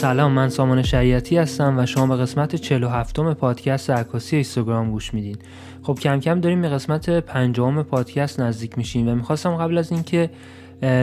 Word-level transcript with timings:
سلام 0.00 0.32
من 0.32 0.48
سامان 0.48 0.82
شریعتی 0.82 1.36
هستم 1.36 1.78
و 1.78 1.86
شما 1.86 2.06
به 2.06 2.22
قسمت 2.22 2.56
47 2.56 3.18
م 3.18 3.34
پادکست 3.34 3.90
عکاسی 3.90 4.36
اینستاگرام 4.36 4.90
گوش 4.90 5.14
میدین. 5.14 5.36
خب 5.82 5.98
کم 6.02 6.20
کم 6.20 6.40
داریم 6.40 6.62
به 6.62 6.68
قسمت 6.68 7.10
پنجم 7.10 7.82
پادکست 7.82 8.40
نزدیک 8.40 8.78
میشیم 8.78 9.08
و 9.08 9.14
می‌خواستم 9.14 9.56
قبل 9.56 9.78
از 9.78 9.92
اینکه 9.92 10.30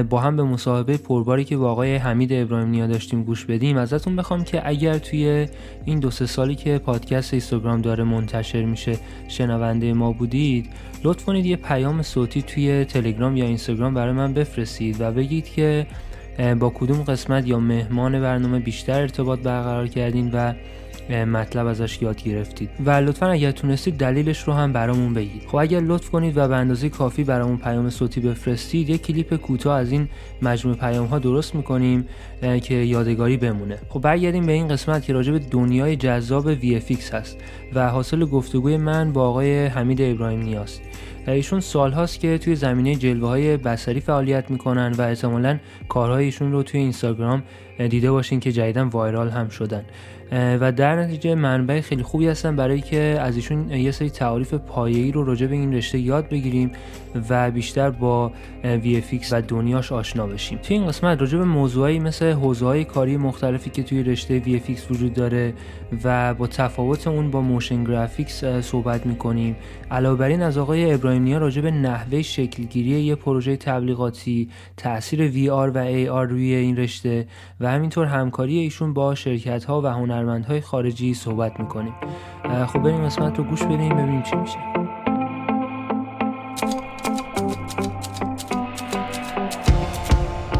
با 0.09 0.19
هم 0.19 0.35
به 0.35 0.43
مصاحبه 0.43 0.97
پرباری 0.97 1.43
که 1.43 1.57
با 1.57 1.71
آقای 1.71 1.95
حمید 1.95 2.33
ابراهیم 2.33 2.69
نیا 2.69 2.87
داشتیم 2.87 3.23
گوش 3.23 3.45
بدیم 3.45 3.77
ازتون 3.77 4.15
بخوام 4.15 4.43
که 4.43 4.67
اگر 4.67 4.97
توی 4.97 5.47
این 5.85 5.99
دو 5.99 6.11
سه 6.11 6.25
سالی 6.25 6.55
که 6.55 6.77
پادکست 6.77 7.33
اینستاگرام 7.33 7.81
داره 7.81 8.03
منتشر 8.03 8.65
میشه 8.65 8.99
شنونده 9.27 9.93
ما 9.93 10.11
بودید 10.11 10.69
لطف 11.03 11.25
کنید 11.25 11.45
یه 11.45 11.55
پیام 11.55 12.01
صوتی 12.01 12.41
توی 12.41 12.85
تلگرام 12.85 13.37
یا 13.37 13.45
اینستاگرام 13.45 13.93
برای 13.93 14.13
من 14.13 14.33
بفرستید 14.33 15.01
و 15.01 15.11
بگید 15.11 15.49
که 15.49 15.87
با 16.39 16.69
کدوم 16.69 17.03
قسمت 17.03 17.47
یا 17.47 17.59
مهمان 17.59 18.21
برنامه 18.21 18.59
بیشتر 18.59 19.01
ارتباط 19.01 19.39
برقرار 19.39 19.87
کردین 19.87 20.31
و 20.33 20.53
مطلب 21.09 21.67
ازش 21.67 22.01
یاد 22.01 22.23
گرفتید. 22.23 22.69
و 22.85 22.91
لطفا 22.91 23.27
اگر 23.27 23.51
تونستید 23.51 23.97
دلیلش 23.97 24.43
رو 24.43 24.53
هم 24.53 24.73
برامون 24.73 25.13
بگید. 25.13 25.43
خب 25.47 25.55
اگر 25.55 25.79
لطف 25.79 26.09
کنید 26.09 26.37
و 26.37 26.47
به 26.47 26.55
اندازه 26.55 26.89
کافی 26.89 27.23
برامون 27.23 27.57
پیام 27.57 27.89
صوتی 27.89 28.21
بفرستید 28.21 28.89
یک 28.89 29.01
کلیپ 29.01 29.35
کوتاه 29.35 29.79
از 29.79 29.91
این 29.91 30.09
مجموعه 30.41 30.77
پیام 30.79 31.05
ها 31.05 31.19
درست 31.19 31.55
می‌کنیم 31.55 32.07
که 32.61 32.73
یادگاری 32.73 33.37
بمونه. 33.37 33.77
خب 33.89 34.01
برگردیم 34.01 34.45
به 34.45 34.51
این 34.51 34.67
قسمت 34.67 35.03
که 35.03 35.13
راجع 35.13 35.31
به 35.31 35.39
دنیای 35.39 35.95
جذاب 35.95 36.55
VFX 36.55 37.13
هست 37.13 37.37
و 37.73 37.89
حاصل 37.89 38.25
گفتگوی 38.25 38.77
من 38.77 39.13
با 39.13 39.29
آقای 39.29 39.65
حمید 39.65 40.01
ابراهیم 40.01 40.41
نیاست 40.41 40.81
ایشون 41.27 41.59
سالهاست 41.59 42.19
که 42.19 42.37
توی 42.37 42.55
زمینه 42.55 42.95
جلوه 42.95 43.27
های 43.27 43.57
بسری 43.57 43.99
فعالیت 43.99 44.51
می‌کنن 44.51 44.91
و 44.97 45.01
احتمالا 45.01 45.57
کارهایشون 45.89 46.51
رو 46.51 46.63
توی 46.63 46.79
اینستاگرام 46.79 47.43
دیده 47.89 48.11
باشین 48.11 48.39
که 48.39 48.51
جدیدا 48.51 48.89
viral 48.89 49.29
هم 49.29 49.49
شدن. 49.49 49.83
و 50.31 50.71
در 50.71 51.01
نتیجه 51.01 51.35
منبع 51.35 51.81
خیلی 51.81 52.03
خوبی 52.03 52.27
هستن 52.27 52.55
برای 52.55 52.81
که 52.81 53.17
از 53.21 53.35
ایشون 53.35 53.69
یه 53.69 53.91
سری 53.91 54.09
تعاریف 54.09 54.53
پایه‌ای 54.53 55.11
رو 55.11 55.23
راجع 55.23 55.47
به 55.47 55.55
این 55.55 55.73
رشته 55.73 55.99
یاد 55.99 56.29
بگیریم 56.29 56.71
و 57.29 57.51
بیشتر 57.51 57.89
با 57.89 58.31
VFX 58.63 59.27
و 59.31 59.41
دنیاش 59.41 59.91
آشنا 59.91 60.27
بشیم. 60.27 60.59
توی 60.63 60.77
این 60.77 60.87
قسمت 60.87 61.21
راجع 61.21 61.37
به 61.37 61.43
موضوعی 61.43 61.99
مثل 61.99 62.31
حوزه‌های 62.31 62.83
کاری 62.83 63.17
مختلفی 63.17 63.69
که 63.69 63.83
توی 63.83 64.03
رشته 64.03 64.41
VFX 64.41 64.91
وجود 64.91 65.13
داره 65.13 65.53
و 66.03 66.33
با 66.33 66.47
تفاوت 66.47 67.07
اون 67.07 67.31
با 67.31 67.41
motion 67.41 67.83
graphics 67.83 68.45
صحبت 68.45 69.05
می‌کنیم. 69.05 69.55
علاوه 69.91 70.19
بر 70.19 70.27
این 70.27 70.41
از 70.41 70.57
آقای 70.57 70.93
ابراهیم 70.93 71.23
نیا 71.23 71.37
راجع 71.37 71.61
به 71.61 71.71
نحوه 71.71 72.21
شکلگیری 72.21 72.89
یه 72.89 73.15
پروژه 73.15 73.57
تبلیغاتی 73.57 74.49
تاثیر 74.77 75.31
VR 75.31 75.71
و 75.75 75.85
AR 75.85 76.29
روی 76.29 76.55
این 76.55 76.77
رشته 76.77 77.27
و 77.59 77.71
همینطور 77.71 78.05
همکاری 78.05 78.57
ایشون 78.57 78.93
با 78.93 79.15
شرکت 79.15 79.63
ها 79.63 79.81
و 79.81 79.85
هنرمندهای 80.17 80.61
خارجی 80.61 81.13
صحبت 81.13 81.59
می‌کنیم. 81.59 81.93
خب 82.67 82.79
بریم 82.79 83.05
قسمت 83.05 83.37
رو 83.37 83.43
گوش 83.43 83.63
بدیم 83.63 83.89
ببینیم 83.89 84.21
چی 84.21 84.35
میشه. 84.35 84.57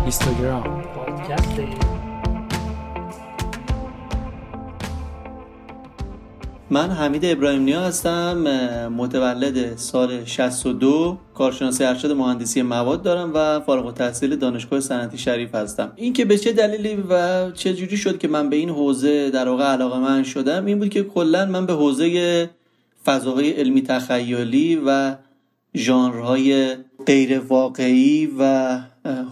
اینستاگرام. 0.02 0.57
من 6.70 6.90
حمید 6.90 7.26
ابراهیم 7.26 7.62
نیا 7.62 7.82
هستم 7.82 8.38
متولد 8.88 9.78
سال 9.78 10.26
62 10.26 11.18
کارشناسی 11.34 11.84
ارشد 11.84 12.12
مهندسی 12.12 12.62
مواد 12.62 13.02
دارم 13.02 13.32
و 13.34 13.60
فارغ 13.60 13.86
التحصیل 13.86 14.36
دانشگاه 14.36 14.80
صنعتی 14.80 15.18
شریف 15.18 15.56
هستم. 15.56 15.92
این 15.95 16.14
که 16.14 16.26
به 16.26 16.38
چه 16.38 16.52
دلیلی 16.52 17.04
و 17.10 17.52
چه 17.52 17.73
جوری 17.73 17.98
شد 17.98 18.18
که 18.18 18.28
من 18.28 18.50
به 18.50 18.56
این 18.56 18.70
حوزه 18.70 19.30
در 19.30 19.50
واقع 19.50 19.64
علاقه 19.64 20.00
من 20.00 20.23
شدم 20.23 20.66
این 20.66 20.80
بود 20.80 20.90
که 20.90 21.04
کلا 21.04 21.45
من 21.45 21.66
به 21.66 21.73
حوزه 21.73 22.50
فضاهای 23.06 23.52
علمی 23.52 23.82
تخیلی 23.82 24.82
و 24.86 25.16
ژانرهای 25.76 26.76
غیر 27.05 27.39
واقعی 27.39 28.30
و 28.39 28.78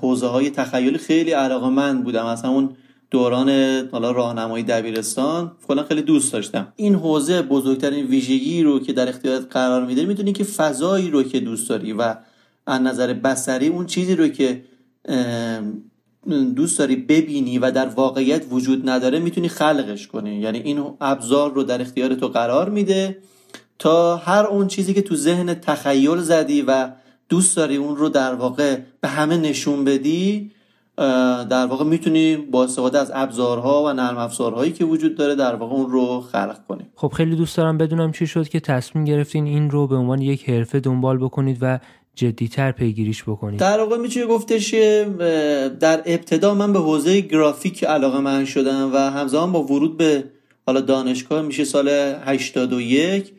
حوزه 0.01 0.27
های 0.27 0.49
تخیلی 0.49 0.97
خیلی 0.97 1.31
علاقه 1.31 1.69
من 1.69 2.03
بودم. 2.03 2.25
از 2.25 2.41
همون 2.41 2.69
دوران 3.15 3.49
حالا 3.91 4.11
راهنمایی 4.11 4.63
دبیرستان 4.63 5.51
کلا 5.67 5.83
خیلی 5.83 6.01
دوست 6.01 6.33
داشتم. 6.33 6.73
این 6.75 6.95
حوزه 6.95 7.41
بزرگترین 7.41 8.05
ویژگی 8.05 8.63
رو 8.63 8.79
که 8.79 8.93
در 8.93 9.09
اختیارت 9.09 9.45
قرار 9.49 9.85
میده 9.85 10.05
می‌دونی 10.05 10.33
که 10.33 10.43
فضایی 10.43 11.09
رو 11.09 11.23
که 11.23 11.39
دوست 11.39 11.69
داری 11.69 11.93
و 11.93 12.15
از 12.67 12.81
نظر 12.81 13.13
بسری 13.13 13.67
اون 13.67 13.85
چیزی 13.85 14.15
رو 14.15 14.27
که 14.27 14.63
دوست 16.55 16.79
داری 16.79 16.95
ببینی 16.95 17.59
و 17.59 17.71
در 17.71 17.85
واقعیت 17.85 18.45
وجود 18.51 18.89
نداره 18.89 19.19
می‌تونی 19.19 19.47
خلقش 19.47 20.07
کنی. 20.07 20.35
یعنی 20.35 20.59
این 20.59 20.83
ابزار 21.01 21.53
رو 21.53 21.63
در 21.63 21.81
اختیار 21.81 22.15
تو 22.15 22.27
قرار 22.27 22.69
میده 22.69 23.17
تا 23.79 24.17
هر 24.17 24.45
اون 24.45 24.67
چیزی 24.67 24.93
که 24.93 25.01
تو 25.01 25.15
ذهن 25.15 25.53
تخیل 25.53 26.17
زدی 26.17 26.61
و 26.61 26.89
دوست 27.29 27.57
داری 27.57 27.75
اون 27.75 27.95
رو 27.95 28.09
در 28.09 28.33
واقع 28.33 28.79
به 29.01 29.07
همه 29.07 29.37
نشون 29.37 29.83
بدی 29.83 30.51
در 31.49 31.65
واقع 31.65 31.85
می‌تونی 31.85 32.35
با 32.35 32.63
استفاده 32.63 32.99
از 32.99 33.11
ابزارها 33.13 33.83
و 33.83 33.93
نرم 33.93 34.17
افزارهایی 34.17 34.71
که 34.71 34.85
وجود 34.85 35.15
داره 35.15 35.35
در 35.35 35.55
واقع 35.55 35.75
اون 35.75 35.91
رو 35.91 36.21
خلق 36.21 36.57
کنی. 36.67 36.83
خب 36.95 37.07
خیلی 37.07 37.35
دوست 37.35 37.57
دارم 37.57 37.77
بدونم 37.77 38.11
چی 38.11 38.27
شد 38.27 38.49
که 38.49 38.59
تصمیم 38.59 39.05
گرفتین 39.05 39.45
این 39.45 39.71
رو 39.71 39.87
به 39.87 39.95
عنوان 39.95 40.21
یک 40.21 40.49
حرفه 40.49 40.79
دنبال 40.79 41.17
بکنید 41.17 41.57
و 41.61 41.79
جدیتر 42.15 42.71
پیگیریش 42.71 43.23
بکنید. 43.23 43.59
در 43.59 43.79
واقع 43.79 43.97
می‌تونی 43.97 44.25
گفتش 44.25 44.73
در 45.79 46.01
ابتدا 46.05 46.53
من 46.53 46.73
به 46.73 46.79
حوزه 46.79 47.21
گرافیک 47.21 47.83
علاقه 47.83 48.19
من 48.19 48.45
شدم 48.45 48.91
و 48.93 48.97
همزمان 48.97 49.51
با 49.51 49.63
ورود 49.63 49.97
به 49.97 50.23
حالا 50.65 50.81
دانشگاه 50.81 51.41
میشه 51.41 51.63
سال 51.63 51.89
81 52.25 53.33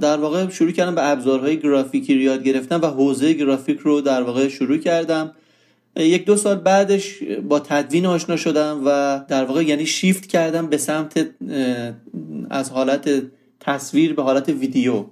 در 0.00 0.16
واقع 0.16 0.48
شروع 0.48 0.70
کردم 0.70 0.94
به 0.94 1.10
ابزارهای 1.10 1.60
گرافیکی 1.60 2.14
یاد 2.14 2.42
گرفتم 2.42 2.80
و 2.82 2.86
حوزه 2.86 3.32
گرافیک 3.32 3.78
رو 3.78 4.00
در 4.00 4.22
واقع 4.22 4.48
شروع 4.48 4.78
کردم. 4.78 5.32
یک 5.96 6.24
دو 6.24 6.36
سال 6.36 6.56
بعدش 6.56 7.22
با 7.48 7.60
تدوین 7.60 8.06
آشنا 8.06 8.36
شدم 8.36 8.82
و 8.84 9.20
در 9.28 9.44
واقع 9.44 9.62
یعنی 9.64 9.86
شیفت 9.86 10.26
کردم 10.26 10.66
به 10.66 10.76
سمت 10.76 11.26
از 12.50 12.70
حالت 12.70 13.22
تصویر 13.60 14.14
به 14.14 14.22
حالت 14.22 14.48
ویدیو. 14.48 15.04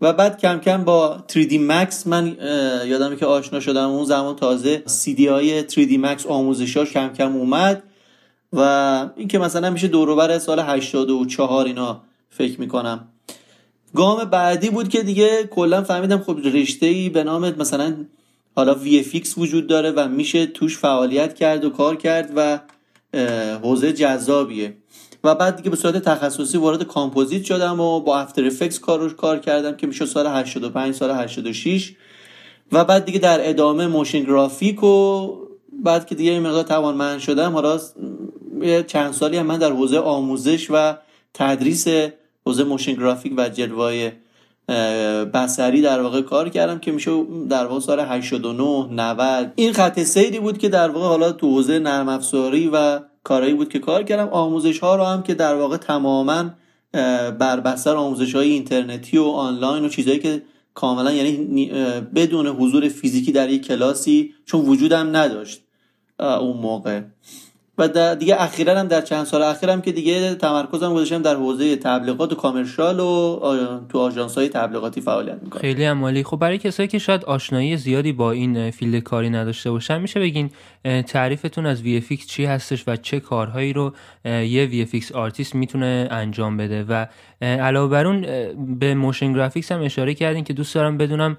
و 0.00 0.12
بعد 0.12 0.38
کم 0.38 0.58
کم 0.58 0.84
با 0.84 1.24
3D 1.28 1.52
Max 1.52 2.06
من 2.06 2.36
یادم 2.86 3.16
که 3.16 3.26
آشنا 3.26 3.60
شدم. 3.60 3.88
اون 3.88 4.04
زمان 4.04 4.36
تازه 4.36 4.82
CD 4.86 5.20
های 5.20 5.68
3D 5.68 6.04
Max 6.04 6.26
آموزشاش 6.26 6.92
کم 6.92 7.08
کم 7.08 7.36
اومد 7.36 7.82
و 8.52 8.60
این 9.16 9.28
که 9.28 9.38
مثلا 9.38 9.70
میشه 9.70 9.88
دوروبر 9.88 10.38
سال 10.38 10.60
84 10.60 11.66
اینا 11.66 12.02
فکر 12.30 12.60
می‌کنم. 12.60 13.08
گام 13.94 14.24
بعدی 14.24 14.70
بود 14.70 14.88
که 14.88 15.02
دیگه 15.02 15.44
کلا 15.50 15.82
فهمیدم 15.82 16.18
خب 16.18 16.38
رشته 16.44 16.86
ای 16.86 17.08
به 17.08 17.24
نام 17.24 17.50
مثلا 17.58 17.94
حالا 18.56 18.76
VFX 18.84 19.38
وجود 19.38 19.66
داره 19.66 19.90
و 19.90 20.08
میشه 20.08 20.46
توش 20.46 20.78
فعالیت 20.78 21.34
کرد 21.34 21.64
و 21.64 21.70
کار 21.70 21.96
کرد 21.96 22.32
و 22.36 22.60
حوزه 23.62 23.92
جذابیه. 23.92 24.76
و 25.24 25.34
بعد 25.34 25.56
دیگه 25.56 25.70
به 25.70 25.76
صورت 25.76 25.96
تخصصی 25.96 26.58
وارد 26.58 26.82
کامپوزیت 26.82 27.44
شدم 27.44 27.80
و 27.80 28.00
با 28.00 28.18
After 28.18 28.46
Effects 28.46 28.78
کار 28.78 29.12
کار 29.12 29.38
کردم 29.38 29.76
که 29.76 29.86
میشه 29.86 30.06
سال 30.06 30.26
85 30.26 30.94
سال 30.94 31.10
86 31.10 31.94
و 32.72 32.84
بعد 32.84 33.04
دیگه 33.04 33.18
در 33.18 33.48
ادامه 33.48 33.86
motion 33.86 34.20
graphic 34.20 34.82
و 34.82 35.28
بعد 35.82 36.06
که 36.06 36.14
دیگه 36.14 36.30
این 36.30 36.42
مقدار 36.42 36.62
توانمند 36.62 37.18
شدم 37.18 37.52
حالا 37.52 37.80
چند 38.86 39.12
سالی 39.12 39.36
هم 39.36 39.46
من 39.46 39.58
در 39.58 39.72
حوزه 39.72 39.98
آموزش 39.98 40.70
و 40.70 40.96
تدریس 41.34 41.86
حوزه 42.46 42.64
motion 42.64 42.92
graphic 42.92 43.32
و 43.36 43.48
جلوه 43.48 44.12
بصری 45.34 45.82
در 45.82 46.00
واقع 46.00 46.20
کار 46.22 46.48
کردم 46.48 46.78
که 46.78 46.92
میشه 46.92 47.10
در 47.50 47.66
واقع 47.66 47.80
سال 47.80 48.00
89 48.00 48.86
90 48.90 49.52
این 49.56 49.72
خط 49.72 50.02
سیری 50.02 50.40
بود 50.40 50.58
که 50.58 50.68
در 50.68 50.90
واقع 50.90 51.06
حالا 51.06 51.32
تو 51.32 51.50
حوزه 51.50 51.78
نرم 51.78 52.08
افزاری 52.08 52.70
و 52.72 53.00
کارهایی 53.24 53.54
بود 53.54 53.68
که 53.68 53.78
کار 53.78 54.02
کردم. 54.02 54.28
آموزش 54.28 54.78
ها 54.78 54.96
رو 54.96 55.04
هم 55.04 55.22
که 55.22 55.34
در 55.34 55.54
واقع 55.54 55.76
تماما 55.76 56.50
بر 57.38 57.60
بستر 57.60 57.96
آموزش 57.96 58.34
های 58.34 58.50
اینترنتی 58.50 59.18
و 59.18 59.24
آنلاین 59.24 59.84
و 59.84 59.88
چیزهایی 59.88 60.20
که 60.20 60.42
کاملا 60.74 61.12
یعنی 61.12 61.66
بدون 62.14 62.46
حضور 62.46 62.88
فیزیکی 62.88 63.32
در 63.32 63.50
یک 63.50 63.66
کلاسی 63.66 64.34
چون 64.46 64.60
وجودم 64.60 65.16
نداشت 65.16 65.62
اون 66.18 66.56
موقع. 66.56 67.00
و 67.78 68.14
دیگه 68.16 68.42
اخیرا 68.42 68.78
هم 68.78 68.88
در 68.88 69.00
چند 69.00 69.24
سال 69.24 69.42
اخیرم 69.42 69.82
که 69.82 69.92
دیگه 69.92 70.34
تمرکزم 70.34 70.94
گذاشتم 70.94 71.22
در 71.22 71.34
حوزه 71.34 71.76
تبلیغات 71.76 72.32
و 72.32 72.34
commercial 72.34 73.00
و 73.00 73.40
تو 73.88 73.98
آژانس 73.98 74.34
های 74.38 74.48
تبلیغاتی 74.48 75.00
فعالیت 75.00 75.38
می‌کنم. 75.42 75.60
خیلی 75.60 75.84
عالی. 75.84 76.22
خب 76.22 76.36
برای 76.36 76.58
کسایی 76.58 76.88
که 76.88 76.98
شاید 76.98 77.24
آشنایی 77.24 77.76
زیادی 77.76 78.12
با 78.12 78.32
این 78.32 78.70
field 78.70 79.02
کاری 79.02 79.30
نداشته 79.30 79.70
باشن 79.70 80.00
میشه 80.00 80.20
بگین 80.20 80.50
تعریفتون 81.06 81.66
از 81.66 81.82
VFX 81.82 82.26
چی 82.26 82.44
هستش 82.44 82.84
و 82.86 82.96
چه 82.96 83.20
کارهایی 83.20 83.72
رو 83.72 83.92
یه 84.24 84.86
VFX 84.86 85.12
artist 85.12 85.54
می‌تونه 85.54 86.08
انجام 86.10 86.56
بده. 86.56 86.84
و 86.84 87.06
علاوه 87.40 87.90
بر 87.90 88.06
اون 88.06 88.26
به 88.78 88.94
motion 88.94 89.32
graphics 89.32 89.72
هم 89.72 89.82
اشاره 89.82 90.14
کردین 90.14 90.44
که 90.44 90.52
دوست 90.52 90.74
دارم 90.74 90.98
بدونم 90.98 91.36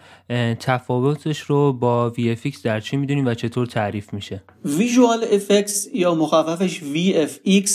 تفاوتش 0.60 1.40
رو 1.40 1.74
با 1.74 2.14
VFX 2.18 2.62
در 2.64 2.80
چی 2.80 2.98
می‌دونین 2.98 3.28
و 3.28 3.34
چطور 3.34 3.66
تعریف 3.66 4.14
میشه. 4.14 4.44
visual 4.66 5.26
effects 5.32 5.88
یا 5.94 6.16
مخففش 6.16 6.80
VFX 6.80 7.70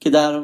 که 0.00 0.10
در 0.10 0.42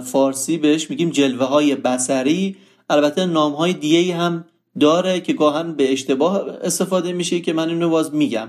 فارسی 0.00 0.58
بهش 0.58 0.90
میگیم 0.90 1.10
جلوه 1.10 1.46
های 1.46 1.74
بصری 1.74 2.56
البته 2.90 3.26
نام 3.26 3.52
های 3.52 3.72
دیگه 3.72 4.16
هم 4.16 4.44
داره 4.80 5.20
که 5.20 5.32
گاهاً 5.32 5.72
به 5.72 5.92
اشتباه 5.92 6.48
استفاده 6.62 7.12
میشه 7.12 7.40
که 7.40 7.52
من 7.52 7.68
اینو 7.68 7.88
باز 7.88 8.14
میگم. 8.14 8.48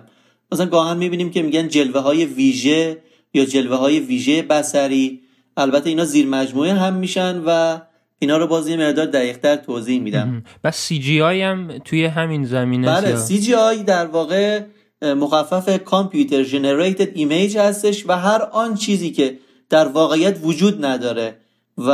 مثلا 0.52 0.66
گاهاً 0.66 0.98
می‌بینیم 0.98 1.30
که 1.32 1.42
میگن 1.42 1.68
جلوه 1.68 2.02
های 2.02 2.26
ویژه 2.26 2.98
یا 3.34 3.46
جلوه 3.46 3.76
های 3.78 4.00
ویژه 4.00 4.42
بصری 4.42 5.22
البته 5.58 5.90
اینا 5.90 6.06
زیر 6.06 6.28
مجموعه 6.28 6.74
هم 6.74 6.94
میشن 6.94 7.42
و 7.46 7.80
اینا 8.20 8.38
رو 8.38 8.48
باز 8.48 8.68
یه 8.68 8.78
مقدار 8.78 9.06
دقیقتر 9.06 9.56
توضیح 9.56 10.02
میدم. 10.02 10.44
پس 10.64 10.78
CGI 10.78 11.42
هم 11.42 11.78
توی 11.86 12.06
همین 12.06 12.46
زمینه 12.46 12.88
بله 12.88 13.16
C 13.16 13.40
GI 13.40 13.84
در 13.84 14.06
واقع 14.06 14.62
مخفف 15.02 15.84
computer 15.84 16.44
generated 16.44 17.18
image 17.18 17.58
هستش 17.58 18.06
و 18.08 18.18
هر 18.18 18.42
آن 18.42 18.76
چیزی 18.76 19.12
که 19.12 19.38
در 19.70 19.88
واقعیت 19.88 20.38
وجود 20.44 20.86
نداره 20.86 21.36
و 21.78 21.92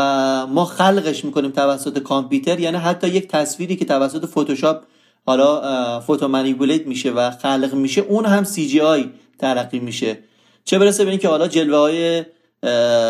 ما 0.48 0.65
خلقش 0.65 1.25
می‌کنیم 1.25 1.51
توسط 1.51 2.00
کامپیوتر 2.00 2.59
یعنی 2.59 2.77
حتی 2.77 3.07
یک 3.07 3.27
تصویری 3.27 3.75
که 3.75 3.86
توسط 3.86 4.25
فتوشاپ 4.25 4.83
حالا 5.28 6.00
photo 6.00 6.28
manipulate 6.28 6.88
میشه 6.88 7.12
و 7.12 7.32
خلق 7.32 7.74
میشه 7.74 8.02
اون 8.02 8.26
هم 8.26 8.44
CGI 8.44 9.10
ترقی 9.40 9.80
میشه. 9.80 10.18
چه 10.66 10.80
برسه 10.80 11.04
به 11.04 11.10
اینکه 11.10 11.28
حالا 11.28 11.48
جلوه 11.48 11.78
های 11.78 12.24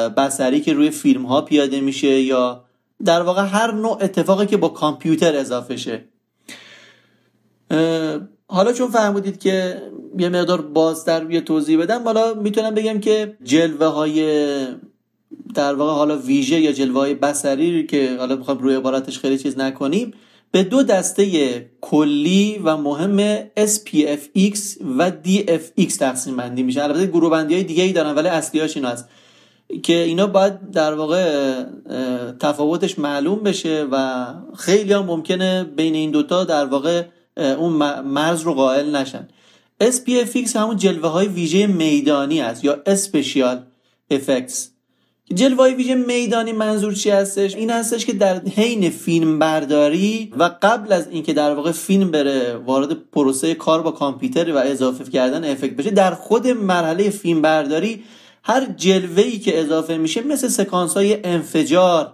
بسری 0.09 0.61
که 0.61 0.73
روی 0.73 0.89
فیلم 0.89 1.25
ها 1.25 1.41
پیاده 1.41 1.79
میشه 1.81 2.21
یا 2.21 2.63
در 3.05 3.21
واقع 3.21 3.41
هر 3.41 3.71
نوع 3.71 3.97
اتفاقی 4.01 4.45
که 4.45 4.57
با 4.57 4.69
کامپیوتر 4.69 5.35
اضافه 5.35 5.77
شه. 5.77 6.03
حالا 8.47 8.73
چون 8.73 8.87
فهمیدید 8.87 9.39
که 9.39 9.81
یه 10.17 10.29
مقدار 10.29 10.61
بازتر 10.61 11.31
یه 11.31 11.41
توضیح 11.41 11.79
بدم 11.79 12.03
حالا 12.03 12.33
می‌تونم 12.33 12.73
بگم 12.75 12.99
که 12.99 13.37
جلوه 13.43 13.85
های 13.87 14.21
در 15.55 15.75
واقع 15.75 15.91
حالا 15.91 16.17
ویژه 16.17 16.59
یا 16.59 16.71
جلوه 16.71 16.99
های 16.99 17.13
بسری 17.13 17.85
که 17.85 18.15
حالا 18.19 18.35
بخوام 18.35 18.57
روی 18.57 18.75
عبارتش 18.75 19.19
خیلی 19.19 19.37
چیز 19.37 19.57
نکنیم 19.57 20.13
به 20.51 20.63
دو 20.63 20.83
دسته 20.83 21.69
کلی 21.81 22.61
و 22.63 22.77
مهم 22.77 23.39
SPFX 23.47 24.59
و 24.97 25.11
DFX 25.25 25.97
تقسیم 25.97 26.37
بندی 26.37 26.63
میشه. 26.63 26.83
البته 26.83 27.05
گروه 27.05 27.31
بندی 27.31 27.53
های 27.53 27.63
دیگه 27.63 27.83
ای 27.83 27.91
دارن 27.91 28.15
ولی 28.15 28.27
اصلیاش 28.27 28.77
این 28.77 28.85
هست. 28.85 29.09
که 29.83 29.93
اینا 29.93 30.27
باید 30.27 30.71
در 30.71 30.93
واقع 30.93 31.63
تفاوتش 32.39 32.99
معلوم 32.99 33.39
بشه 33.39 33.87
و 33.91 34.25
خیلی 34.57 34.93
هم 34.93 35.05
ممکنه 35.05 35.63
بین 35.63 35.95
این 35.95 36.11
دوتا 36.11 36.43
در 36.43 36.65
واقع 36.65 37.03
اون 37.37 37.73
مرز 38.01 38.41
رو 38.41 38.53
قائل 38.53 38.95
نشن. 38.95 39.27
SPFX 39.83 40.55
همون 40.55 40.77
جلوه 40.77 41.09
های 41.09 41.27
ویژه 41.27 41.67
میدانی 41.67 42.41
است 42.41 42.63
یا 42.63 42.81
اسپشیال 42.85 43.63
افکتس 44.11 44.71
جلوه 45.33 45.73
ویژه 45.73 45.95
میدانی 45.95 46.51
منظور 46.51 46.93
چی 46.93 47.09
هستش؟ 47.09 47.55
این 47.55 47.69
هستش 47.69 48.05
که 48.05 48.13
در 48.13 48.39
حین 48.39 48.89
فیلم 48.89 49.39
برداری 49.39 50.33
و 50.37 50.49
قبل 50.61 50.93
از 50.93 51.07
اینکه 51.07 51.33
در 51.33 51.55
واقع 51.55 51.71
فیلم 51.71 52.11
بره 52.11 52.55
وارد 52.55 52.93
پروسه 52.93 53.55
کار 53.55 53.81
با 53.81 53.91
کامپیوتر 53.91 54.53
و 54.53 54.57
اضافه 54.57 55.03
کردن 55.03 55.51
افکت 55.51 55.75
بشه 55.75 55.91
در 55.91 56.13
خود 56.13 56.47
مرحله 56.47 57.09
فیلم 57.09 57.41
برداری 57.41 58.03
هر 58.43 58.65
جلوه 58.65 59.23
ای 59.23 59.39
که 59.39 59.61
اضافه 59.61 59.97
میشه 59.97 60.21
مثل 60.21 60.47
سکانس 60.47 60.93
های 60.93 61.17
انفجار 61.23 62.13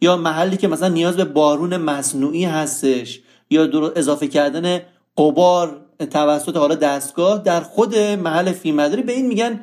یا 0.00 0.16
محلی 0.16 0.56
که 0.56 0.68
مثلا 0.68 0.88
نیاز 0.88 1.16
به 1.16 1.24
بارون 1.24 1.76
مصنوعی 1.76 2.44
هستش 2.44 3.20
یا 3.50 3.92
اضافه 3.96 4.28
کردن 4.28 4.80
قبار 5.18 5.80
توسط 6.10 6.56
حالا 6.56 6.74
دستگاه 6.74 7.42
در 7.42 7.60
خود 7.60 7.96
محل 7.96 8.52
فیلمبرداری 8.52 9.02
به 9.02 9.12
این 9.12 9.26
میگن 9.26 9.60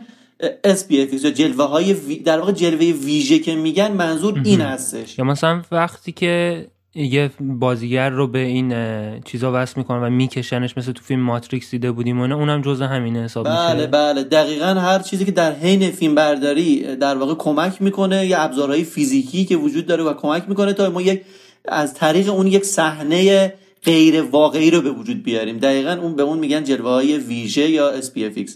SPFX 0.67 1.23
یا 1.23 1.31
جلوه 1.31 1.65
های 1.65 1.93
در 2.25 2.39
واقع 2.39 2.51
جلوه 2.51 2.85
ویژه 2.85 3.39
که 3.39 3.55
میگن 3.55 3.91
منظور 3.91 4.41
این 4.45 4.61
هستش. 4.61 5.19
یا 5.19 5.25
مثلا 5.25 5.61
وقتی 5.71 6.11
که 6.11 6.65
یه 6.95 7.31
بازیگر 7.39 8.09
رو 8.09 8.27
به 8.27 8.39
این 8.39 8.73
چیزا 9.21 9.51
وصل 9.55 9.73
می‌کنن 9.77 10.03
و 10.03 10.09
میکشنش 10.09 10.77
مثل 10.77 10.91
تو 10.91 11.03
فیلم 11.03 11.21
ماتریکس 11.21 11.71
دیده 11.71 11.91
بودیم 11.91 12.19
اونه 12.21 12.35
اونم 12.35 12.61
جزء 12.61 12.85
همینه 12.85 13.23
حساب 13.23 13.45
بله 13.45 13.73
میشه. 13.73 13.87
بله 13.87 14.23
دقیقا 14.23 14.65
هر 14.65 14.99
چیزی 14.99 15.25
که 15.25 15.31
در 15.31 15.55
حین 15.55 15.91
فیلم 15.91 16.15
برداری 16.15 16.95
در 16.95 17.17
واقع 17.17 17.35
کمک 17.35 17.81
می‌کنه 17.81 18.25
یا 18.25 18.39
ابزارهای 18.39 18.83
فیزیکی 18.83 19.45
که 19.45 19.57
وجود 19.57 19.85
داره 19.85 20.03
و 20.03 20.13
کمک 20.13 20.43
می‌کنه 20.47 20.73
تا 20.73 20.89
ما 20.89 21.01
یک 21.01 21.21
از 21.67 21.93
طریق 21.93 22.29
اون 22.29 22.47
یک 22.47 22.65
صحنه 22.65 23.53
غیر 23.85 24.21
واقعی 24.21 24.71
رو 24.71 24.81
به 24.81 24.91
وجود 24.91 25.23
بیاریم. 25.23 25.57
دقیقا 25.57 25.97
اون 26.01 26.15
به 26.15 26.23
اون 26.23 26.39
میگن 26.39 26.63
جلوه 26.63 26.89
های 26.89 27.17
ویژه 27.17 27.69
یا 27.69 28.01
SPFX 28.01 28.51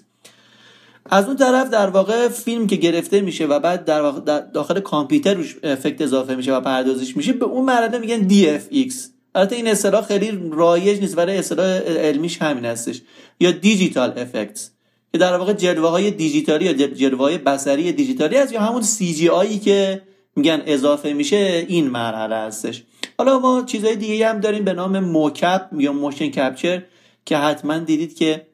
از 1.06 1.26
اون 1.26 1.36
طرف 1.36 1.70
در 1.70 1.90
واقع 1.90 2.28
فیلم 2.28 2.68
که 2.68 2.76
گرفته 2.76 3.22
میشه 3.22 3.46
و 3.46 3.60
بعد 3.60 3.86
در 3.86 4.02
واقع 4.02 4.40
داخل 4.40 4.80
کامپیوتر 4.80 5.34
روش 5.34 5.56
افکت 5.64 6.02
اضافه 6.02 6.36
میشه 6.36 6.54
و 6.54 6.62
پردازش 6.62 7.18
میشه 7.18 7.34
به 7.34 7.46
اون 7.46 7.66
مرحله 7.66 7.98
میگن 7.98 8.30
DFX 8.30 8.94
البته 9.36 9.56
این 9.56 9.68
اصطلاح 9.68 10.06
خیلی 10.06 10.50
رایج 10.52 11.02
نیست 11.02 11.18
ولی 11.18 11.38
اصطلاح 11.38 11.68
علمیش 11.80 12.42
همین 12.42 12.66
هستش. 12.66 13.02
یا 13.40 13.52
digital 13.52 14.20
effects. 14.20 14.70
که 15.12 15.18
در 15.18 15.38
واقع 15.38 15.54
جلوه 15.54 15.90
های 15.90 16.12
دیجیتالی 16.12 16.66
یا 16.66 16.74
جلوه 16.74 17.20
های 17.20 17.38
بصری 17.38 17.92
دیجیتالی 17.92 18.38
هست 18.38 18.54
یا 18.54 18.62
همون 18.62 18.82
CGI 18.82 19.30
ی 19.30 19.60
که 19.60 20.02
میگن 20.36 20.62
اضافه 20.66 21.14
میشه 21.14 21.66
این 21.68 21.88
مرحله 21.88 22.36
هستش. 22.36 22.84
حالا 23.18 23.40
ما 23.40 23.64
چیزهای 23.66 23.96
دیگه 23.96 24.30
هم 24.30 24.40
داریم 24.40 24.64
به 24.64 24.74
نام 24.74 25.00
mocap 25.00 25.62
یا 25.78 25.94
motion 25.94 26.28
capture 26.28 26.82
که 27.26 27.38
حتما 27.38 27.78
دیدید 27.78 28.16
که 28.16 28.48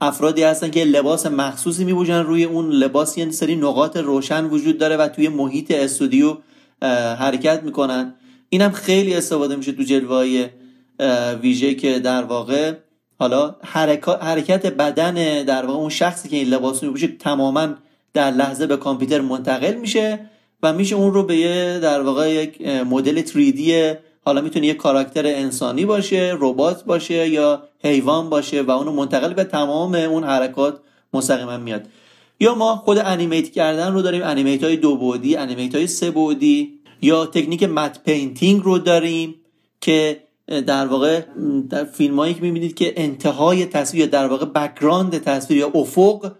افرادی 0.00 0.42
هستن 0.42 0.70
که 0.70 0.84
لباس 0.84 1.26
مخصوصی 1.26 1.84
میپوشن 1.84 2.18
روی 2.18 2.44
اون 2.44 2.70
لباس 2.70 3.18
یه 3.18 3.30
سری 3.30 3.56
نقاط 3.56 3.96
روشن 3.96 4.44
وجود 4.44 4.78
داره 4.78 4.96
و 4.96 5.08
توی 5.08 5.28
محیط 5.28 5.70
استودیو 5.70 6.36
حرکت 7.18 7.62
می‌کنن. 7.62 8.14
اینم 8.48 8.70
خیلی 8.70 9.14
استفاده 9.14 9.56
میشه 9.56 9.72
تو 9.72 9.82
جلوه 9.82 10.48
ویژه 11.42 11.74
که 11.74 11.98
در 11.98 12.22
واقع 12.22 12.74
حالا 13.18 13.56
حرکت 14.20 14.66
بدن 14.66 15.42
در 15.44 15.66
واقع 15.66 15.78
اون 15.78 15.90
شخصی 15.90 16.28
که 16.28 16.36
این 16.36 16.48
لباس 16.48 16.82
میپوشه 16.82 17.06
تماما 17.06 17.68
در 18.14 18.30
لحظه 18.30 18.66
به 18.66 18.76
کامپیوتر 18.76 19.20
منتقل 19.20 19.74
میشه 19.74 20.30
و 20.62 20.72
میشه 20.72 20.96
اون 20.96 21.14
رو 21.14 21.22
به 21.22 21.36
یه 21.36 21.78
در 21.82 22.00
واقع 22.00 22.34
یک 22.34 22.66
مدل 22.66 23.22
3D 23.22 23.96
حالا 24.24 24.40
می‌تونه 24.40 24.66
یه 24.66 24.74
کاراکتر 24.74 25.26
انسانی 25.26 25.84
باشه 25.84 26.36
ربات 26.40 26.84
باشه 26.84 27.28
یا 27.28 27.62
حیوان 27.84 28.30
باشه 28.30 28.62
و 28.62 28.70
اونو 28.70 28.92
منتقل 28.92 29.34
به 29.34 29.44
تمام 29.44 29.94
اون 29.94 30.24
حرکات 30.24 30.80
مستقیما 31.12 31.56
میاد. 31.56 31.82
یا 32.40 32.54
ما 32.54 32.76
خود 32.76 32.98
animate 32.98 33.52
کردن 33.52 33.92
رو 33.92 34.02
داریم 34.02 34.22
animate 34.24 34.64
های 34.64 34.76
دو 34.76 34.96
بعدی 34.96 35.36
animate 35.36 35.74
های 35.74 35.86
سه 35.86 36.10
بعدی 36.10 36.80
یا 37.02 37.26
تکنیک 37.26 37.62
matte 37.62 38.02
painting 38.04 38.62
رو 38.62 38.78
داریم 38.78 39.34
که 39.80 40.22
در 40.66 40.86
واقع 40.86 41.22
در 41.70 41.84
فیلم 41.84 42.18
هایی 42.18 42.34
که 42.34 42.40
می‌بینید 42.40 42.74
که 42.74 42.92
انتهای 42.96 43.66
تصویر 43.66 44.06
در 44.06 44.26
واقع 44.26 44.44
بکراند 44.44 45.18
تصویر 45.18 45.60
یا 45.60 45.70
افق 45.74 46.32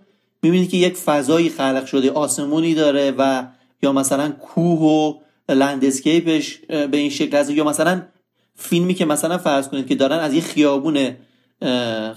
می‌بینید 0.42 0.70
که 0.70 0.76
یک 0.76 0.96
فضایی 0.96 1.48
خلق 1.48 1.86
شده 1.86 2.10
آسمونی 2.10 2.74
داره 2.74 3.14
و 3.18 3.44
یا 3.82 3.92
مثلا 3.92 4.30
کوه 4.30 4.80
و 4.80 5.19
لندسکیپش 5.54 6.58
به 6.68 6.96
این 6.96 7.10
شکل 7.10 7.36
هست 7.36 7.50
یا 7.50 7.64
مثلا 7.64 8.02
فیلمی 8.54 8.94
که 8.94 9.04
مثلا 9.04 9.38
فرض 9.38 9.68
کنید 9.68 9.86
که 9.86 9.94
دارن 9.94 10.18
از 10.18 10.34
یه 10.34 10.40
خیابون 10.40 11.16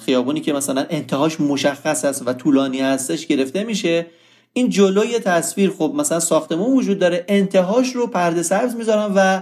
خیابونی 0.05 0.41
که 0.41 0.53
مثلا 0.53 0.85
انتهاش 0.89 1.41
مشخص 1.41 2.05
است 2.05 2.23
و 2.25 2.33
طولانی 2.33 2.81
هستش 2.81 3.27
گرفته 3.27 3.63
میشه 3.63 4.05
این 4.53 4.69
جلوی 4.69 5.19
تصویر 5.19 5.69
خب 5.69 5.93
مثلا 5.95 6.19
ساختمون 6.19 6.77
وجود 6.77 6.99
داره 6.99 7.25
انتهاش 7.27 7.95
رو 7.95 8.07
پرده 8.07 8.43
سبز 8.43 8.75
می‌ذارن 8.75 9.13
و 9.15 9.41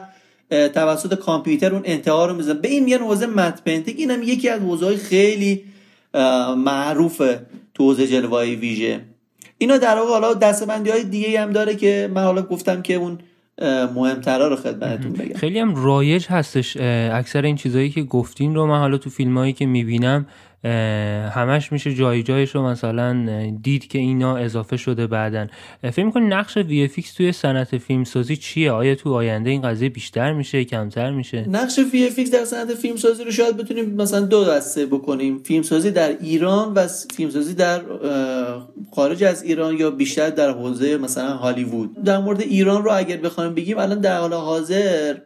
توسط 0.67 1.13
کامپیوتر 1.15 1.73
اون 1.73 1.81
انتها 1.85 2.25
رو 2.25 2.35
می‌ذارن. 2.35 2.61
به 2.61 2.67
این 2.67 2.83
میگن 2.83 2.97
حوزه 2.97 3.25
matte 3.25 3.63
painting 3.63 3.99
اینم 3.99 4.23
یکی 4.23 4.49
از 4.49 4.61
حوزه 4.61 4.97
خیلی 4.97 5.63
معروف 6.57 7.17
تو 7.73 7.83
حوزه 7.83 8.07
جلوه 8.07 8.41
ویژه. 8.41 9.01
اینا 9.57 9.77
در 9.77 9.95
واقع 9.95 10.09
حالا 10.09 10.33
دسته‌بندی 10.33 10.89
های 10.89 11.03
دیگه 11.03 11.41
هم 11.41 11.51
داره 11.51 11.75
که 11.75 12.11
من 12.13 12.23
حالا 12.23 12.41
گفتم 12.41 12.81
که 12.81 12.93
اون 12.93 13.19
مهمترا 13.95 14.47
رو 14.47 14.55
خدمتتون 14.55 15.13
بگم. 15.13 15.35
خیلی 15.35 15.59
هم 15.59 15.85
رایج 15.85 16.27
هستش 16.27 16.77
اکثر 17.11 17.41
این 17.41 17.55
چیزهایی 17.55 17.89
که 17.89 18.03
گفتین 18.03 18.55
رو. 18.55 18.65
من 18.65 18.79
حالا 18.79 18.97
تو 18.97 19.09
فیلم 19.09 19.37
هایی 19.37 19.53
که 19.53 19.65
می‌بینم 19.65 20.25
همش 21.33 21.71
میشه 21.71 21.93
جای 21.93 22.23
جایش 22.23 22.55
رو 22.55 22.63
مثلا 22.63 23.25
دید 23.63 23.87
که 23.87 23.99
اینا 23.99 24.37
اضافه 24.37 24.77
شده 24.77 25.07
بعداً. 25.07 25.49
فکر 25.83 26.05
می‌کنی 26.05 26.27
نقش 26.27 26.57
VFX 26.57 26.87
توی 27.17 27.31
صنعت 27.31 27.77
فیلمسازی 27.77 28.37
چیه؟ 28.37 28.71
آیا 28.71 28.95
تو 28.95 29.13
آینده 29.13 29.49
این 29.49 29.61
قضیه 29.61 29.89
بیشتر 29.89 30.33
میشه 30.33 30.63
کمتر 30.63 31.11
میشه؟ 31.11 31.49
نقش 31.49 31.79
VFX 31.93 32.09
در 32.23 32.45
صنعت 32.45 32.73
فیلمسازی 32.73 33.23
رو 33.23 33.31
شاید 33.31 33.57
بتونیم 33.57 33.95
مثلا 33.95 34.19
دو 34.19 34.45
دسته 34.45 34.85
بکنیم. 34.85 35.39
فیلمسازی 35.43 35.91
در 35.91 36.17
ایران 36.21 36.73
و 36.73 36.87
فیلمسازی 37.15 37.53
در 37.53 37.81
خارج 38.95 39.23
از 39.23 39.43
ایران 39.43 39.77
یا 39.77 39.91
بیشتر 39.91 40.29
در 40.29 40.49
حوزه 40.49 40.97
مثلا 40.97 41.37
هالیوود. 41.37 42.03
در 42.03 42.17
مورد 42.17 42.41
ایران 42.41 42.83
رو 42.83 42.91
اگر 42.93 43.17
بخوایم 43.17 43.53
بگیم 43.53 43.77
الان 43.77 43.99
در 43.99 44.17
حال 44.17 44.33
حاضر 44.33 45.17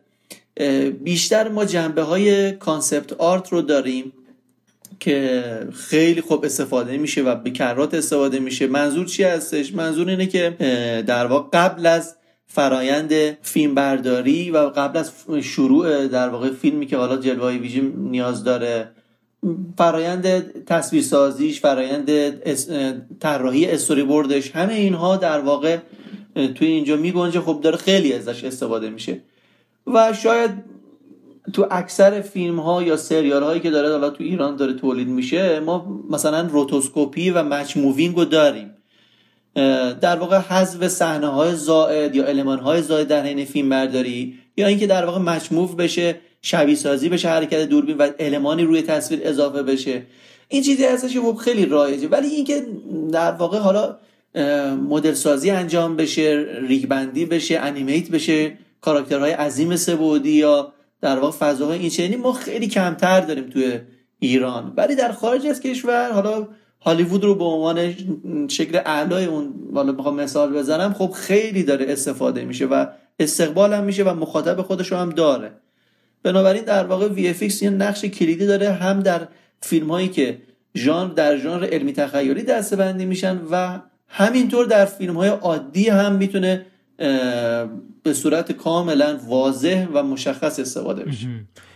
بیشتر 1.03 1.49
ما 1.49 1.65
جنبه 1.65 2.01
های 2.01 2.51
concept 2.51 3.13
art 3.13 3.49
رو 3.49 3.61
داریم. 3.61 4.13
که 4.99 5.43
خیلی 5.73 6.21
خوب 6.21 6.45
استفاده 6.45 6.97
میشه 6.97 7.21
و 7.21 7.35
به 7.35 7.51
کرات 7.51 7.93
استفاده 7.93 8.39
میشه. 8.39 8.67
منظور 8.67 9.05
چی 9.05 9.23
هستش؟ 9.23 9.73
منظور 9.73 10.09
اینه 10.09 10.25
که 10.25 10.55
در 11.07 11.25
واقع 11.25 11.49
قبل 11.53 11.85
از 11.85 12.15
فرایند 12.47 13.13
فیلم 13.41 13.75
برداری 13.75 14.51
و 14.51 14.57
قبل 14.57 14.99
از 14.99 15.11
شروع 15.41 16.07
در 16.07 16.29
واقع 16.29 16.49
فیلمی 16.49 16.85
که 16.85 16.97
حالا 16.97 17.17
جلوه 17.17 17.51
ویژه 17.51 17.81
نیاز 17.81 18.43
داره 18.43 18.91
فرایند 19.77 20.25
تصویرسازیش 20.65 21.61
فرایند 21.61 22.09
طراحی 23.19 23.65
استوری 23.65 24.03
بردش 24.03 24.51
همه 24.51 24.73
اینها 24.73 25.17
در 25.17 25.39
واقع 25.39 25.77
توی 26.55 26.67
اینجا 26.67 26.95
میگنجه. 26.95 27.41
خب 27.41 27.59
داره 27.63 27.77
خیلی 27.77 28.13
ازش 28.13 28.43
استفاده 28.43 28.89
میشه. 28.89 29.21
و 29.87 30.13
شاید 30.13 30.51
تو 31.53 31.67
اکثر 31.71 32.21
فیلم 32.21 32.59
ها 32.59 32.83
یا 32.83 32.97
سریال 32.97 33.43
هایی 33.43 33.61
که 33.61 33.69
داره 33.69 33.89
حالا 33.91 34.09
تو 34.09 34.23
ایران 34.23 34.55
داره 34.55 34.73
تولید 34.73 35.07
میشه 35.07 35.59
ما 35.59 36.03
مثلا 36.09 36.41
rotoscopy 36.41 37.29
و 37.29 37.43
match 37.43 37.77
moving 37.77 38.15
رو 38.15 38.25
داریم. 38.25 38.71
در 40.01 40.15
واقع 40.15 40.37
حذف 40.37 40.87
صحنه 40.87 41.27
های 41.27 41.55
زائد 41.55 42.15
یا 42.15 42.25
المان 42.25 42.59
های 42.59 42.81
زائد 42.81 43.07
در 43.07 43.23
حین 43.23 43.45
فیلم 43.45 43.69
برداری 43.69 44.39
یا 44.57 44.67
اینکه 44.67 44.87
در 44.87 45.05
واقع 45.05 45.19
match 45.19 45.51
move 45.51 45.75
بشه 45.75 46.15
شبیه 46.41 46.75
سازی 46.75 47.09
بشه 47.09 47.29
حرکت 47.29 47.61
دوربین 47.69 47.97
و 47.97 48.09
المانی 48.19 48.63
روی 48.63 48.81
تصویر 48.81 49.21
اضافه 49.23 49.63
بشه. 49.63 50.03
این 50.47 50.63
چیزی 50.63 50.85
هستش 50.85 51.13
که 51.13 51.21
خب 51.21 51.35
خیلی 51.35 51.65
رایجه. 51.65 52.07
ولی 52.07 52.27
اینکه 52.27 52.65
در 53.11 53.31
واقع 53.31 53.57
حالا 53.57 53.97
مدل 54.89 55.13
سازی 55.13 55.49
انجام 55.49 55.95
بشه 55.95 56.45
rig 56.67 56.85
بندی 56.85 57.25
بشه 57.25 57.59
animate 57.59 58.11
بشه 58.11 58.57
کاراکترهای 58.81 59.31
عظیم 59.31 59.75
سه‌بعدی 59.75 60.31
یا 60.31 60.73
در 61.01 61.19
واقع 61.19 61.37
فضاهای 61.37 61.79
این 61.79 61.89
چنینی 61.89 62.15
ما 62.15 62.33
خیلی 62.33 62.67
کمتر 62.67 63.21
داریم 63.21 63.49
توی 63.49 63.79
ایران. 64.19 64.73
ولی 64.77 64.95
در 64.95 65.11
خارج 65.11 65.45
از 65.47 65.59
کشور 65.59 66.11
حالا 66.11 66.47
هالیوود 66.81 67.23
رو 67.23 67.35
به 67.35 67.43
عنوان 67.43 67.95
شکل 68.47 68.81
اعلای 68.85 69.25
اون 69.25 69.53
حالا 69.73 69.91
می‌خوام 69.91 70.15
مثال 70.15 70.53
بزنم 70.53 70.93
خب 70.93 71.11
خیلی 71.11 71.63
داره 71.63 71.85
استفاده 71.89 72.45
میشه 72.45 72.65
و 72.65 72.85
استقبال 73.19 73.73
هم 73.73 73.83
میشه 73.83 74.03
و 74.03 74.13
مخاطب 74.13 74.61
خودش 74.61 74.91
رو 74.91 74.97
هم 74.97 75.09
داره. 75.09 75.51
بنابراین 76.23 76.63
در 76.63 76.83
واقع 76.83 77.09
VFX 77.09 77.61
یه 77.61 77.69
نقش 77.69 78.05
کلیدی 78.05 78.45
داره 78.45 78.71
هم 78.71 78.99
در 78.99 79.27
فیلم 79.61 79.91
هایی 79.91 80.07
که 80.07 80.41
ژانر 80.77 81.13
در 81.13 81.37
ژانر 81.37 81.65
علمی 81.65 81.93
تخیلی 81.93 82.43
دستبندی 82.43 83.05
میشن 83.05 83.41
و 83.51 83.79
همینطور 84.07 84.65
در 84.65 84.85
فیلم 84.85 85.17
های 85.17 85.29
عادی 85.29 85.89
هم 85.89 86.15
می‌تونه 86.15 86.65
به 88.05 88.13
صورت 88.13 88.51
کاملا 88.51 89.19
واضح 89.27 89.87
و 89.93 90.03
مشخص 90.03 90.59
استفاده 90.59 91.03
بشه. 91.03 91.27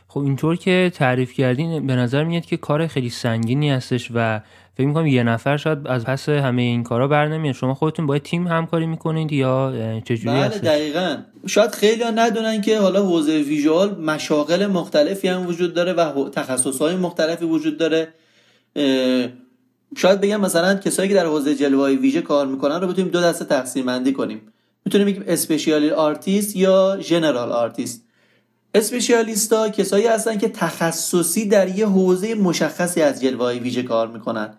خب 0.07 0.19
اینطور 0.19 0.55
که 0.55 0.91
تعریف 0.95 1.33
کردین 1.33 1.87
به 1.87 1.95
نظر 1.95 2.23
میاد 2.23 2.45
که 2.45 2.57
کار 2.57 2.87
خیلی 2.87 3.09
سنگینی 3.09 3.69
هستش 3.69 4.11
و 4.13 4.41
فکر 4.77 4.87
می‌کنم 4.87 5.07
یه 5.07 5.23
نفر 5.23 5.57
شاید 5.57 5.87
از 5.87 6.05
پس 6.05 6.29
همه 6.29 6.61
این 6.61 6.83
کارا 6.83 7.07
بر 7.07 7.27
نمیاد. 7.27 7.55
شما 7.55 7.73
خودتون 7.73 8.05
با 8.05 8.19
تیم 8.19 8.47
همکاری 8.47 8.85
می‌کنید 8.85 9.31
یا 9.31 9.73
چجوری 10.05 10.35
بله 10.35 10.45
هستش؟ 10.45 10.59
دقیقا. 10.59 11.17
شاید 11.47 11.71
خیلی 11.71 12.03
ها 12.03 12.09
ندونن 12.09 12.61
که 12.61 12.79
حالا 12.79 13.05
حوزه 13.05 13.41
ویژوال 13.41 14.01
مشاغل 14.01 14.67
مختلفی 14.67 15.27
هم 15.27 15.47
وجود 15.47 15.73
داره 15.73 15.93
و 15.93 16.29
تخصص 16.29 16.81
های 16.81 16.95
مختلفی 16.95 17.45
وجود 17.45 17.77
داره. 17.77 18.07
شاید 19.97 20.21
بگم 20.21 20.41
مثلا 20.41 20.75
کسایی 20.75 21.09
که 21.09 21.15
در 21.15 21.25
حوزه 21.25 21.55
جلوه 21.55 21.89
ویژه 21.89 22.21
کار 22.21 22.47
می‌کنن 22.47 22.81
رو 22.81 22.87
بتونیم 22.87 23.11
دو 23.11 23.21
دسته 23.21 23.45
تقسیم 23.45 23.85
بندی 23.85 24.13
کنیم. 24.13 24.41
می‌تونیم 24.89 25.07
بگیم 25.07 25.23
specialist 25.27 25.89
artist 25.89 26.55
یا 26.55 26.97
general 27.01 27.51
artist. 27.51 28.03
specialist 28.73 29.60
ا 29.60 29.69
کسایی 29.69 30.07
هستن 30.07 30.37
که 30.37 30.49
تخصصی 30.49 31.45
در 31.45 31.77
یه 31.77 31.87
حوزه 31.87 32.35
مشخصی 32.35 33.01
از 33.01 33.21
جلوه 33.21 33.51
ویژه 33.51 33.83
کار 33.83 34.07
می‌کنن. 34.07 34.57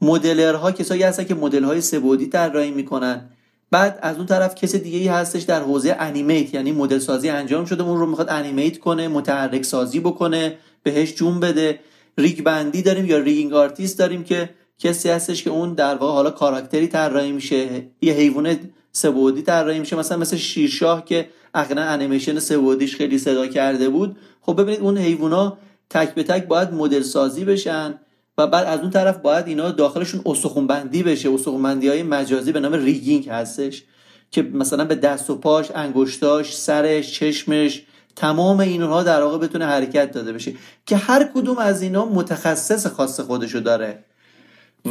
modeler 0.00 0.63
ها 0.63 0.72
کسایی 0.72 1.02
هستن 1.02 1.24
که 1.24 1.34
مدل 1.34 1.64
های 1.64 1.80
سه‌بعدی 1.80 2.26
طراحی 2.26 2.70
می‌کنن. 2.70 3.30
بعد 3.70 3.98
از 4.02 4.16
اون 4.16 4.26
طرف 4.26 4.54
کس 4.54 4.74
دیگه 4.74 4.98
ای 4.98 5.08
هستش 5.08 5.42
در 5.42 5.62
حوزه 5.62 5.96
animate 5.98 6.54
یعنی 6.54 6.72
مدل 6.72 6.98
سازی 6.98 7.28
انجام 7.28 7.64
شده 7.64 7.82
اون 7.82 7.98
رو 7.98 8.06
می‌خواد 8.06 8.30
animate 8.30 8.78
کنه 8.78 9.08
متحرک 9.08 9.64
سازی 9.64 10.00
بکنه 10.00 10.58
بهش 10.82 11.14
جون 11.14 11.40
بده. 11.40 11.80
rig 12.18 12.42
بندی 12.42 12.82
داریم 12.82 13.06
یا 13.06 13.18
rigging 13.18 13.52
artist 13.52 13.98
داریم 13.98 14.24
که 14.24 14.50
کسی 14.78 15.08
هستش 15.08 15.44
که 15.44 15.50
اون 15.50 15.74
در 15.74 15.94
واقع 15.94 16.12
حالا 16.12 16.30
کاراکتری 16.30 16.86
طراحی 16.86 17.32
میشه 17.32 17.86
یه 18.02 18.12
حیوان 18.12 18.56
سبودی 18.96 19.42
طراحی 19.42 19.78
میشه. 19.78 19.96
مثلا 19.96 20.18
مثل 20.18 20.36
شیرشاه 20.36 21.04
که 21.04 21.28
اخیرا 21.54 21.82
انیمیشن 21.82 22.38
سبودیش 22.38 22.96
خیلی 22.96 23.18
صدا 23.18 23.46
کرده 23.46 23.88
بود. 23.88 24.16
خب 24.40 24.60
ببینید 24.60 24.80
اون 24.80 24.98
حیوونا 24.98 25.58
تک 25.90 26.14
به 26.14 26.22
تک 26.22 26.46
باید 26.46 26.72
مدل 26.72 27.02
سازی 27.02 27.44
بشن 27.44 27.94
و 28.38 28.46
بعد 28.46 28.66
از 28.66 28.80
اون 28.80 28.90
طرف 28.90 29.18
باید 29.18 29.48
اینا 29.48 29.70
داخلشون 29.70 30.20
استخون 30.26 30.66
بندی 30.66 31.02
بشه. 31.02 31.30
استخون 31.30 31.62
بندی 31.62 31.88
های 31.88 32.02
مجازی 32.02 32.52
به 32.52 32.60
نام 32.60 32.72
ریگینگ 32.72 33.28
هستش 33.28 33.84
که 34.30 34.42
مثلا 34.42 34.84
به 34.84 34.94
دست 34.94 35.30
و 35.30 35.36
پاش 35.36 35.70
انگشتاش 35.74 36.56
سرش 36.56 37.12
چشمش 37.12 37.82
تمام 38.16 38.60
اینها 38.60 39.02
در 39.02 39.22
واقع 39.22 39.38
بتونه 39.38 39.66
حرکت 39.66 40.12
داده 40.12 40.32
بشه. 40.32 40.54
که 40.86 40.96
هر 40.96 41.24
کدوم 41.34 41.58
از 41.58 41.82
اینا 41.82 42.04
متخصص 42.04 42.86
خاص 42.86 43.20
خودشو 43.20 43.60
داره. 43.60 44.04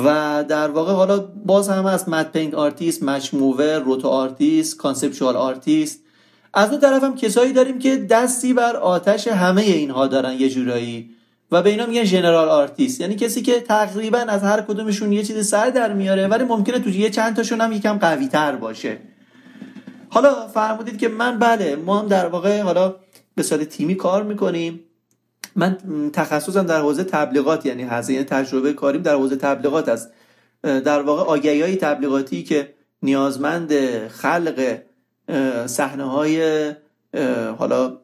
و 0.04 0.44
در 0.48 0.70
واقع 0.70 0.94
حالا 0.94 1.20
باز 1.46 1.70
هم 1.70 1.86
از 1.86 2.10
matte 2.10 2.32
paint 2.32 2.54
artist 2.54 3.04
match 3.04 3.34
mover 3.34 3.80
roto 3.80 4.08
artist 4.08 4.78
conceptual 4.78 5.36
artist 5.36 6.00
از 6.54 6.72
اون 6.72 6.80
طرف 6.80 7.04
هم 7.04 7.16
کسایی 7.16 7.54
داریم 7.54 7.80
که 7.80 7.98
دستی 7.98 8.54
بر 8.54 8.76
آتش 8.76 9.28
همه 9.28 9.62
اینها 9.62 10.08
دارن 10.08 10.34
یه 10.34 10.50
جورایی. 10.50 11.10
و 11.52 11.62
به 11.62 11.70
اینا 11.70 11.86
میگن 11.86 12.04
general 12.04 12.50
artist 12.50 13.02
یعنی 13.02 13.16
کسی 13.16 13.42
که 13.42 13.60
تقریبا 13.60 14.18
از 14.18 14.44
هر 14.44 14.62
کدومشون 14.62 15.14
یه 15.14 15.24
چیزی 15.24 15.44
سر 15.44 15.70
در 15.70 15.94
میاره 15.94 16.28
ولی 16.28 16.44
ممکنه 16.44 16.80
تو 16.80 16.90
یه 16.90 17.10
چند 17.10 17.36
تاشون 17.36 17.62
هم 17.62 17.72
یکم 17.72 17.98
قوی 17.98 18.28
تر 18.28 18.56
باشه. 18.56 18.98
حالا 20.10 20.48
فرمودید 20.48 20.98
که 20.98 21.08
من 21.08 21.40
بله 21.40 21.76
ما 21.76 22.00
هم 22.00 22.08
در 22.08 22.26
واقع 22.26 22.62
حالا 22.62 22.96
به 23.36 23.44
صورت 23.44 23.64
تیمی 23.64 23.96
کار 23.96 24.24
می‌کنیم. 24.24 24.80
من 25.56 25.78
تخصصم 26.14 26.64
در 26.64 26.80
حوزه 26.80 27.04
تبلیغات 27.04 27.66
یعنی 27.66 27.84
هست 27.84 28.10
یعنی 28.10 28.24
تجربه 28.24 28.74
کاریم 28.74 29.02
در 29.02 29.16
حوزه 29.16 29.36
تبلیغات 29.36 29.90
است. 29.90 30.12
در 30.64 31.02
واقع 31.02 31.22
آگهی 31.22 31.62
های 31.62 31.76
تبلیغاتی 31.76 32.44
که 32.44 32.74
نیازمند 33.02 33.74
خلق 34.08 34.78
صحنه 35.66 36.04
های 36.04 36.72
حالا 37.58 37.98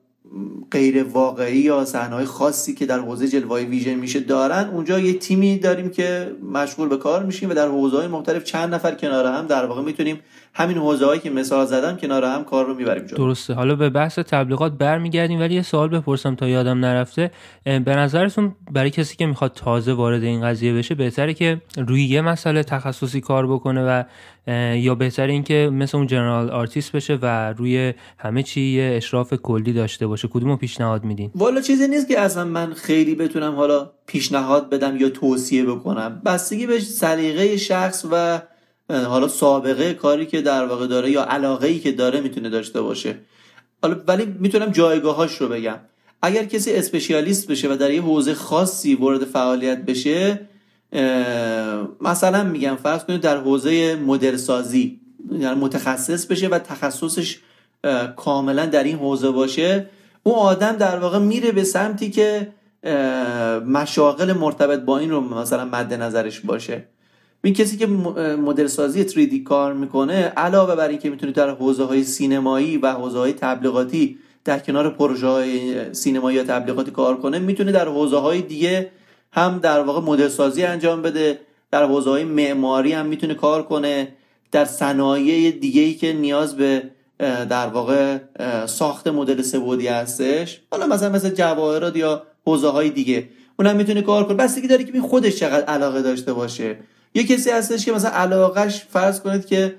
غیر 0.71 1.03
واقعی 1.03 1.57
یا 1.57 1.83
های 1.83 2.25
خاصی 2.25 2.75
که 2.75 2.85
در 2.85 2.99
حوزه 2.99 3.27
جلوه 3.27 3.59
ویژن 3.59 3.93
میشه 3.93 4.19
دارن 4.19 4.69
اونجا 4.69 4.99
یه 4.99 5.19
تیمی 5.19 5.59
داریم 5.59 5.89
که 5.89 6.35
مشغول 6.53 6.87
به 6.87 6.97
کار 6.97 7.23
میشیم 7.23 7.49
و 7.49 7.53
در 7.53 7.67
حوزه 7.67 7.97
های 7.97 8.07
مختلف 8.07 8.43
چند 8.43 8.73
نفر 8.73 8.95
کنار 8.95 9.25
هم 9.25 9.47
در 9.47 9.65
واقع 9.65 9.81
می‌تونیم 9.81 10.19
همین 10.53 10.77
حوزه 10.77 11.05
هایی 11.05 11.19
که 11.19 11.29
مثال 11.29 11.65
زدم 11.65 11.97
کنار 11.97 12.23
هم 12.23 12.43
کار 12.43 12.65
رو 12.65 12.73
می‌بریم 12.73 13.05
جلو. 13.05 13.17
درسته. 13.17 13.53
حالا 13.53 13.75
به 13.75 13.89
بحث 13.89 14.19
تبلیغات 14.19 14.71
برمیگردیم 14.71 15.39
ولی 15.39 15.55
یه 15.55 15.61
سوال 15.61 15.87
بپرسم 15.87 16.35
تا 16.35 16.47
یادم 16.47 16.79
نرفته. 16.79 17.31
به 17.63 17.95
نظرتون 17.95 18.55
برای 18.71 18.89
کسی 18.89 19.15
که 19.15 19.25
می‌خواد 19.25 19.51
تازه 19.53 19.93
وارد 19.93 20.23
این 20.23 20.41
قضیه 20.41 20.73
بشه 20.73 20.95
بهتره 20.95 21.33
که 21.33 21.61
روی 21.77 22.03
یه 22.03 22.21
مسئله 22.21 22.63
تخصصی 22.63 23.21
کار 23.21 23.47
بکنه 23.47 23.83
و 23.83 24.03
یا 24.75 24.95
بهتر 24.95 25.27
اینکه 25.27 25.69
مثل 25.73 25.97
اون 25.97 26.07
general 26.07 26.49
artist 26.49 26.91
بشه 26.91 27.19
و 27.21 27.53
روی 27.53 27.93
همه 28.17 28.43
چی 28.43 28.61
یه 28.61 28.93
اشراف 28.97 29.33
کلی 29.33 29.73
داشته 29.73 30.07
باشه. 30.07 30.27
کدومو 30.27 30.55
پیشنهاد 30.55 31.03
میدین؟ 31.03 31.31
والا 31.35 31.61
چیزی 31.61 31.87
نیست 31.87 32.07
که 32.07 32.19
اصلا 32.19 32.45
من 32.45 32.73
خیلی 32.73 33.15
بتونم 33.15 33.55
حالا 33.55 33.91
پیشنهاد 34.07 34.69
بدم 34.69 34.97
یا 34.97 35.09
توصیه 35.09 35.65
بکنم. 35.65 36.21
بستگی 36.25 36.67
به 36.67 36.79
سلیقه 36.79 37.57
شخص 37.57 38.05
و 38.11 38.41
حالا 38.91 39.27
سابقه 39.27 39.93
کاری 39.93 40.25
که 40.25 40.41
در 40.41 40.65
واقع 40.65 40.87
داره 40.87 41.11
یا 41.11 41.23
علاقه 41.23 41.67
ای 41.67 41.79
که 41.79 41.91
داره 41.91 42.21
می‌تونه 42.21 42.49
داشته 42.49 42.81
باشه. 42.81 43.15
حالا 43.81 43.95
ولی 44.07 44.25
می‌تونم 44.39 44.71
جایگاهاش 44.71 45.37
رو 45.37 45.47
بگم. 45.47 45.77
اگر 46.21 46.45
کسی 46.45 46.73
اسپشیالیست 46.73 47.47
بشه 47.47 47.73
و 47.73 47.75
در 47.75 47.91
یه 47.91 48.01
حوزه 48.01 48.33
خاصی 48.33 48.95
وارد 48.95 49.25
فعالیت 49.25 49.85
بشه 49.85 50.39
مثلا 52.01 52.43
میگم 52.43 52.75
فرض 52.75 53.03
کنید 53.03 53.21
در 53.21 53.37
حوزه 53.37 53.95
مدل 53.95 54.37
سازی 54.37 54.99
یعنی 55.31 55.59
متخصص 55.59 56.25
بشه 56.25 56.47
و 56.47 56.59
تخصصش 56.59 57.39
کاملا 58.15 58.65
در 58.65 58.83
این 58.83 58.97
حوزه 58.97 59.29
باشه 59.29 59.89
اون 60.23 60.35
آدم 60.35 60.71
در 60.71 60.99
واقع 60.99 61.19
میره 61.19 61.51
به 61.51 61.63
سمتی 61.63 62.09
که 62.09 62.53
مشاغل 63.65 64.33
مرتبط 64.33 64.79
با 64.79 64.97
این 64.97 65.09
رو 65.09 65.21
مثلا 65.21 65.65
مد 65.65 65.93
نظرش 65.93 66.39
باشه. 66.39 66.87
این 67.43 67.53
کسی 67.53 67.77
که 67.77 67.87
مدل 68.37 68.67
سازی 68.67 69.03
3D 69.07 69.43
کار 69.43 69.73
می‌کنه 69.73 70.13
علاوه 70.37 70.75
بر 70.75 70.87
اینکه 70.87 71.09
می‌تونه 71.09 71.31
در 71.31 71.49
حوزه 71.49 71.83
های 71.83 72.03
سینمایی 72.03 72.77
و 72.77 72.91
حوزه 72.91 73.17
های 73.17 73.33
تبلیغاتی 73.33 74.17
در 74.45 74.59
کنار 74.59 74.89
پروژه 74.89 75.27
های 75.27 75.93
سینمایی 75.93 76.37
یا 76.37 76.43
تبلیغاتی 76.43 76.91
کار 76.91 77.17
کنه 77.17 77.39
می‌تونه 77.39 77.71
در 77.71 77.87
حوزه 77.87 78.17
های 78.17 78.41
دیگه 78.41 78.91
هم 79.31 79.59
در 79.59 79.81
واقع 79.81 80.01
مدل 80.01 80.27
سازی 80.27 80.63
انجام 80.63 81.01
بده 81.01 81.39
در 81.71 81.83
حوزه 81.85 82.09
های 82.09 82.23
معماری 82.23 82.93
هم 82.93 83.05
می‌تونه 83.05 83.33
کار 83.33 83.63
کنه 83.63 84.07
در 84.51 84.65
صنایع 84.65 85.51
دیگه 85.51 85.81
ای 85.81 85.93
که 85.93 86.13
نیاز 86.13 86.57
به 86.57 86.83
در 87.49 87.67
واقع 87.67 88.17
ساخت 88.65 89.07
مدل 89.07 89.41
سبودی 89.41 89.87
هستش. 89.87 90.61
حالا 90.71 90.87
مثلا 90.87 91.09
مثل 91.09 91.29
جواهرات 91.29 91.95
یا 91.95 92.23
حوزه 92.45 92.69
های 92.69 92.89
دیگه 92.89 93.29
اونم 93.59 93.75
می‌تونه 93.75 94.01
کار 94.01 94.23
کنه. 94.27 94.37
بستگی 94.37 94.67
داره 94.67 94.83
که 94.83 95.01
خودش 95.01 95.35
چقدر 95.35 95.65
علاقه 95.65 96.01
داشته 96.01 96.33
باشه. 96.33 96.77
یه 97.13 97.23
کسی 97.23 97.49
هستش 97.49 97.85
که 97.85 97.91
مثلا 97.91 98.11
علاقهش 98.11 98.85
فرض 98.89 99.21
کنید 99.21 99.45
که 99.45 99.75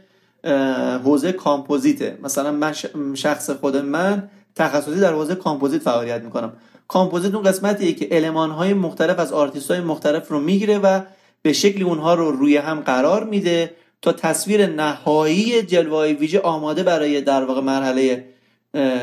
حوزه 1.04 1.32
کامپوزیته. 1.32 2.18
مثلا 2.22 2.52
من 2.52 2.74
شخص 3.14 3.50
خود 3.50 3.76
من 3.76 4.28
تخصصی 4.54 5.00
در 5.00 5.12
حوزه 5.12 5.34
کامپوزیت 5.34 5.82
فعالیت 5.82 6.22
می‌کنم. 6.22 6.52
کامپوزیت 6.88 7.34
اون 7.34 7.44
قسمتیه 7.44 7.92
که 7.92 8.08
المان 8.11 8.50
های 8.50 8.74
مختلف 8.74 9.18
از 9.18 9.32
آرتیست 9.32 9.70
های 9.70 9.80
مختلف 9.80 10.28
رو 10.28 10.40
می‌گیره 10.40 10.78
و 10.78 11.00
به 11.42 11.52
شکلی 11.52 11.82
اونها 11.82 12.14
رو 12.14 12.30
روی 12.30 12.56
هم 12.56 12.80
قرار 12.80 13.24
میده 13.24 13.74
تا 14.02 14.12
تصویر 14.12 14.66
نهایی 14.66 15.62
جلوه 15.62 16.06
ویژه 16.06 16.40
آماده 16.40 16.82
برای 16.82 17.20
در 17.20 17.44
واقع 17.44 17.60
مرحله 17.60 18.24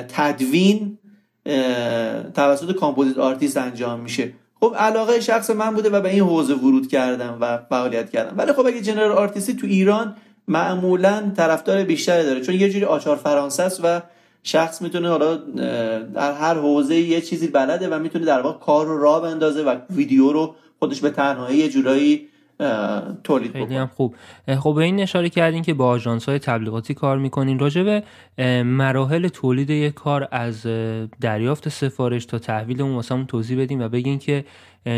تدوین 0.07 0.98
توسط 2.36 2.75
composite 2.75 3.18
artist 3.18 3.58
انجام 3.57 4.00
میشه. 4.00 4.33
خب 4.60 4.75
علاقه 4.78 5.20
شخص 5.20 5.50
من 5.50 5.74
بوده 5.75 5.89
و 5.89 6.01
به 6.01 6.10
این 6.10 6.24
حوزه 6.24 6.54
ورود 6.54 6.88
کردم 6.88 7.38
و 7.42 7.58
فعالیت 7.70 8.10
کردم. 8.10 8.38
ولی 8.38 8.54
خب 8.54 8.66
اگه 8.66 8.82
general 8.82 9.12
artist 9.12 9.48
ی 9.48 9.53
تو 9.54 9.68
ایران 9.68 10.16
معمولا 10.48 11.32
طرفدار 11.38 11.84
بیشتری 11.84 12.24
داره. 12.24 12.42
چون 12.42 12.56
یه 12.56 12.70
جوری 12.70 12.86
آچار 12.86 13.16
فرانسه 13.18 13.63
است 13.63 13.82
و 13.84 14.01
شخص 14.44 14.82
می‌تونه 14.82 15.10
حالا 15.10 15.36
در 16.16 16.34
هر 16.34 16.54
حوزه 16.54 16.96
یه 16.96 17.22
چیزی 17.22 17.48
بلده 17.48 17.89
و 17.89 18.00
می‌تونه 18.00 18.25
در 18.25 18.42
واقع 18.42 18.66
کار 18.66 18.86
رو 18.86 19.01
راه 19.01 19.22
بندازه 19.22 19.63
و 19.63 19.75
ویدیو 19.89 20.32
رو 20.32 20.56
خودش 20.80 21.01
به 21.01 21.10
تنهایی 21.10 21.58
یه 21.58 21.70
جورایی 21.70 22.28
تولید 23.24 23.51
خیلی 23.51 23.75
هم 23.75 23.88
خوب. 23.88 24.16
خب 24.60 24.74
به 24.75 24.84
این 24.84 25.00
اشاره 25.00 25.30
کردین 25.30 25.63
که 25.63 25.74
با 25.74 25.88
آژانس 25.88 26.30
های 26.30 26.39
تبلیغاتی 26.39 26.94
کار 26.94 27.18
می‌کنین. 27.18 27.60
راجع 27.60 27.84
به 27.84 28.04
مراحل 28.63 29.28
تولید 29.28 29.70
یک 29.70 29.94
کار 29.94 30.28
از 30.32 30.63
دریافت 31.22 31.70
سفارش 31.70 32.25
تا 32.25 32.39
تحویل 32.39 32.82
اون 32.82 32.96
واسه 32.96 33.25
توضیح 33.28 33.62
بدین 33.62 33.82
و 33.82 33.89
بگین 33.89 34.20
که 34.20 34.46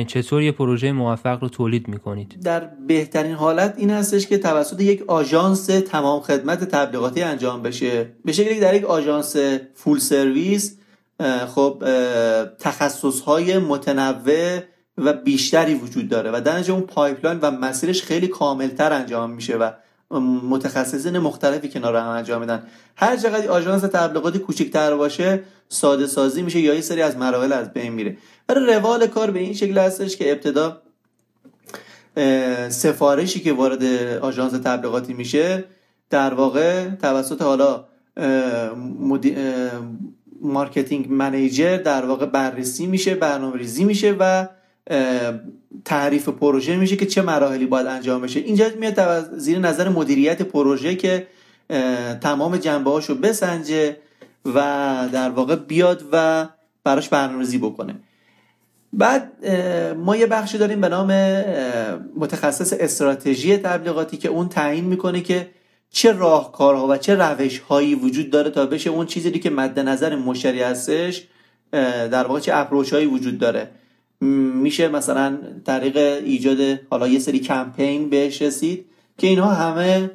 چطور 0.08 0.42
یه 0.42 0.52
پروژه 0.52 0.92
موفق 0.92 1.42
رو 1.42 1.50
تولید 1.50 1.88
می‌کنید. 1.88 2.42
در 2.44 2.70
بهترین 2.88 3.34
حالت 3.34 3.74
این 3.78 3.90
هستش 3.90 4.28
که 4.28 4.38
توسط 4.38 4.82
یک 4.82 5.04
آژانس 5.08 5.66
تمام 5.66 6.22
خدمت 6.22 6.64
تبلیغاتی 6.64 7.22
انجام 7.22 7.62
بشه. 7.62 8.10
به 8.26 8.32
شکلی 8.32 8.60
در 8.60 8.74
یک 8.74 8.84
آژانس 8.84 9.36
full 9.74 10.00
service 10.00 10.78
خب 11.48 11.84
تخصص 12.60 13.22
های 13.22 13.58
متنوع 13.58 14.60
و 14.98 15.14
بیشتری 15.14 15.74
وجود 15.74 16.10
داره 16.10 16.32
و 16.32 16.42
در 16.42 16.72
اون 16.72 16.82
pipeline 16.82 17.40
و 17.42 17.52
مسیرش 17.52 18.04
خیلی 18.04 18.28
کاملتر 18.28 18.94
انجام 18.94 19.32
میشه 19.32 19.58
و 19.58 19.72
متخصصین 20.50 21.20
مختلفی 21.20 21.70
کنار 21.70 21.96
هم 21.96 22.08
انجام 22.08 22.42
میدن. 22.42 22.64
هر 22.96 23.18
چقدر 23.18 23.48
آژانس 23.48 23.82
تبلیغاتی 23.82 24.40
کوچکتر 24.40 24.96
باشه 24.96 25.44
ساده 25.70 26.08
سازی 26.08 26.42
میشه 26.42 26.60
یا 26.60 26.74
یه 26.74 26.82
سری 26.82 27.02
از 27.02 27.18
مراحل 27.18 27.54
از 27.54 27.74
بین 27.74 27.94
میره. 27.94 28.18
برای 28.48 28.74
روال 28.74 29.08
کار 29.08 29.32
به 29.32 29.40
این 29.40 29.54
شکل 29.54 29.78
هستش 29.78 30.18
که 30.18 30.32
ابتدا 30.32 30.82
سفارشی 32.70 33.40
که 33.40 33.54
وارد 33.54 33.84
آژانس 34.22 34.52
تبلیغاتی 34.52 35.14
میشه 35.14 35.64
در 36.10 36.34
واقع 36.34 36.90
توسط 36.90 37.42
حالا 37.42 37.86
marketing 40.42 41.12
manager 41.12 41.78
در 41.78 42.06
واقع 42.06 42.26
بررسی 42.26 42.88
میشه 42.88 43.16
برنامه 43.16 43.58
ریزی 43.58 43.84
میشه 43.84 44.16
و 44.20 44.48
تعریف 45.86 46.30
پروژه 46.30 46.76
میشه 46.76 46.96
که 46.96 47.06
چه 47.06 47.22
مراحلی 47.22 47.66
باید 47.66 47.88
انجام 47.88 48.22
بشه. 48.22 48.40
اینجا 48.40 48.66
میاد 48.80 49.38
زیر 49.38 49.60
نظر 49.60 49.90
مدیریت 49.90 50.42
پروژه 50.42 50.96
که 50.96 51.28
تمام 52.22 52.58
جنبه 52.58 52.92
هاشو 52.92 53.16
بسنجه 53.16 53.98
و 54.46 54.60
در 55.14 55.30
واقع 55.30 55.56
بیاد 55.56 56.04
و 56.12 56.48
براش 56.84 57.10
برنامه‌ریزی 57.10 57.58
بکنه. 57.58 57.96
بعد 58.94 59.46
ما 59.96 60.16
یه 60.16 60.28
بخشی 60.28 60.58
داریم 60.58 60.82
به 60.82 60.90
نام 60.90 61.12
متخصص 62.16 62.74
استراتژی 62.80 63.58
تبلیغاتی 63.58 64.18
که 64.18 64.30
اون 64.30 64.50
تعیین 64.50 64.86
می‌کنه 64.86 65.22
که 65.22 65.50
چه 65.90 66.12
راهکارها 66.12 66.88
و 66.88 66.98
چه 66.98 67.16
روش 67.16 67.60
هایی 67.60 67.96
وجود 67.96 68.30
داره 68.30 68.50
تا 68.50 68.66
بشه 68.66 68.90
اون 68.90 69.06
چیزی 69.06 69.32
که 69.32 69.50
مد 69.50 69.80
نظر 69.80 70.16
مشتری 70.16 70.62
هستش 70.62 71.24
در 71.72 72.24
واقع 72.24 72.40
چه 72.40 72.56
اپروچ 72.56 72.94
هایی 72.94 73.06
وجود 73.06 73.38
داره. 73.38 73.72
میشه 74.22 74.88
مثلا 74.88 75.38
طریق 75.66 75.98
ایجاد 75.98 76.80
حالا 76.90 77.08
یه 77.08 77.20
سری 77.20 77.40
کمپین 77.40 78.10
بهش 78.10 78.42
رسید 78.42 78.86
که 79.18 79.28
اینها 79.28 79.54
همه 79.54 80.12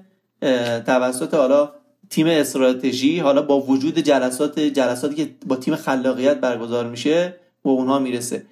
توسط 0.87 1.35
حالا 1.35 1.71
تیم 2.11 2.27
استراتژی 2.27 3.19
حالا 3.19 3.42
با 3.42 3.61
وجود 3.61 3.99
جلسات 3.99 4.61
جلساتی 4.61 5.14
که 5.14 5.31
با 5.47 5.57
تیم 5.57 5.77
خلاقیت 5.77 6.40
برگزار 6.40 6.87
میشه 6.87 7.35
و 7.64 7.69
اونها 7.69 7.99
می‌رسه. 7.99 8.42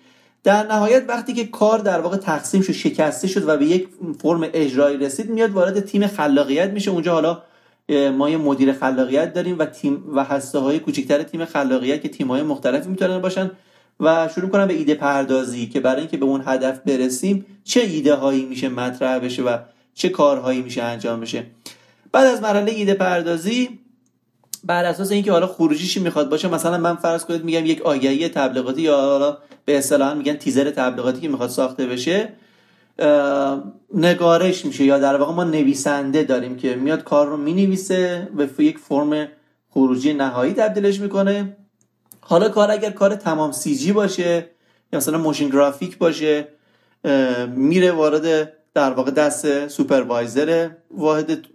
در 0.45 0.67
نهایت 0.67 1.05
وقتی 1.09 1.33
که 1.33 1.45
کار 1.45 1.79
در 1.79 2.01
واقع 2.01 2.17
تقسیم 2.17 2.63
شد 2.63 2.73
شکسته 2.73 3.29
شد 3.29 3.49
و 3.49 3.57
به 3.57 3.67
یک 3.67 3.89
فرم 4.21 4.49
اجرایی 4.53 4.97
رسید 4.97 5.31
میاد 5.31 5.51
وارد 5.51 5.81
تیم 5.81 6.07
خلاقیت 6.07 6.71
میشه. 6.71 6.91
اونجا 6.91 7.13
حالا 7.13 7.43
ما 7.89 8.31
یه 8.31 8.37
مدیر 8.37 8.73
خلاقیت 8.73 9.33
داریم 9.33 9.59
و 9.59 9.65
تیم 9.65 10.05
و 10.15 10.25
هسته 10.25 10.59
های 10.59 10.79
کوچکتر 10.79 11.23
تیم 11.23 11.45
خلاقیت 11.45 12.03
که 12.03 12.09
تیم 12.09 12.29
های 12.29 12.43
مختلفی 12.43 12.89
می‌تونن 12.89 13.19
باشن. 13.19 13.51
و 14.01 14.29
شروع 14.35 14.51
کنم 14.51 14.67
به 14.67 14.75
ایده 14.75 14.95
پردازی 14.95 15.67
که 15.67 15.81
برای 15.81 16.01
اینکه 16.01 16.17
به 16.17 16.25
اون 16.25 16.43
هدف 16.47 16.79
برسیم 16.79 17.47
چه 17.65 17.81
ایده 17.81 18.15
هایی 18.15 18.45
میشه 18.45 18.69
مطرح 18.69 19.19
بشه 19.19 19.43
و 19.43 19.59
چه 19.95 20.09
کارهایی 20.09 20.63
میشه 20.63 20.83
انجام 20.83 21.21
بشه. 21.21 21.47
بعد 22.13 22.27
از 22.27 22.43
مرحله 22.43 22.73
ایده 22.73 22.95
پردازی 22.95 23.79
بر 24.65 24.85
اساس 24.85 25.13
اینکه 25.13 25.33
حالا 25.33 25.47
خروجیشی 25.47 26.01
می‌خواد 26.01 26.29
باشه 26.31 26.49
مثلا 26.49 26.79
من 26.79 26.97
فرض 26.97 27.25
کنید 27.25 27.45
میگم 27.45 27.67
یک 27.67 27.83
آگهی 27.83 28.29
تبلیغاتی 28.29 28.83
یا 28.83 28.97
حالا 28.97 29.39
به 29.65 29.79
اصطلاح 29.79 30.15
میگن 30.15 30.35
تیزر 30.35 30.71
تبلیغاتی 30.71 31.21
که 31.21 31.29
می‌خواد 31.29 31.51
ساخته 31.51 31.87
بشه 31.87 32.29
نگارش 33.95 34.65
میشه 34.65 34.85
یا 34.85 34.99
در 34.99 35.17
واقع 35.17 35.33
ما 35.33 35.45
نویسنده 35.45 36.23
داریم 36.23 36.57
که 36.57 36.75
میاد 36.75 37.05
کار 37.05 37.27
رو 37.27 37.37
می‌نویسه 37.37 38.29
و 38.59 38.63
یک 38.63 38.79
فرم 38.79 39.29
خروجی 39.71 40.13
نهایی 40.13 40.53
تبدیلش 40.53 41.01
می‌کنه. 41.01 41.57
حالا 42.27 42.49
کار 42.49 42.71
اگر 42.71 42.91
کار 42.91 43.15
تمام 43.15 43.53
CG 43.53 43.93
باشه 43.93 44.51
یا 44.93 44.97
مثلا 44.97 45.19
motion 45.19 45.49
graphic 45.49 45.99
باشه 45.99 46.49
میره 47.49 47.93
وارد 47.93 48.53
در 48.75 48.91
واقع 48.91 49.11
دست 49.11 49.69
supervisor 49.69 50.69
واحد 50.91 51.47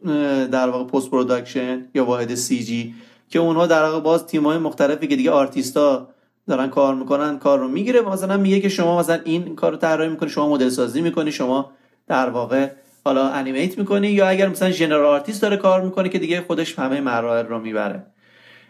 در 0.50 0.70
واقع 0.70 0.84
post 0.84 1.10
production 1.10 1.88
یا 1.94 2.06
واحد 2.06 2.36
CG 2.36 2.96
که 3.30 3.40
اونها 3.40 3.68
در 3.68 3.84
واقع 3.84 4.00
باز 4.00 4.26
تیم‌های 4.26 4.58
مختلفی 4.58 5.08
که 5.08 5.16
دیگه 5.16 5.32
آرتیستا 5.32 6.10
دارن 6.48 6.68
کار 6.70 6.96
می‌کنن 6.96 7.40
کار 7.40 7.60
رو 7.60 7.68
می‌گیره. 7.68 8.02
مثلا 8.02 8.38
میگه 8.38 8.60
که 8.60 8.70
شما 8.70 9.00
مثلا 9.00 9.20
این 9.24 9.56
کار 9.56 9.72
رو 9.72 9.78
طراحی 9.78 10.10
می‌کنی 10.10 10.30
شما 10.30 10.50
مدل 10.50 10.70
سازی 10.70 11.02
می‌کنی 11.02 11.32
شما 11.32 11.72
در 12.08 12.30
واقع 12.30 12.70
حالا 13.06 13.30
animate 13.30 13.78
می‌کنی 13.78 14.08
یا 14.08 14.28
اگر 14.28 14.48
مثلا 14.48 14.72
general 14.72 15.06
artist 15.06 15.42
داره 15.42 15.58
کار 15.58 15.82
می‌کنه 15.82 16.10
که 16.10 16.20
دیگه 16.20 16.42
خودش 16.42 16.80
همه 16.80 17.02
مراحل 17.02 17.46
رو 17.46 17.60
می‌بره. 17.60 18.06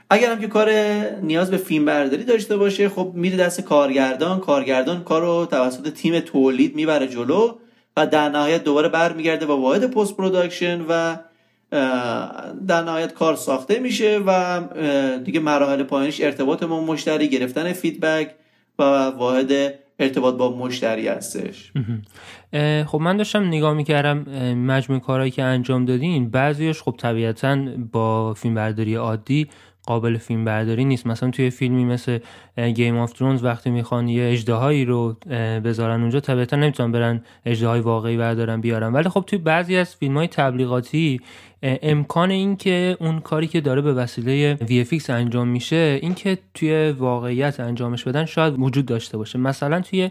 اگر 0.10 0.32
هم 0.32 0.39
که 0.39 0.48
کار 0.48 0.69
نیاز 1.22 1.52
به 1.52 1.58
فیلم 1.58 1.86
برداری 1.86 2.24
داشته 2.24 2.58
باشه 2.58 2.89
خب 2.89 3.12
میره 3.15 3.38
دست 3.38 3.62
کارگردان 3.62 4.39
کارگردان 4.39 5.04
کار 5.04 5.22
رو 5.22 5.45
توسط 5.45 5.93
تیم 5.93 6.19
تولید 6.19 6.76
می‌بره 6.76 7.08
جلو 7.08 7.56
و 7.98 8.08
در 8.08 8.30
نهایت 8.30 8.63
دوباره 8.63 8.89
برمیگرده 8.89 9.45
با 9.45 9.58
واحد 9.58 9.91
post 9.91 10.17
production 10.17 10.82
و 10.89 11.15
در 12.67 12.84
نهایت 12.84 13.13
کار 13.13 13.36
ساخته 13.36 13.80
میشه 13.80 14.22
و 14.26 14.62
دیگه 15.24 15.39
مراحل 15.39 15.84
پایینش 15.84 16.22
ارتباط 16.22 16.63
با 16.63 16.82
مشتری 16.82 17.30
گرفتن 17.30 17.74
feedback 17.74 18.36
و 18.80 18.84
واحد 19.10 19.52
ارتباط 20.00 20.36
با 20.36 20.58
مشتری 20.58 21.08
هستش. 21.08 21.72
خب 22.86 23.00
من 23.02 23.17
داشتم 23.17 23.48
نگاه 23.48 23.74
می‌کردم 23.74 24.17
مجموع 24.54 25.00
کارهایی 25.00 25.32
که 25.32 25.43
انجام 25.43 25.86
دادین 25.86 26.30
بعضیش 26.30 26.82
خب 26.82 26.95
طبیعتا 26.98 27.58
با 27.91 28.34
فیلم 28.34 28.56
برداری 28.56 28.95
عادی 28.95 29.48
قابل 29.89 30.17
فیلم 30.17 30.45
برداری 30.45 30.86
نیست. 30.86 31.08
مثلا 31.08 31.32
توی 31.32 31.49
فیلمی 31.49 31.86
مثل 31.86 32.19
گیم 32.58 32.97
آف 32.97 33.13
ترونز 33.13 33.43
وقتی 33.43 33.69
می‌خوان 33.69 34.08
یه 34.08 34.32
اجدهایی 34.32 34.86
رو 34.86 35.13
بذارن 35.63 36.02
اونجا 36.02 36.19
طبیعتا 36.19 36.58
نمی‌تونن 36.58 36.91
برن 36.91 37.21
اجدهای 37.45 37.80
واقعی 37.80 38.17
بردارن 38.17 38.62
بیارن. 38.62 38.93
ولی 38.93 39.10
خب 39.10 39.23
توی 39.28 39.39
بعضی 39.39 39.75
از 39.75 39.95
فیلم 39.95 40.17
های 40.17 40.28
تبلیغاتی 40.28 41.21
امکان 41.63 42.32
این 42.32 42.56
که 42.56 42.98
اون 43.00 43.19
کاری 43.19 43.48
که 43.48 43.62
داره 43.62 43.82
به 43.82 43.93
وسیله 43.93 44.56
VFX 44.56 45.10
انجام 45.10 45.48
میشه 45.48 46.00
این 46.02 46.13
که 46.13 46.38
توی 46.54 46.91
واقعیت 46.91 47.60
انجامش 47.60 48.04
بدن 48.04 48.26
شاید 48.26 48.54
وجود 48.60 48.86
داشته 48.86 49.17
باشه. 49.17 49.39
مثلا 49.39 49.82
توی 49.82 50.10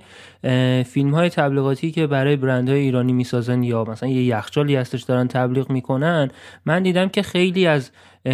فیلم 0.84 1.14
های 1.14 1.28
تبلیغاتی 1.28 1.90
که 1.90 2.06
برای 2.06 2.36
برندهای 2.36 2.80
ایرانی 2.80 3.12
می‌سازن 3.12 3.62
یا 3.62 3.84
مثلا 3.84 4.08
یه 4.08 4.22
یخچالی 4.22 4.76
هستش 4.76 5.02
دارن 5.02 5.28
تبلیغ 5.28 5.70
می‌کنن 5.70 6.30
من 6.66 6.82
دیدم 6.82 7.08
که 7.08 7.22
خیلی 7.22 7.66
از 7.66 7.90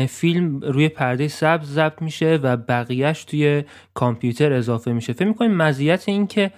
فیلم 0.08 0.60
روی 0.60 0.88
پرده 0.88 1.28
سبز 1.28 1.68
ضبط 1.68 2.02
میشه 2.02 2.38
و 2.42 2.56
بقیهش 2.56 3.24
توی 3.24 3.64
کامپیوتر 3.94 4.52
اضافه 4.52 4.92
میشه. 4.92 5.12
فکر 5.12 5.28
می‌کنیم 5.28 5.54
مزیت 5.54 6.08
این 6.08 6.26
که 6.26 6.50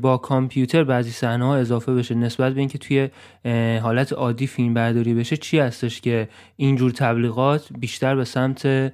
با 0.00 0.18
کامپیوتر 0.18 0.84
بعضی 0.84 1.10
صحنه 1.10 1.44
ها 1.44 1.56
اضافه 1.56 1.94
بشه 1.94 2.14
نسبت 2.14 2.52
به 2.52 2.60
اینکه 2.60 2.78
توی 2.78 3.08
حالت 3.78 4.12
عادی 4.12 4.46
فیلم 4.46 4.74
برداری 4.74 5.14
بشه 5.14 5.36
چی 5.36 5.58
هستش 5.58 6.00
که 6.00 6.28
اینجور 6.56 6.90
تبلیغات 6.90 7.68
بیشتر 7.78 8.16
به 8.16 8.24
سمت 8.24 8.92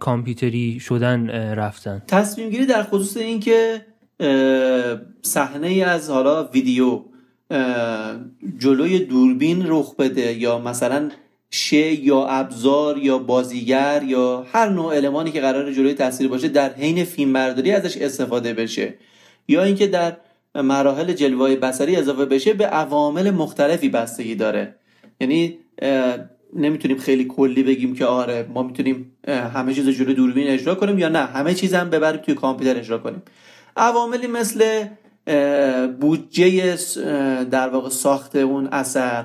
کامپیوتری 0.00 0.80
شدن 0.80 1.30
رفتن؟ 1.30 2.02
تصمیم 2.08 2.50
گیری 2.50 2.66
در 2.66 2.82
خصوص 2.82 3.16
اینکه 3.16 3.86
صحنه 5.22 5.66
ای 5.66 5.82
از 5.82 6.10
حالا 6.10 6.44
ویدیو 6.44 7.00
جلوی 8.58 8.98
دوربین 8.98 9.62
رخ 9.66 9.96
بده 9.96 10.32
یا 10.32 10.58
مثلا 10.58 11.10
شه 11.50 12.04
یا 12.04 12.26
ابزار 12.26 12.98
یا 12.98 13.18
بازیگر 13.18 14.02
یا 14.06 14.46
هر 14.52 14.68
نوع 14.68 14.94
المانی 14.94 15.30
که 15.30 15.40
قرار 15.40 15.72
جلوی 15.72 15.94
تصویر 15.94 16.30
باشه 16.30 16.48
در 16.48 16.72
حین 16.72 17.04
فیلم 17.04 17.32
برداری 17.32 17.72
ازش 17.72 17.96
استفاده 17.96 18.54
بشه. 18.54 18.94
یا 19.52 19.62
اینکه 19.62 19.86
در 19.86 20.16
مراحل 20.54 21.12
جلوه 21.12 21.56
بصری 21.56 21.96
اضافه 21.96 22.24
بشه 22.24 22.52
به 22.52 22.66
عوامل 22.66 23.30
مختلفی 23.30 23.88
بستگی 23.88 24.34
داره. 24.34 24.74
یعنی 25.20 25.58
نمی‌تونیم 26.56 26.98
خیلی 26.98 27.24
کلی 27.24 27.62
بگیم 27.62 27.94
که 27.94 28.06
آره 28.06 28.46
ما 28.54 28.62
می‌تونیم 28.62 29.12
همه 29.28 29.74
چیز 29.74 29.88
جلوی 29.88 30.14
دوربین 30.14 30.48
اجرا 30.48 30.74
کنیم 30.74 30.98
یا 30.98 31.08
نه. 31.08 31.18
همه 31.18 31.54
چیز 31.54 31.74
هم 31.74 31.90
ببریم 31.90 32.20
توی 32.20 32.34
کامپیوتر 32.34 32.78
اجرا 32.78 32.98
کنیم. 32.98 33.22
عواملی 33.76 34.26
مثل 34.26 34.84
بودجه 36.00 36.76
در 37.50 37.68
واقع 37.68 37.88
ساخت 37.88 38.36
اون 38.36 38.68
اثر 38.72 39.24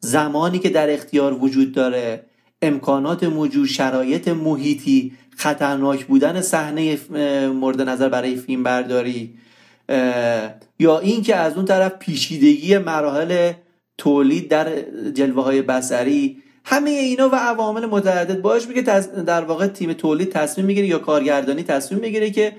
زمانی 0.00 0.58
که 0.58 0.68
در 0.68 0.90
اختیار 0.90 1.34
وجود 1.34 1.72
داره 1.72 2.24
امکانات 2.62 3.24
موجود 3.24 3.66
شرایط 3.66 4.28
محیطی 4.28 5.12
خطرناک 5.36 6.06
بودن 6.06 6.40
صحنه 6.40 6.98
مورد 7.48 7.82
نظر 7.82 8.08
برای 8.08 8.36
فیلم 8.36 8.62
برداری 8.62 9.34
یا 10.78 10.98
این 10.98 11.22
که 11.22 11.36
از 11.36 11.56
اون 11.56 11.64
طرف 11.64 11.92
پیچیدگی 11.98 12.78
مراحل 12.78 13.52
تولید 13.98 14.48
در 14.48 14.68
جلوه 15.14 15.44
های 15.44 15.62
بسری 15.62 16.42
همه 16.64 16.90
اینا 16.90 17.28
و 17.28 17.34
عوامل 17.34 17.86
متعدد 17.86 18.40
باش 18.40 18.68
میگه 18.68 18.82
در 19.26 19.44
واقع 19.44 19.66
تیم 19.66 19.92
تولید 19.92 20.32
تصمیم 20.32 20.66
می‌گیره 20.66 20.86
یا 20.86 20.98
کارگردانی 20.98 21.62
تصمیم 21.62 22.00
می‌گیره 22.00 22.30
که 22.30 22.52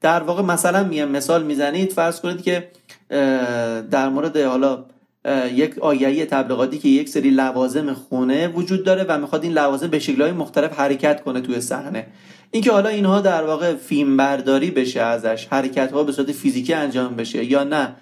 در 0.00 0.22
واقع 0.22 0.42
مثلا 0.42 0.84
میام 0.84 1.08
مثال 1.08 1.42
می‌زنید 1.42 1.92
فرض 1.92 2.20
کنید 2.20 2.42
که 2.42 2.68
در 3.90 4.08
مورد 4.08 4.36
حالا 4.36 4.84
یک 5.54 5.78
آگهی 5.78 6.24
تبلیغاتی 6.24 6.78
که 6.78 6.88
یک 6.88 7.08
سری 7.08 7.30
لوازم 7.30 7.92
خونه 7.92 8.48
وجود 8.48 8.84
داره 8.84 9.04
و 9.08 9.18
می‌خواد 9.18 9.42
این 9.42 9.52
لوازم 9.52 9.86
به 9.86 9.98
شکلهای 9.98 10.32
مختلف 10.32 10.72
حرکت 10.72 11.22
کنه 11.22 11.40
توی 11.40 11.60
صحنه. 11.60 12.06
اینکه 12.50 12.72
حالا 12.72 12.88
اینها 12.88 13.20
در 13.20 13.44
واقع 13.44 13.74
فیلم 13.74 14.16
برداری 14.16 14.70
بشه 14.70 15.00
ازش 15.00 15.46
حرکت 15.50 15.92
ها 15.92 16.04
به 16.04 16.12
صورت 16.12 16.32
فیزیکی 16.32 16.74
انجام 16.74 17.16
بشه 17.16 17.44
یا 17.44 17.64
نه 17.64 17.96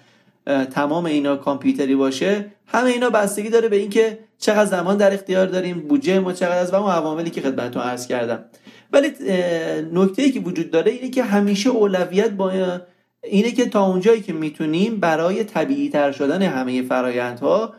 تمام 0.65 1.05
اینا 1.05 1.35
کامپیوتری 1.35 1.95
باشه 1.95 2.45
همه 2.67 2.89
اینا 2.89 3.09
بستگی 3.09 3.49
داره 3.49 3.69
به 3.69 3.75
اینکه 3.75 4.19
چقدر 4.39 4.65
زمان 4.65 4.97
در 4.97 5.13
اختیار 5.13 5.45
داریم 5.45 5.79
بودجه 5.79 6.19
ما 6.19 6.33
چقدر 6.33 6.57
از 6.57 6.73
و 6.73 6.75
اون 6.75 6.91
عواملی 6.91 7.29
که 7.29 7.41
خدمتتون 7.41 7.83
عرض 7.83 8.07
کردم. 8.07 8.39
ولی 8.93 9.07
نکته 9.93 10.21
ای 10.21 10.31
که 10.31 10.39
وجود 10.39 10.71
داره 10.71 10.91
اینه 10.91 11.09
که 11.09 11.23
همیشه 11.23 11.69
اولویت 11.69 12.29
با 12.29 12.51
اینه 13.29 13.51
که 13.51 13.65
تا 13.65 13.85
اونجایی 13.85 14.21
که 14.21 14.33
می‌تونیم 14.33 14.99
برای 14.99 15.43
طبیعی 15.43 15.89
تر 15.89 16.11
شدن 16.11 16.41
همه 16.41 16.81
فرایندها 16.81 17.73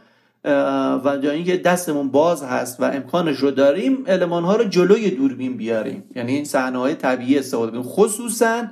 و 1.04 1.18
جایی 1.22 1.44
که 1.44 1.56
دستمون 1.56 2.08
باز 2.08 2.42
هست 2.42 2.80
و 2.80 2.84
امکانش 2.84 3.36
رو 3.36 3.50
داریم 3.50 4.04
علمان 4.06 4.44
ها 4.44 4.56
رو 4.56 4.64
جلوی 4.64 5.10
دوربین 5.10 5.56
بیاریم. 5.56 6.04
یعنی 6.16 6.44
صحنه 6.44 6.78
های 6.78 6.94
طبیعی 6.94 7.38
استفاده 7.38 7.70
کنیم. 7.70 7.82
خصوصا 7.82 8.64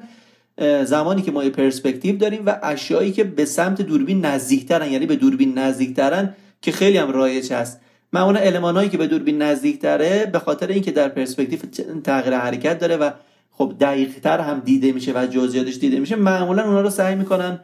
زمانی 0.84 1.22
که 1.22 1.32
ما 1.32 1.44
یه 1.44 1.50
پرسپکتیو 1.50 2.16
داریم 2.16 2.42
و 2.46 2.58
اشیایی 2.62 3.12
که 3.12 3.24
به 3.24 3.44
سمت 3.44 3.82
دوربین 3.82 4.24
نزدیکترن 4.24 4.92
یعنی 4.92 5.06
به 5.06 5.16
دوربین 5.16 5.58
نزدیکترن 5.58 6.34
که 6.62 6.72
خیلی 6.72 6.98
هم 6.98 7.12
رایج 7.12 7.52
هست. 7.52 7.80
معمولا 8.12 8.40
المانهایی 8.40 8.88
که 8.88 8.98
به 8.98 9.06
دوربین 9.06 9.42
نزدیکتره 9.42 10.26
به 10.32 10.38
خاطر 10.38 10.66
اینکه 10.66 10.90
در 10.90 11.08
پرسپکتیو 11.08 11.58
تغییر 12.04 12.36
حرکت 12.36 12.78
داره 12.78 12.96
و 12.96 13.10
خب 13.58 13.72
دقیقتر 13.80 14.40
هم 14.40 14.60
دیده 14.60 14.92
میشه 14.92 15.12
و 15.12 15.26
جزئیاتش 15.26 15.78
دیده 15.78 16.00
میشه 16.00 16.16
معمولا 16.16 16.64
اونا 16.64 16.80
رو 16.80 16.90
سعی 16.90 17.14
می‌کنن 17.14 17.60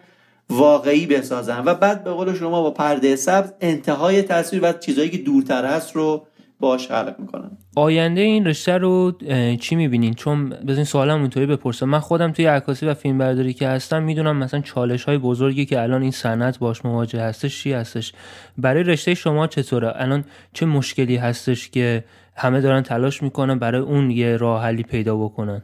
واقعی 0.51 1.07
بسازن 1.07 1.63
و 1.67 1.75
بعد 1.75 2.05
به 2.05 2.11
قول 2.11 2.35
شما 2.35 2.63
با 2.63 2.71
پرده 2.71 3.17
سبز 3.17 3.53
انتهای 3.61 4.23
تصویر 4.23 4.65
و 4.65 4.73
چیزهایی 4.73 5.11
که 5.11 5.19
دورتر 5.19 5.65
هست 5.65 5.97
رو 5.97 6.27
باش 6.61 6.89
خلق 6.89 7.15
می‌کنن. 7.19 7.51
آینده 7.77 8.21
این 8.21 8.47
رشته 8.47 8.79
رو 8.79 9.13
چی 9.61 9.75
می‌بینین؟ 9.75 10.15
چون 10.15 10.49
بزنین 10.49 10.85
سوالم 10.85 11.21
اونطوری 11.21 11.47
بپرسم. 11.47 11.89
من 11.89 11.99
خودم 11.99 12.33
توی 12.33 12.47
عکاسی 12.47 12.87
و 12.87 12.95
فیلم 12.95 13.19
برداری 13.19 13.53
که 13.53 13.69
هستم 13.69 14.03
می‌دونم 14.03 14.37
مثلا 14.37 14.61
چالش 14.61 15.05
های 15.05 15.19
بزرگی 15.19 15.67
که 15.67 15.83
الان 15.83 16.03
این 16.03 16.11
صنعت 16.11 16.59
باش 16.59 16.85
مواجه 16.85 17.21
هستش 17.21 17.63
چی 17.63 17.73
هستش؟ 17.73 18.13
برای 18.59 18.83
رشته 18.83 19.15
شما 19.15 19.47
چطوره؟ 19.47 19.93
الان 19.95 20.25
چه 20.53 20.67
مشکلی 20.67 21.17
هستش 21.17 21.69
که 21.69 22.05
همه 22.37 22.61
دارن 22.61 22.83
تلاش 22.83 23.23
می‌کنن 23.23 23.59
برای 23.59 23.81
اون 23.81 24.11
یه 24.11 24.37
راه 24.37 24.63
حلی 24.63 24.83
پیدا 24.83 25.17
بکنن؟ 25.17 25.63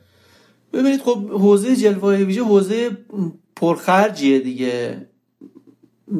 ببینید 0.76 1.02
خب 1.02 1.30
حوزه 1.30 1.76
جلوه 1.76 2.16
ویژه 2.16 2.42
حوزه 2.42 2.96
پرخرجیه 3.56 4.38
دیگه. 4.38 5.06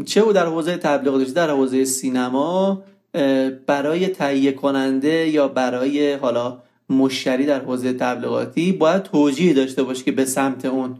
چه 0.04 0.20
او 0.20 0.32
در 0.32 0.46
حوزه 0.46 0.76
تبلیغات 0.76 1.34
در 1.34 1.50
حوزه 1.50 1.84
سینما 1.84 2.82
برای 3.66 4.08
تهیه 4.08 4.52
کننده 4.52 5.28
یا 5.28 5.48
برای 5.48 6.14
حالا 6.14 6.62
مشتری 6.90 7.46
در 7.46 7.60
حوزه 7.60 7.92
تبلیغاتی 7.92 8.72
باید 8.72 9.02
توجیه 9.02 9.54
داشته 9.54 9.82
باشه 9.82 10.04
که 10.04 10.12
به 10.12 10.24
سمت 10.24 10.64
اون 10.64 10.96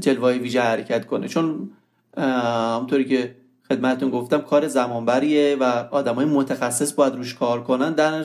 جلوه 0.00 0.32
ویژه 0.32 0.60
حرکت 0.60 1.06
کنه. 1.06 1.28
چون 1.28 1.70
همطوری 2.16 3.04
که 3.04 3.36
خدمتتون 3.68 4.10
گفتم 4.10 4.40
کار 4.40 4.68
زمانبریه 4.68 5.56
و 5.60 5.64
آدم 5.90 6.14
های 6.14 6.24
متخصص 6.24 6.92
باید 6.92 7.14
روش 7.14 7.34
کار 7.34 7.62
کنن. 7.62 7.92
در 7.92 8.24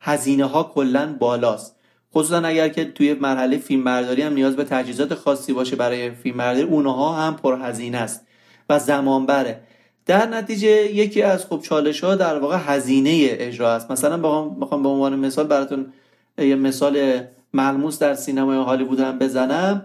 هزینه 0.00 0.44
ها 0.44 0.62
کلا 0.74 1.16
بالاست. 1.18 1.77
خصوصا 2.14 2.38
اگر 2.38 2.68
که 2.68 2.84
توی 2.84 3.14
مرحله 3.14 3.58
فیلم 3.58 3.84
برداری 3.84 4.22
هم 4.22 4.32
نیاز 4.32 4.56
به 4.56 4.64
تجهیزات 4.64 5.14
خاصی 5.14 5.52
باشه 5.52 5.76
برای 5.76 6.10
فیلم 6.10 6.36
برداری 6.36 6.66
اونها 6.66 7.12
هم 7.12 7.36
پرهزینه 7.36 7.98
است 7.98 8.26
و 8.68 8.78
زمان 8.78 9.26
بره 9.26 9.60
در 10.06 10.26
نتیجه 10.26 10.68
یکی 10.94 11.22
از 11.22 11.46
خب 11.46 11.60
چالش 11.62 12.04
ها 12.04 12.14
در 12.14 12.38
واقع 12.38 12.56
هزینه 12.60 13.28
اجرا 13.30 13.72
است. 13.74 13.90
مثلا 13.90 14.16
بخوام 14.48 14.82
به 14.82 14.88
عنوان 14.88 15.18
مثال 15.18 15.46
براتون 15.46 15.92
یه 16.38 16.54
مثال 16.54 17.20
ملموس 17.52 17.98
در 17.98 18.14
سینمای 18.14 18.58
هالیوود 18.58 19.00
هم 19.00 19.18
بزنم. 19.18 19.84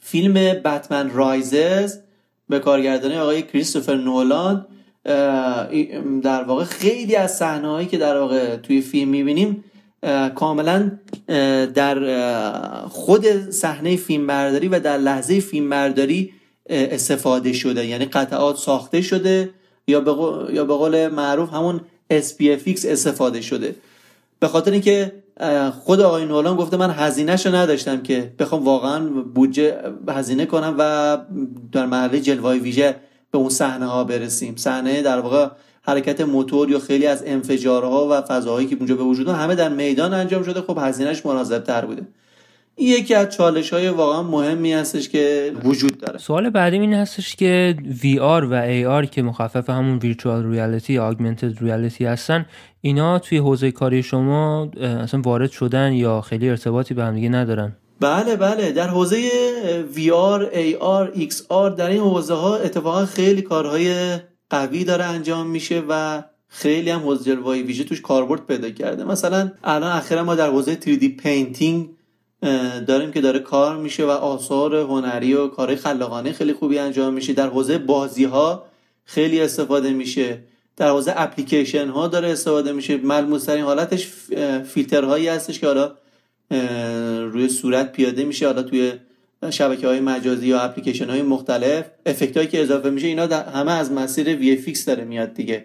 فیلم 0.00 0.34
بتمن 0.34 1.10
رایزز 1.10 1.98
به 2.48 2.58
کارگردانی 2.58 3.16
آقای 3.16 3.42
کریستوفر 3.42 3.94
نولان 3.94 4.66
در 6.22 6.42
واقع 6.46 6.64
خیلی 6.64 7.16
از 7.16 7.36
صحنه 7.36 7.86
که 7.86 7.98
در 7.98 8.18
واقع 8.18 8.56
توی 8.56 8.80
فیلم 8.80 9.08
می‌بینیم 9.10 9.64
کاملا 10.34 10.90
در 11.74 11.98
خود 12.88 13.50
صحنه 13.50 13.96
فیلم 13.96 14.26
برداری 14.26 14.68
و 14.68 14.80
در 14.80 14.98
لحظه 14.98 15.40
فیلم 15.40 15.70
برداری 15.70 16.32
استفاده 16.70 17.52
شده. 17.52 17.86
یعنی 17.86 18.04
قطعات 18.04 18.56
ساخته 18.56 19.00
شده 19.02 19.50
یا 19.86 20.00
به 20.00 20.10
یا 20.54 20.64
قول 20.64 21.08
معروف 21.08 21.52
همون 21.52 21.80
SPFX 22.12 22.84
استفاده 22.84 23.40
شده. 23.40 23.74
به 24.40 24.48
خاطر 24.48 24.70
اینکه 24.70 25.12
خود 25.84 26.00
آقای 26.00 26.24
نولان 26.24 26.56
گفته 26.56 26.76
من 26.76 26.90
هزینهش 26.90 27.46
رو 27.46 27.54
نداشتم 27.54 28.02
که 28.02 28.32
بخوام 28.38 28.64
واقعا 28.64 29.00
بودجه 29.34 29.76
هزینه 30.08 30.46
کنم 30.46 30.74
و 30.78 31.18
در 31.72 31.86
محله 31.86 32.20
جلوای 32.20 32.58
ویژه 32.58 32.96
به 33.30 33.38
اون 33.38 33.48
صحنه 33.48 33.86
ها 33.86 34.04
برسیم. 34.04 34.56
صحنه 34.56 35.02
در 35.02 35.20
واقع 35.20 35.48
حرکت 35.88 36.20
موتور 36.20 36.70
یا 36.70 36.78
خیلی 36.78 37.06
از 37.06 37.22
انفجارها 37.26 38.08
و 38.10 38.22
فضاهایی 38.22 38.66
که 38.66 38.76
اونجا 38.76 38.96
به 38.96 39.02
وجود 39.02 39.28
همه 39.28 39.54
در 39.54 39.68
میدان 39.68 40.14
انجام 40.14 40.42
شده. 40.42 40.60
خب 40.60 40.78
هزینهش 40.80 41.26
مناسب 41.26 41.58
تر 41.58 41.84
بوده. 41.84 42.02
این 42.76 42.88
یکی 42.88 43.14
از 43.14 43.28
چالش 43.28 43.72
های 43.72 43.88
واقعا 43.88 44.22
مهمی 44.22 44.72
هستش 44.72 45.08
که 45.08 45.52
وجود 45.64 45.98
داره. 45.98 46.18
سوال 46.18 46.50
بعدی 46.50 46.78
این 46.78 46.94
هستش 46.94 47.36
که 47.36 47.76
VR 48.00 48.44
و 48.50 48.62
AR 49.02 49.06
که 49.10 49.22
مخفف 49.22 49.70
همون 49.70 49.98
ویرچوال 49.98 50.50
ریالیتی 50.50 50.92
یا 50.92 51.08
آگمنتد 51.08 51.62
ریالیتی 51.62 52.04
هستن 52.04 52.46
اینا 52.80 53.18
توی 53.18 53.38
حوزه 53.38 53.70
کاری 53.70 54.02
شما 54.02 54.70
اصلا 54.80 55.20
وارد 55.20 55.50
شدن 55.50 55.92
یا 55.92 56.20
خیلی 56.20 56.50
ارتباطی 56.50 56.94
به 56.94 57.04
هم 57.04 57.14
دیگه 57.14 57.28
ندارن؟ 57.28 57.76
بله 58.00 58.36
بله. 58.36 58.72
در 58.72 58.88
حوزه 58.88 59.16
VR, 59.94 60.54
AR, 60.54 61.18
XR 61.30 61.76
در 61.76 61.88
این 61.88 62.00
حوزه 62.00 62.34
ها 62.34 62.56
اتفاقا 62.56 63.06
خیلی 63.06 63.42
کارهای 63.42 64.18
قوی 64.50 64.84
داره 64.84 65.04
انجام 65.04 65.46
میشه 65.46 65.82
و 65.88 66.22
خیلی 66.48 66.90
هم 66.90 67.00
حوزه 67.00 67.24
جلوه 67.24 67.56
ویژه 67.56 67.84
توش 67.84 68.00
کاربرد 68.00 68.46
پیدا 68.46 68.70
کرده. 68.70 69.04
مثلا 69.04 69.52
الان 69.64 69.96
اخیرا 69.96 70.24
ما 70.24 70.34
در 70.34 70.50
حوزه 70.50 70.78
3D 70.80 71.04
پینتینگ 71.22 71.88
داریم 72.86 73.12
که 73.12 73.20
داره 73.20 73.38
کار 73.38 73.76
میشه 73.76 74.04
و 74.04 74.10
آثار 74.10 74.76
هنری 74.76 75.34
و 75.34 75.48
کارهای 75.48 75.76
خلاقانه 75.76 76.32
خیلی 76.32 76.52
خوبی 76.52 76.78
انجام 76.78 77.14
میشه. 77.14 77.32
در 77.32 77.46
حوزه 77.46 77.78
بازی 77.78 78.24
ها 78.24 78.64
خیلی 79.04 79.40
استفاده 79.40 79.92
میشه. 79.92 80.38
در 80.76 80.88
حوزه 80.88 81.12
اپلیکیشن 81.16 81.88
ها 81.88 82.08
داره 82.08 82.28
استفاده 82.28 82.72
میشه. 82.72 82.96
ملموس 82.96 83.44
ترین 83.44 83.64
حالتش 83.64 84.06
فیلترهایی 84.64 85.28
هستش 85.28 85.58
که 85.58 85.66
حالا 85.66 85.92
روی 87.30 87.48
صورت 87.48 87.92
پیاده 87.92 88.24
میشه. 88.24 88.46
حالا 88.46 88.62
توی 88.62 88.92
شبکه 89.50 89.86
های 89.86 90.00
مجازی 90.00 90.46
یا 90.46 90.60
اپلیکیشن 90.60 91.10
های 91.10 91.22
مختلف 91.22 91.84
افکت 92.06 92.36
هایی 92.36 92.48
که 92.48 92.62
اضافه 92.62 92.90
میشه 92.90 93.06
اینا 93.06 93.26
همه 93.26 93.72
از 93.72 93.92
مسیر 93.92 94.36
VFX 94.36 94.84
داره 94.84 95.04
میاد 95.04 95.34
دیگه. 95.34 95.64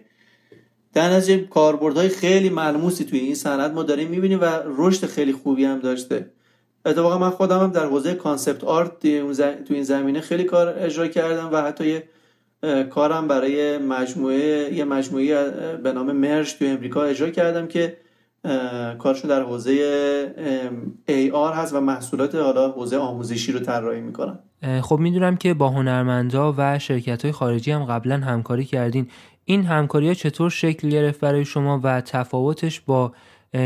در 0.93 1.09
نتیجه 1.09 1.47
های 1.95 2.09
خیلی 2.09 2.49
ملموسی 2.49 3.03
توی 3.03 3.19
این 3.19 3.35
صنعت 3.35 3.71
ما 3.71 3.83
داریم 3.83 4.09
می‌بینیم 4.09 4.41
و 4.41 4.45
رشد 4.65 5.05
خیلی 5.05 5.33
خوبی 5.33 5.65
هم 5.65 5.79
داشته. 5.79 6.31
اتفاقا 6.85 7.17
من 7.17 7.29
خودم 7.29 7.59
هم 7.59 7.71
در 7.71 7.85
حوزه 7.85 8.13
concept 8.13 8.63
art 8.63 8.99
تو 9.39 9.73
این 9.73 9.83
زمینه 9.83 10.21
خیلی 10.21 10.43
کار 10.43 10.75
اجرا 10.79 11.07
کردم 11.07 11.49
و 11.51 11.61
حتی 11.61 11.87
یه 11.87 12.03
کارم 12.89 13.27
برای 13.27 13.77
مجموعه 13.77 14.73
یه 14.73 14.83
مجموعه 14.83 15.51
به 15.77 15.91
نام 15.91 16.11
مرج 16.11 16.53
تو 16.53 16.65
امریکا 16.65 17.03
اجرا 17.03 17.29
کردم 17.29 17.67
که 17.67 17.97
کارشون 18.99 19.29
در 19.29 19.41
حوزه 19.41 19.73
AR 21.09 21.55
هست 21.55 21.73
و 21.73 21.79
محصولات 21.79 22.35
حالا 22.35 22.69
حوزه 22.69 22.97
آموزشی 22.97 23.51
رو 23.51 23.59
طراحی 23.59 24.01
می‌کنن. 24.01 24.39
خب 24.81 24.97
می‌دونم 24.97 25.35
که 25.35 25.53
با 25.53 25.69
هنرمندا 25.69 26.53
و 26.57 26.79
شرکت 26.79 27.21
های 27.21 27.31
خارجی 27.31 27.71
هم 27.71 27.85
قبلا 27.85 28.17
همکاری 28.17 28.65
کردین. 28.65 29.07
این 29.45 29.63
همکاری 29.63 30.07
ها 30.07 30.13
چطور 30.13 30.49
شکل 30.49 30.89
گرفت 30.89 31.19
برای 31.19 31.45
شما 31.45 31.81
و 31.83 32.01
تفاوتش 32.01 32.81
با 32.81 33.11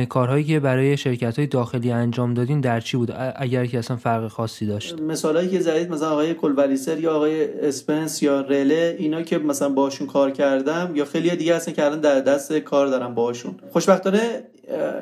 کارهایی 0.10 0.44
که 0.44 0.60
برای 0.60 0.98
شرکت 0.98 1.38
های 1.40 1.48
داخلی 1.48 1.92
انجام 1.92 2.34
دادین 2.34 2.62
در 2.62 2.80
چی 2.80 2.98
بود؟ 2.98 3.12
اگر 3.36 3.66
که 3.66 3.80
اصلا 3.80 3.98
فرق 3.98 4.28
خاصی 4.28 4.66
داشت. 4.66 5.02
مثالایی 5.02 5.50
که 5.50 5.60
زدید 5.60 5.92
مثلا 5.92 6.10
آقای 6.10 6.34
کلولیسر 6.34 7.00
یا 7.00 7.16
آقای 7.16 7.60
اسپنس 7.60 8.24
یا 8.24 8.42
رله 8.42 8.96
اینا 9.00 9.22
که 9.22 9.38
مثلا 9.38 9.70
باشون 9.70 10.08
کار 10.08 10.32
کردم 10.32 10.92
یا 10.96 11.06
خیلی 11.06 11.36
دیگه 11.36 11.56
هستن 11.56 11.72
که 11.72 11.86
الان 11.86 12.00
در 12.00 12.20
دست 12.20 12.54
کار 12.54 12.88
دارم 12.88 13.16
باشون. 13.16 13.56
خوشبختانه 13.72 14.44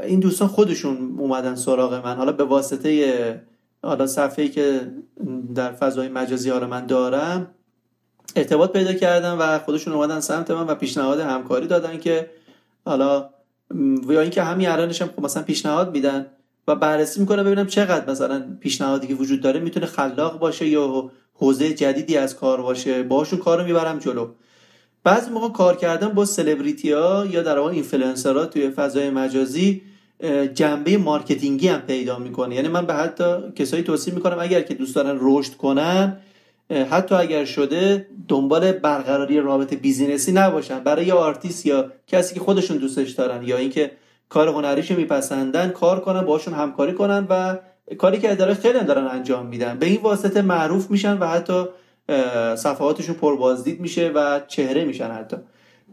این 0.03 0.19
دوستان 0.19 0.47
خودشون 0.47 1.15
اومدن 1.17 1.55
سراغ 1.55 1.93
من. 2.05 2.15
حالا 2.15 2.31
به 2.31 2.43
واسطه 2.43 3.41
حالا 3.83 4.07
صفحه‌ای 4.07 4.49
که 4.49 4.91
در 5.55 5.71
فضای 5.71 6.07
مجازی 6.07 6.49
حالا 6.49 6.67
من 6.67 6.85
دارم 6.85 7.47
ارتباط 8.35 8.71
پیدا 8.71 8.93
کردم 8.93 9.37
و 9.39 9.59
خودشون 9.59 9.93
اومدن 9.93 10.19
سمت 10.19 10.51
من 10.51 10.67
و 10.67 10.75
پیشنهاد 10.75 11.19
همکاری 11.19 11.67
دادن 11.67 11.97
که 11.97 12.29
حالا 12.85 13.29
یا 14.09 14.21
اینکه 14.21 14.43
همین 14.43 14.69
الانش 14.69 15.01
هم 15.01 15.07
خب 15.07 15.23
مثلا 15.23 15.43
پیشنهاد 15.43 15.91
میدن 15.91 16.25
و 16.67 16.75
بررسی 16.75 17.19
می‌کنه 17.19 17.43
ببینم 17.43 17.67
چقدر 17.67 18.11
مثلا 18.11 18.57
پیشنهادی 18.59 19.07
که 19.07 19.15
وجود 19.15 19.41
داره 19.41 19.59
می‌تونه 19.59 19.85
خلاق 19.85 20.39
باشه 20.39 20.67
یا 20.67 21.11
حوزه 21.33 21.73
جدیدی 21.73 22.17
از 22.17 22.35
کار 22.35 22.61
باشه. 22.61 23.03
باشون 23.03 23.39
کارو 23.39 23.63
می‌برم 23.63 23.99
جلو. 23.99 24.27
بعضی 25.05 25.31
موقع 25.31 25.49
کار 25.49 25.75
کردن 25.75 26.09
با 26.09 26.25
سلبریتی 26.25 26.91
ها 26.91 27.25
یا 27.25 27.41
در 27.41 27.59
واقع 27.59 27.81
ها 28.25 28.45
توی 28.45 28.69
فضای 28.69 29.09
مجازی 29.09 29.81
جنبه 30.53 30.97
marketing 30.97 31.60
ی 31.60 31.67
هم 31.67 31.81
پیدا 31.81 32.19
می‌کنه. 32.19 32.55
یعنی 32.55 32.67
من 32.67 32.85
به 32.85 32.93
حتی 32.93 33.51
کسایی 33.55 33.83
توصیه 33.83 34.13
می‌کنم 34.13 34.37
اگر 34.39 34.61
که 34.61 34.73
دوست 34.73 34.95
دارن 34.95 35.17
رشد 35.21 35.53
کنن 35.53 36.17
حتی 36.89 37.15
اگر 37.15 37.45
شده 37.45 38.07
دنبال 38.27 38.71
برقراری 38.71 39.39
رابطه 39.39 39.75
business 39.75 40.25
ی 40.25 40.31
نباشن. 40.31 40.79
برای 40.79 41.05
یه 41.05 41.13
آرتیست 41.13 41.65
یا 41.65 41.91
کسی 42.07 42.33
که 42.33 42.39
خودشون 42.39 42.77
دوستش 42.77 43.11
دارن 43.11 43.43
یا 43.43 43.57
اینکه 43.57 43.91
کار 44.29 44.47
هنریشو 44.47 44.95
میپسندن 44.95 45.69
کار 45.69 45.99
کنن 45.99 46.21
باشون 46.21 46.53
همکاری 46.53 46.93
کنن 46.93 47.27
و 47.29 47.57
کاری 47.97 48.19
که 48.19 48.35
داره 48.35 48.53
خیلی 48.53 48.79
دارن 48.79 49.07
انجام 49.07 49.45
میدن. 49.45 49.79
به 49.79 49.85
این 49.85 50.01
واسطه 50.01 50.41
معروف 50.41 50.91
میشن 50.91 51.17
و 51.17 51.27
حتی 51.27 51.65
صفحاتشون 52.55 53.15
پربازدید 53.15 53.79
میشه 53.79 54.11
و 54.15 54.39
چهره 54.47 54.85
میشن 54.85 55.11
حتی. 55.11 55.37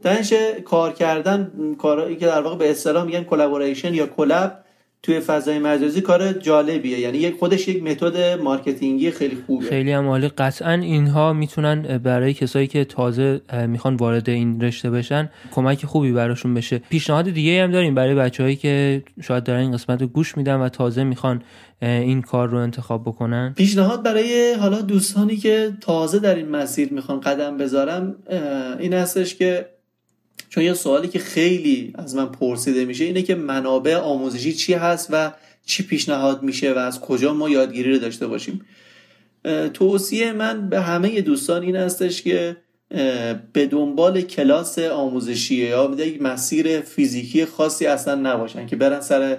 دانش 0.02 0.32
کار 0.64 0.92
کردن 0.92 1.52
کاری 1.78 2.16
که 2.16 2.26
در 2.26 2.40
واقع 2.40 2.56
به 2.56 2.70
اصطلاح 2.70 3.04
میگن 3.04 3.24
collaboration 3.24 3.94
یا 3.94 4.06
collab 4.06 4.52
توی 5.02 5.20
فضای 5.20 5.58
مجازی 5.58 6.00
کار 6.00 6.32
جالبیه. 6.32 6.98
یعنی 6.98 7.18
یک 7.18 7.34
خودش 7.38 7.68
یک 7.68 7.82
متد 7.82 8.40
marketing 8.40 9.03
ی 9.03 9.10
خیلی 9.10 9.38
خوبه. 9.46 9.66
خیلی 9.66 9.92
هم 9.92 10.06
عالی. 10.06 10.28
قطعا 10.28 10.72
اینها 10.72 11.32
می‌تونن 11.32 11.98
برای 11.98 12.34
کسایی 12.34 12.66
که 12.66 12.84
تازه 12.84 13.40
می‌خوان 13.66 13.96
وارد 13.96 14.30
این 14.30 14.60
رشته 14.60 14.90
بشن 14.90 15.30
کمک 15.50 15.86
خوبی 15.86 16.12
براشون 16.12 16.54
بشه. 16.54 16.78
پیشنهاد 16.78 17.30
دیگه 17.30 17.62
هم 17.62 17.70
داریم 17.70 17.94
برای 17.94 18.14
بچههایی 18.14 18.56
که 18.56 19.02
شاید 19.22 19.44
دارن 19.44 19.60
این 19.60 19.72
قسمت 19.72 20.00
رو 20.00 20.06
گوش 20.06 20.36
میدن 20.36 20.56
و 20.56 20.68
تازه 20.68 21.04
می‌خوان 21.04 21.42
این 21.82 22.22
کار 22.22 22.48
رو 22.48 22.58
انتخاب 22.58 23.02
بکنن. 23.02 23.54
پیشنهاد 23.56 24.02
برای 24.02 24.54
حالا 24.60 24.80
دوستانی 24.80 25.36
که 25.36 25.72
تازه 25.80 26.18
در 26.18 26.34
این 26.34 26.48
مسیر 26.48 26.92
می‌خوان 26.92 27.20
قدم 27.20 27.56
بذارم 27.56 28.16
این 28.78 28.92
هستش 28.92 29.34
که 29.34 29.66
چون 30.52 30.64
یه 30.64 30.74
سوالی 30.74 31.08
که 31.08 31.18
خیلی 31.18 31.92
از 31.94 32.14
من 32.14 32.26
پرسیده 32.26 32.84
میشه 32.84 33.04
اینه 33.04 33.22
که 33.22 33.34
منابع 33.34 33.96
آموزشی 33.96 34.52
چی 34.52 34.74
هست 34.74 35.08
و 35.12 35.32
چی 35.66 35.82
پیشنهاد 35.82 36.42
میشه 36.42 36.72
و 36.72 36.78
از 36.78 37.00
کجا 37.00 37.34
ما 37.34 37.50
یادگیری 37.50 37.92
رو 37.92 37.98
داشته 37.98 38.26
باشیم. 38.26 38.66
توصیه 39.74 40.32
من 40.32 40.68
به 40.68 40.80
همه 40.80 41.20
دوستان 41.20 41.62
این 41.62 41.76
هستش 41.76 42.22
که 42.22 42.56
به 43.52 43.66
دنبال 43.70 44.20
کلاس 44.20 44.78
آموزشی 44.78 45.54
یا 45.54 45.94
یک 45.98 46.22
مسیر 46.22 46.80
فیزیکی 46.80 47.44
خاصی 47.44 47.86
اصلا 47.86 48.14
نباشن 48.14 48.66
که 48.66 48.76
برن 48.76 49.00
سر 49.00 49.38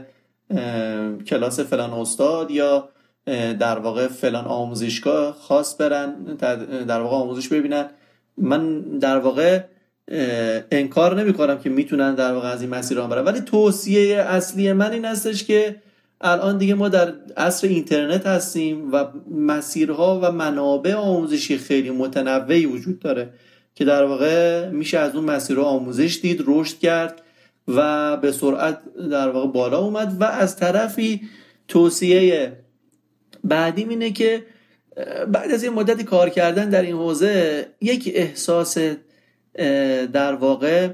کلاس 1.28 1.60
فلان 1.60 1.93
استاد 1.93 2.52
یا 2.52 2.89
در 3.60 3.80
واقع 3.80 4.08
فلان 4.08 4.45
آموزشگاه 4.45 5.34
خاص 5.34 5.82
برن 5.82 6.15
در 6.88 7.02
واقع 7.02 7.15
آموزش 7.15 7.47
ببینن. 7.47 7.89
من 8.38 8.82
در 8.82 9.17
واقع 9.17 9.63
انکار 10.71 11.21
نمی 11.21 11.33
کنم 11.33 11.59
که 11.59 11.69
می‌تونن 11.69 12.15
در 12.15 12.33
واقع 12.33 12.47
از 12.47 12.61
این 12.61 12.69
مسیر 12.69 13.01
برن. 13.01 13.25
ولی 13.25 13.41
توصیه 13.41 14.15
اصلی 14.17 14.73
من 14.73 14.91
این 14.91 15.05
هستش 15.05 15.43
که 15.43 15.75
الان 16.21 16.57
دیگه 16.57 16.73
ما 16.73 16.89
در 16.89 17.13
عصر 17.37 17.67
اینترنت 17.67 18.27
هستیم 18.27 18.91
و 18.93 19.05
مسیرها 19.31 20.19
و 20.23 20.31
منابع 20.31 20.93
آموزشی 20.93 21.57
خیلی 21.57 21.89
متنوعی 21.89 22.65
وجود 22.65 22.99
داره 22.99 23.29
که 23.75 23.85
در 23.85 24.03
واقع 24.03 24.69
میشه 24.69 24.99
از 24.99 25.15
اون 25.15 25.23
مسیرها 25.23 25.63
آموزش 25.63 26.19
دید 26.21 26.43
رشد 26.47 26.79
کرد 26.79 27.21
و 27.67 28.17
به 28.17 28.31
سرعت 28.31 28.79
در 29.11 29.29
واقع 29.29 29.47
بالا 29.47 29.79
اومد 29.79 30.17
و 30.19 30.23
از 30.23 30.57
طرفی 30.57 31.21
توصیه 31.67 32.51
بعدیم 33.43 33.89
اینه 33.89 34.11
که 34.11 34.43
بعد 35.27 35.51
از 35.51 35.63
یه 35.63 35.69
مدتی 35.69 36.03
کار 36.03 36.29
کردن 36.29 36.69
در 36.69 36.81
این 36.81 36.95
حوزه 36.95 37.65
یک 37.81 38.11
احساس 38.15 38.77
در 40.13 40.33
واقع 40.33 40.89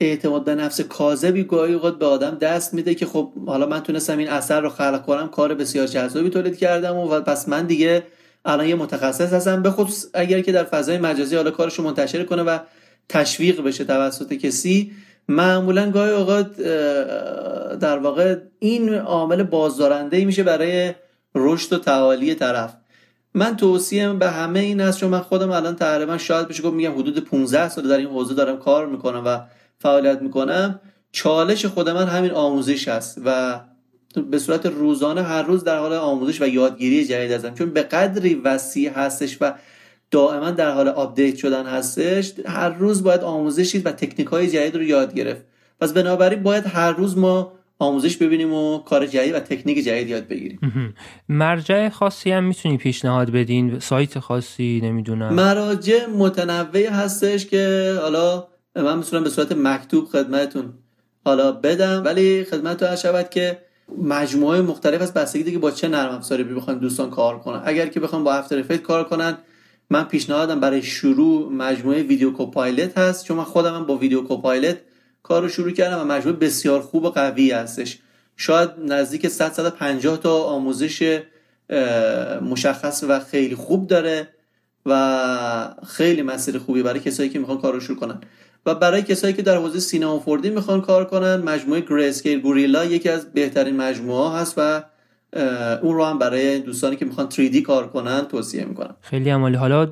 اعتماد 0.00 0.44
به 0.44 0.54
نفس 0.54 0.80
کاذبی 0.80 1.44
گاهی 1.44 1.74
اوقات 1.74 1.98
به 1.98 2.06
آدم 2.06 2.38
دست 2.38 2.74
میده 2.74 2.94
که 2.94 3.06
خب 3.06 3.32
حالا 3.46 3.66
من 3.66 3.80
تونستم 3.80 4.18
این 4.18 4.28
اثر 4.28 4.60
رو 4.60 4.68
خلق 4.68 5.02
کنم 5.06 5.28
کار 5.28 5.54
بسیار 5.54 5.86
جذابی 5.86 6.30
تولید 6.30 6.58
کردم 6.58 6.96
و 6.96 7.20
پس 7.20 7.48
من 7.48 7.66
دیگه 7.66 8.02
الان 8.44 8.66
یه 8.66 8.74
متخصص 8.74 9.32
هستم. 9.32 9.62
به 9.62 9.70
خصوص 9.70 10.06
اگر 10.14 10.40
که 10.40 10.52
در 10.52 10.64
فضای 10.64 10.98
مجازی 10.98 11.36
حالا 11.36 11.50
کارشو 11.50 11.82
منتشر 11.82 12.24
کنه 12.24 12.42
و 12.42 12.58
تشویق 13.08 13.60
بشه 13.62 13.84
توسط 13.84 14.32
کسی 14.32 14.92
معمولا 15.28 15.90
گاهی 15.90 16.12
اوقات 16.12 16.56
در 17.80 17.98
واقع 17.98 18.36
این 18.58 18.94
عامل 18.94 19.42
بازدارنده 19.42 20.24
میشه 20.24 20.42
برای 20.42 20.94
رشد 21.34 21.72
و 21.72 21.78
تعالی 21.78 22.34
طرف. 22.34 22.76
من 23.36 23.56
توصیه 23.56 24.12
به 24.12 24.30
همه 24.30 24.58
این 24.58 24.80
است 24.80 24.98
چون 24.98 25.10
من 25.10 25.20
خودم 25.20 25.50
الان 25.50 25.76
تقریبا 25.76 26.18
شاید 26.18 26.48
بشه 26.48 26.62
گفت 26.62 26.74
میگم 26.74 26.92
حدود 26.92 27.24
15 27.24 27.68
سال 27.68 27.88
در 27.88 27.96
این 27.96 28.06
حوزه 28.06 28.34
دارم 28.34 28.58
کار 28.58 28.86
می‌کنم 28.86 29.22
و 29.26 29.40
فعالیت 29.78 30.22
می‌کنم. 30.22 30.80
چالش 31.12 31.66
خود 31.66 31.88
من 31.88 32.06
همین 32.06 32.30
آموزش 32.30 32.88
هست 32.88 33.20
و 33.24 33.60
به 34.30 34.38
صورت 34.38 34.66
روزانه 34.66 35.22
هر 35.22 35.42
روز 35.42 35.64
در 35.64 35.78
حال 35.78 35.92
آموزش 35.92 36.42
و 36.42 36.46
یادگیری 36.46 37.04
جدید 37.04 37.32
هستم. 37.32 37.54
چون 37.54 37.70
به 37.70 37.82
قدری 37.82 38.34
وسیع 38.34 38.90
هستش 38.90 39.38
و 39.40 39.54
دائما 40.10 40.50
در 40.50 40.70
حال 40.70 40.88
آپدیت 40.88 41.36
شدن 41.36 41.66
هستش 41.66 42.32
هر 42.46 42.68
روز 42.68 43.02
باید 43.02 43.20
آموزشی 43.20 43.78
و 43.78 43.92
تکنیک 43.92 44.28
های 44.28 44.50
جدید 44.50 44.76
رو 44.76 44.82
یاد 44.82 45.14
گرفت. 45.14 45.42
پس 45.80 45.92
بنابراین 45.92 46.42
باید 46.42 46.66
هر 46.66 46.92
روز 46.92 47.18
ما 47.18 47.52
آموزش 47.78 48.16
ببینیم 48.16 48.52
و 48.52 48.78
کار 48.78 49.06
جدید 49.06 49.34
و 49.34 49.40
تکنیک 49.40 49.84
جدید 49.84 50.08
یاد 50.08 50.28
بگیریم. 50.28 50.94
مرجع 51.28 51.88
خاصی 51.88 52.30
هم 52.30 52.44
می‌تونی 52.44 52.76
پیشنهاد 52.76 53.30
بدین؟ 53.30 53.78
سایت 53.78 54.18
خاصی 54.18 54.80
نمی‌دونم. 54.84 55.34
مراجع 55.34 56.06
متنوعی 56.06 56.86
هستش 56.86 57.46
که 57.46 57.94
حالا 58.02 58.46
من 58.76 58.98
می‌تونم 58.98 59.24
به 59.24 59.30
صورت 59.30 59.52
مکتوب 59.52 60.04
خدمتتون 60.04 60.72
حالا 61.24 61.52
بدم 61.52 62.02
ولی 62.04 62.44
خدمتتون 62.44 62.96
شود 62.96 63.30
که 63.30 63.58
مجموعه 64.02 64.60
مختلف 64.60 65.02
از 65.02 65.14
بستگی 65.14 65.42
دیگه 65.42 65.58
با 65.58 65.70
چه 65.70 65.88
نرم 65.88 66.14
افزاری 66.14 66.44
بخوان 66.44 66.78
دوستان 66.78 67.10
کار 67.10 67.38
کنن. 67.38 67.62
اگر 67.64 67.86
که 67.86 68.00
بخوام 68.00 68.24
با 68.24 68.34
افتر 68.34 68.58
افکت 68.58 68.82
کار 68.82 69.04
کنن 69.04 69.38
من 69.90 70.04
پیشنهادم 70.04 70.60
برای 70.60 70.82
شروع 70.82 71.52
مجموعه 71.52 72.02
ویدیو 72.02 72.30
کوپایلت 72.30 72.98
هست. 72.98 73.24
چون 73.24 73.36
من 73.36 73.44
خودم 73.44 73.86
با 73.86 73.96
ویدیو 73.96 74.22
کوپایلت 74.22 74.78
کار 75.28 75.42
رو 75.42 75.48
شروع 75.48 75.70
کردم 75.70 76.00
و 76.00 76.04
مجموعه 76.04 76.38
بسیار 76.38 76.80
خوب 76.80 77.04
و 77.04 77.10
قوی 77.10 77.50
هستش. 77.50 77.98
شاید 78.36 78.70
نزدیک 78.78 79.28
100 79.28 79.52
150 79.52 80.16
تا 80.16 80.42
آموزش 80.42 81.22
مشخص 82.42 83.04
و 83.08 83.20
خیلی 83.20 83.54
خوب 83.54 83.86
داره 83.86 84.28
و 84.86 85.74
خیلی 85.86 86.22
مسیر 86.22 86.58
خوبی 86.58 86.82
برای 86.82 87.00
کسایی 87.00 87.28
که 87.28 87.38
می‌خوان 87.38 87.58
کار 87.58 87.72
رو 87.72 87.80
شروع 87.80 87.98
کنن. 87.98 88.20
و 88.66 88.74
برای 88.74 89.02
کسایی 89.02 89.34
که 89.34 89.42
در 89.42 89.56
حوزه 89.56 89.80
Cinema 89.80 90.20
4D 90.20 90.50
می‌خوان 90.50 90.80
کار 90.80 91.04
کنن 91.04 91.36
مجموعه 91.36 91.80
Greyscalegorilla 91.80 92.84
یکی 92.84 93.08
از 93.08 93.32
بهترین 93.32 93.76
مجموعه 93.76 94.38
هست 94.38 94.54
و 94.56 94.82
اون 95.82 95.94
رو 95.94 96.04
هم 96.04 96.18
برای 96.18 96.58
دوستانی 96.58 96.96
که 96.96 97.04
می‌خوان 97.04 97.28
3D 97.30 97.56
کار 97.56 97.88
کنن 97.88 98.20
توصیه 98.20 98.64
می‌کنم. 98.64 98.96
خیلی 99.00 99.30
عالی. 99.30 99.56
حالا 99.56 99.90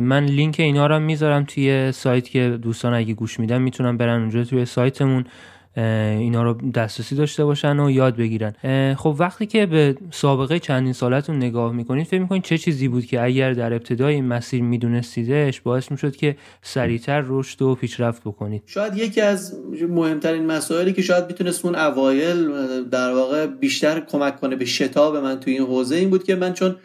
من 0.00 0.24
لینک 0.24 0.56
اینا 0.58 0.86
رو 0.86 0.98
می‌ذارم 0.98 1.44
توی 1.44 1.92
سایت 1.92 2.28
که 2.28 2.58
دوستان 2.62 2.94
اگه 2.94 3.14
گوش 3.14 3.40
میدن 3.40 3.62
می‌تونن 3.62 3.96
برن 3.96 4.20
اونجا 4.20 4.44
توی 4.44 4.64
سایتمون. 4.64 5.24
اینا 5.76 6.42
رو 6.42 6.54
دسترسی 6.70 7.14
داشته 7.14 7.44
باشن 7.44 7.80
و 7.80 7.90
یاد 7.90 8.16
بگیرن. 8.16 8.52
خب 8.94 9.16
وقتی 9.18 9.46
که 9.46 9.66
به 9.66 9.96
سابقه 10.10 10.58
چندین 10.58 10.92
سالتون 10.92 11.36
نگاه 11.36 11.72
می‌کنید 11.72 12.06
فکر 12.06 12.20
می‌کنید 12.20 12.42
چه 12.42 12.58
چیزی 12.58 12.88
بود 12.88 13.06
که 13.06 13.22
اگر 13.22 13.52
در 13.52 13.72
ابتدای 13.72 14.14
این 14.14 14.24
مسیر 14.24 14.62
میدونستیدش 14.62 15.60
باعث 15.60 15.90
می‌شد 15.90 16.16
که 16.16 16.36
سریعتر 16.62 17.24
رشد 17.26 17.62
و 17.62 17.74
پیشرفت 17.74 18.22
بکنید؟ 18.22 18.62
شاید 18.66 18.96
یکی 18.96 19.20
از 19.20 19.54
مهمترین 19.88 20.46
مسائلی 20.46 20.92
که 20.92 21.02
شاید 21.02 21.26
می‌تونست 21.26 21.64
اون 21.64 21.74
اوایل 21.74 22.48
در 22.90 23.12
واقع 23.12 23.46
بیشتر 23.46 24.00
کمک 24.00 24.40
کنه 24.40 24.56
به 24.56 24.64
شتاب 24.64 25.16
من 25.16 25.40
توی 25.40 25.52
این 25.52 25.62
حوزه 25.62 25.96
این 25.96 26.10
بود 26.10 26.24
که 26.24 26.34
من 26.34 26.52
چون 26.52 26.76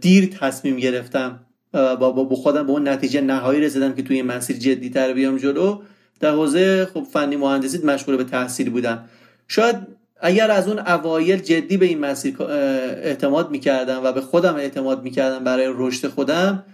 دیر 0.00 0.26
تصمیم 0.26 0.76
گرفتم 0.76 1.40
با, 1.72 2.28
خودم 2.36 2.66
به 2.66 2.72
اون 2.72 2.88
نتیجه 2.88 3.20
نهایی 3.20 3.60
رسیدم 3.60 3.92
که 3.92 4.02
توی 4.02 4.16
این 4.16 4.26
مسیر 4.26 4.56
جدی 4.56 4.90
تر 4.90 5.12
بیام 5.12 5.36
جلو. 5.36 5.82
در 6.20 6.30
حوزه 6.30 6.86
خب 6.94 7.02
فنی 7.12 7.36
مهندسی 7.36 7.86
مشغول 7.86 8.16
به 8.16 8.24
تحصیل 8.24 8.70
بودم. 8.70 9.04
شاید 9.48 9.76
اگر 10.20 10.50
از 10.50 10.68
اون 10.68 10.78
اوایل 10.78 11.38
جدی 11.38 11.76
به 11.76 11.86
این 11.86 11.98
مسیر 11.98 12.42
اعتماد 12.42 13.50
می‌کردم 13.50 14.00
و 14.04 14.12
به 14.12 14.20
خودم 14.20 14.54
اعتماد 14.54 15.02
می‌کردم 15.02 15.44
برای 15.44 15.72
رشد 15.76 16.08
خودم 16.08 16.64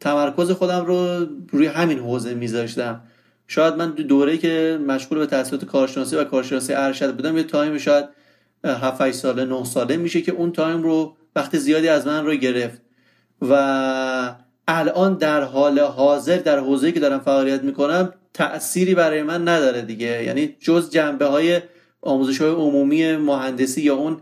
تمرکز 0.00 0.50
خودم 0.50 0.86
رو 0.86 1.26
روی 1.50 1.66
همین 1.66 1.98
حوزه 1.98 2.34
میذاشتم. 2.34 3.00
شاید 3.46 3.74
من 3.74 3.90
دوره 3.90 4.38
که 4.38 4.80
مشغول 4.86 5.18
به 5.18 5.26
تحصیلات 5.26 5.64
کارشناسی 5.64 6.16
و 6.16 6.24
کارشناسی 6.24 6.72
ارشد 6.72 7.16
بودم 7.16 7.36
یه 7.36 7.42
تایم 7.42 7.78
شاید 7.78 8.04
7 8.64 9.10
ساله 9.10 9.44
9 9.44 9.64
ساله 9.64 9.96
میشه 9.96 10.22
که 10.22 10.32
اون 10.32 10.52
تایم 10.52 10.82
رو 10.82 11.16
وقت 11.36 11.58
زیادی 11.58 11.88
از 11.88 12.06
من 12.06 12.26
رو 12.26 12.34
گرفت. 12.34 12.80
و 13.42 14.34
الان 14.68 15.14
در 15.14 15.42
حال 15.42 15.78
حاضر 15.78 16.36
در 16.36 16.58
حوزه‌ای 16.58 16.92
که 16.92 17.00
دارم 17.00 17.20
فعالیت 17.20 17.62
می‌کنم 17.62 18.12
تأثیری 18.34 18.94
برای 18.94 19.22
من 19.22 19.48
نداره 19.48 19.82
دیگه. 19.82 20.24
یعنی 20.24 20.56
جز 20.60 20.90
جنبه 20.90 21.26
های 21.26 21.60
آموزش 22.02 22.40
های 22.40 22.50
عمومی 22.50 23.16
مهندسی 23.16 23.82
یا 23.82 23.94
اون 23.94 24.16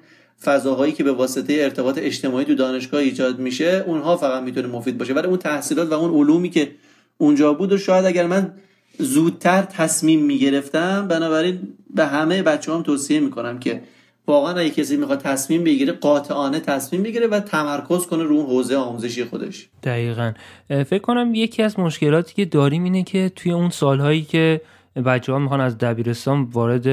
فضاهایی 0.45 0.93
که 0.93 1.05
به 1.05 1.13
واسطه 1.13 1.53
ارتباط 1.53 1.99
اجتماعی 2.03 2.45
تو 2.45 2.55
دانشگاه 2.55 3.01
ایجاد 3.01 3.39
میشه 3.39 3.85
اونها 3.87 4.17
فقط 4.17 4.43
می‌تونه 4.43 4.69
مفید 4.69 4.99
باشه. 4.99 5.15
ولی 5.15 5.27
اون 5.27 5.39
تحصیلات 5.39 5.89
و 5.91 5.95
اون 5.95 6.15
علومی 6.15 6.51
که 6.51 6.71
اونجا 7.19 7.53
بود 7.53 7.73
و 7.73 7.79
شاید 7.79 8.05
اگر 8.05 8.27
من 8.27 8.53
زودتر 8.99 9.63
تصمیم 9.63 10.25
می‌گرفتم 10.25 11.09
بنابراین 11.09 11.61
به 11.95 12.07
همه 12.07 12.43
بچه 12.43 12.73
هم 12.73 12.83
توصیه 12.83 13.21
می‌کنم 13.21 13.59
که 13.59 13.83
واقعا 14.27 14.55
اگه 14.55 14.71
کسی 14.71 14.97
می‌خواد 14.97 15.19
تصمیم 15.21 15.65
بگیره 15.65 15.93
قاطعانه 15.93 16.61
تصمیم 16.61 17.03
بگیره 17.03 17.27
و 17.27 17.41
تمرکز 17.41 18.07
کنه 18.07 18.23
رو 18.23 18.35
اون 18.35 18.47
حوزه 18.47 18.77
آموزشی 18.77 19.25
خودش. 19.25 19.69
دقیقا. 19.83 20.33
فکر 20.69 20.99
کنم 20.99 21.35
یکی 21.35 21.63
از 21.63 21.79
مشکلاتی 21.79 22.35
که 22.35 22.45
داریم 22.45 22.85
اینه 22.85 23.03
که 23.03 23.33
توی 23.37 23.53
اون 23.53 23.71
سالهایی 23.71 24.23
که 24.23 24.61
بچه 24.97 25.33
ها 25.33 25.39
می‌خوان 25.39 25.61
از 25.61 25.79
دبیرستان 25.79 26.43
وارد 26.43 26.87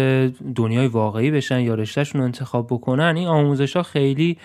دنیای 0.54 0.88
واقعی 0.88 1.32
بشن 1.32 1.60
یا 1.60 1.76
رشتهشون 1.76 2.22
انتخاب 2.22 2.68
بکنن 2.68 3.14
این 3.18 3.28
آموزش 3.28 3.76
ها 3.76 3.84
خیلی 3.84 4.38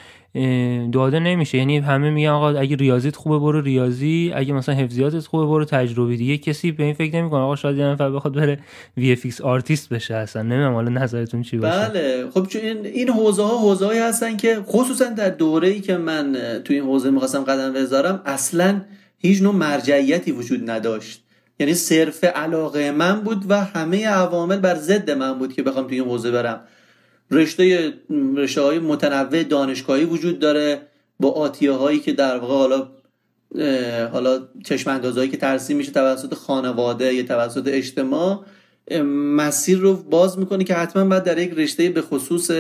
داده 0.93 1.19
نمیشه. 1.19 1.59
یعنی 1.59 1.79
همه 1.79 2.11
میگن 2.11 2.29
آقا 2.29 2.49
اگه 2.49 2.77
ریاضیت 2.77 3.17
خوبه 3.17 3.39
برو 3.39 3.61
ریاضی 3.61 4.33
اگه 4.35 4.53
مثلا 4.53 4.75
حفظیاتت 4.75 5.27
خوبه 5.27 5.47
برو 5.47 5.65
تجربی 5.65 6.17
دیگه. 6.17 6.39
کسی 6.39 6.73
به 6.73 6.85
این 6.85 6.95
فکر 6.95 7.17
نمی‌کنه. 7.17 7.41
آقا 7.41 7.57
شاید 7.57 7.77
یه 7.77 7.85
نفر 7.85 8.11
بخواد 8.11 8.35
بره 8.35 8.59
VFX 8.97 9.41
artist 9.41 9.89
بشه 9.89 10.15
اصلا. 10.15 10.43
نمی‌دونم 10.43 10.75
حالا 10.75 10.91
نظرتون 10.91 11.43
چی 11.43 11.59
باشه. 11.59 11.89
بله. 11.89 12.31
خب 12.35 12.47
چون 12.47 12.63
این 12.63 12.87
این 12.87 13.09
حوزه 13.09 13.43
ها 13.43 13.59
حوزه 13.59 13.87
هایی 13.87 14.01
هستن 14.01 14.37
که 14.37 14.61
خصوصا 14.67 15.05
در 15.05 15.31
دوره 15.31 15.69
ای 15.69 15.81
که 15.81 15.97
من 15.97 16.37
تو 16.65 16.75
این 16.75 16.83
حوزه 16.83 17.11
می‌خواستم 17.11 17.45
قدم 17.45 17.73
بذارم 17.73 18.23
اصلا 18.27 18.81
هیچ 19.19 19.43
نوع 19.43 19.55
مرجعیتی 19.55 20.33
وجود 20.33 20.71
نداشت. 20.71 21.24
یعنی 21.59 21.75
صرف 21.75 22.25
علاقه 22.25 22.91
من 22.91 23.21
بود 23.21 23.45
و 23.49 23.65
همه 23.65 24.07
عوامل 24.07 24.57
بر 24.57 24.75
ضد 24.75 25.11
من 25.11 25.39
بود 25.39 25.53
که 25.53 25.63
بخوام 25.63 25.87
توی 25.87 26.01
این 26.01 26.09
حوزه 26.09 26.31
برم. 26.31 26.61
رشته 27.31 27.95
رشته 28.37 28.61
های 28.61 28.79
متنوع 28.79 29.43
دانشگاهی 29.43 30.05
وجود 30.05 30.39
داره 30.39 30.83
با 31.21 31.31
آتیه 31.31 31.73
هایی 31.73 32.01
که 32.01 32.13
در 32.13 32.39
واقع 32.39 32.55
حالا 32.55 32.89
حالا 34.13 34.49
چشم 34.65 35.27
که 35.27 35.37
ترسیم 35.37 35.77
میشه 35.77 35.93
توسط 35.93 36.35
خانواده 36.35 37.15
یا 37.15 37.23
توسط 37.23 37.69
اجتماع 37.69 38.45
مسیر 39.37 39.79
رو 39.79 39.95
باز 39.95 40.39
می‌کنه 40.39 40.65
که 40.65 40.75
حتما 40.75 41.05
باید 41.05 41.25
در 41.25 41.39
یک 41.39 41.53
رشته 41.53 41.89
به 41.89 42.03
خصوص 42.03 42.51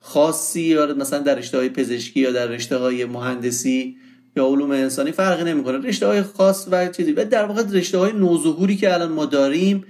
خاصی 0.00 0.62
یا 0.62 0.94
مثلا 0.94 1.18
در 1.18 1.34
رشته 1.34 1.58
های 1.58 1.68
پزشکی 1.68 2.20
یا 2.20 2.32
در 2.32 2.46
رشته 2.46 2.76
های 2.76 3.04
مهندسی 3.04 3.96
یا 4.38 4.46
علوم 4.46 4.70
انسانی 4.70 5.12
فرقی 5.12 5.44
نمی‌کنه. 5.44 5.78
رشته 5.78 6.06
های 6.06 6.22
خاص 6.22 6.68
و 6.70 6.88
چیزی. 6.88 7.12
و 7.12 7.24
در 7.24 7.44
واقع 7.44 7.62
رشته 7.72 7.98
های 7.98 8.12
نوظهوری 8.12 8.76
که 8.76 8.94
الان 8.94 9.12
ما 9.12 9.26
داریم 9.26 9.84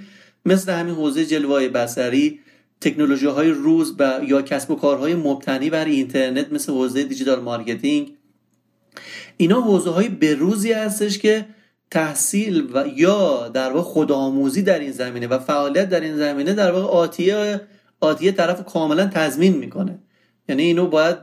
مثل 0.47 0.73
همین 0.73 0.95
حوزه 0.95 1.27
جلوه 1.27 1.69
بصری 1.69 2.41
تکنولوژی 2.81 3.27
های 3.27 3.51
روز 3.51 3.95
و 3.99 4.21
یا 4.27 4.43
کسب 4.43 4.71
و 4.71 4.75
کارهای 4.77 5.15
مبتنی 5.15 5.71
بر 5.71 5.85
اینترنت 5.85 6.53
مثل 6.53 6.73
حوزه 6.73 7.05
digital 7.05 7.41
marketing. 7.41 8.13
اینا 9.37 9.61
حوزه 9.61 9.91
های 9.91 10.09
بروزی 10.09 10.73
هستش 10.73 11.19
که 11.19 11.47
تحصیل 11.91 12.71
و 12.75 12.85
یا 12.97 13.49
در 13.49 13.73
واقع 13.73 13.81
خودآموزی 13.81 14.63
در 14.63 14.79
این 14.79 14.93
زمینه 14.93 15.27
و 15.27 15.39
فعالیت 15.39 15.89
در 15.89 16.01
این 16.01 16.17
زمینه 16.17 16.53
در 16.53 16.73
واقع 16.73 16.87
آتیه 16.87 17.61
آتیه 18.01 18.33
طرف 18.33 18.65
کاملا 18.65 19.07
تضمین 19.07 19.57
می‌کنه. 19.57 19.99
یعنی 20.49 20.63
اینو 20.63 20.87
باید 20.87 21.17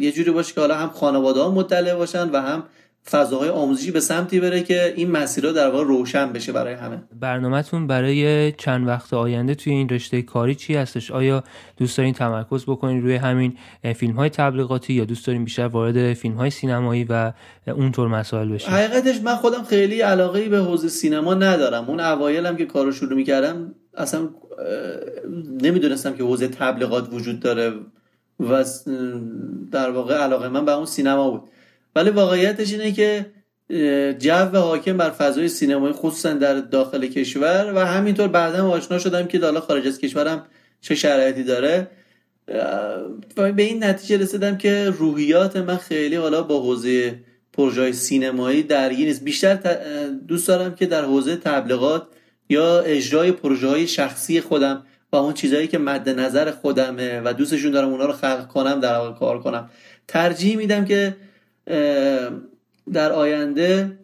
یه 0.00 0.12
جوری 0.12 0.30
باشه 0.30 0.54
که 0.54 0.60
حالا 0.60 0.74
هم 0.74 0.88
خانواده 0.88 1.40
ها 1.40 1.50
مطلع 1.50 1.94
باشن 1.94 2.30
و 2.30 2.40
هم 2.40 2.64
فضاهای 3.10 3.48
آموزشی 3.48 3.90
به 3.90 4.00
سمتی 4.00 4.40
بره 4.40 4.62
که 4.62 4.94
این 4.96 5.10
مسیرها 5.10 5.52
در 5.52 5.70
واقع 5.70 5.84
روشن 5.84 6.32
بشه 6.32 6.52
برای 6.52 6.74
همه. 6.74 7.02
برنامهتون 7.20 7.86
برای 7.86 8.52
چند 8.52 8.86
وقت 8.86 9.14
آینده 9.14 9.54
توی 9.54 9.72
این 9.72 9.88
رشته 9.88 10.22
کاری 10.22 10.54
چی 10.54 10.74
هستش؟ 10.74 11.10
آیا 11.10 11.44
دوست 11.76 11.98
دارین 11.98 12.14
تمرکز 12.14 12.64
بکنین 12.64 13.02
روی 13.02 13.14
همین 13.14 13.56
فیلم 13.94 14.14
های 14.14 14.28
تبلیغاتی 14.28 14.92
یا 14.94 15.04
دوست 15.04 15.26
دارین 15.26 15.44
بیشتر 15.44 15.66
وارد 15.66 16.12
فیلم 16.14 16.34
های 16.34 16.50
سینمایی 16.50 17.04
و 17.04 17.32
اونطور 17.66 18.08
مسائل 18.08 18.48
بشین؟ 18.48 18.74
حقیقتش 18.74 19.20
من 19.20 19.34
خودم 19.36 19.62
خیلی 19.62 20.00
علاقه 20.00 20.48
به 20.48 20.58
حوزه 20.58 20.88
سینما 20.88 21.34
ندارم. 21.34 21.84
اون 21.88 22.00
اوایلم 22.00 22.56
که 22.56 22.66
کارو 22.66 22.92
شروع 22.92 23.14
می‌کردم 23.14 23.74
اصلا 23.94 24.28
نمی‌دونستم 25.62 26.12
که 26.12 26.22
حوزه 26.22 26.48
تبلیغات 26.48 27.12
وجود 27.12 27.40
داره. 27.40 27.72
و 28.40 28.64
در 29.72 29.90
واقع 29.90 30.14
علاقه 30.14 30.48
من 30.48 30.64
به 30.64 30.72
اون 30.72 30.86
سینما 30.86 31.30
بود. 31.30 31.42
ولی 31.96 32.10
واقعیتش 32.10 32.72
اینه 32.72 32.92
که 32.92 33.26
جو 34.18 34.58
حاکم 34.58 34.96
بر 34.96 35.10
فضای 35.10 35.48
سینمایی 35.48 35.92
خصوصا 35.92 36.32
در 36.32 36.54
داخل 36.54 37.06
کشور 37.06 37.72
و 37.74 37.78
همینطور 37.78 38.28
بعدا 38.28 38.68
آشنا 38.68 38.98
شدم 38.98 39.26
که 39.26 39.38
حالا 39.38 39.60
خارج 39.60 39.86
از 39.86 39.98
کشورم 39.98 40.46
چه 40.80 40.94
شرایطی 40.94 41.44
داره. 41.44 41.90
و 43.36 43.52
به 43.52 43.62
این 43.62 43.84
نتیجه 43.84 44.16
رسیدم 44.16 44.58
که 44.58 44.90
روحیات 44.90 45.56
من 45.56 45.76
خیلی 45.76 46.16
حالا 46.16 46.42
با 46.42 46.62
حوزه 46.62 47.18
پروژه 47.52 47.92
سینمایی 47.92 48.62
درگیر 48.62 49.08
نیست. 49.08 49.24
بیشتر 49.24 49.58
دوست 50.28 50.48
دارم 50.48 50.74
که 50.74 50.86
در 50.86 51.04
حوزه 51.04 51.36
تبلیغات 51.36 52.06
یا 52.48 52.80
اجرای 52.80 53.32
پروژه 53.32 53.68
های 53.68 53.86
شخصی 53.86 54.40
خودم 54.40 54.84
اون 55.16 55.34
چیزهایی 55.34 55.68
که 55.68 55.78
مد 55.78 56.08
نظر 56.08 56.50
خودمه 56.50 57.20
و 57.24 57.32
دوستشون 57.32 57.70
دارم 57.70 57.88
اونا 57.88 58.06
رو 58.06 58.12
خلق 58.12 58.46
کنم 58.46 58.80
در 58.80 58.98
واقع 58.98 59.18
کار 59.18 59.42
کنم. 59.42 59.70
ترجیح 60.08 60.56
میدم 60.56 60.84
که 60.84 61.16
در 62.92 63.12
آینده 63.12 63.98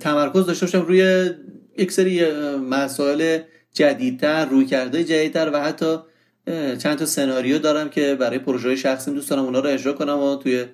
تمرکز 0.00 0.46
داشته 0.46 0.66
باشم 0.66 0.82
روی 0.82 1.30
یک 1.78 1.92
سری 1.92 2.32
مسائل 2.70 3.38
جدیدتر 3.72 4.44
روی 4.44 4.66
کرده 4.66 5.04
جدیدتر 5.04 5.50
و 5.52 5.60
حتی 5.60 5.96
چند 6.78 6.98
تا 6.98 7.06
سناریو 7.06 7.58
دارم 7.58 7.90
که 7.90 8.14
برای 8.14 8.38
پروژه 8.38 8.76
شخصی 8.76 9.10
دوست 9.10 9.30
دارم 9.30 9.44
اونا 9.44 9.60
رو 9.60 9.68
اجرا 9.68 9.92
کنم 9.92 10.18
و 10.18 10.36
توی 10.36 10.64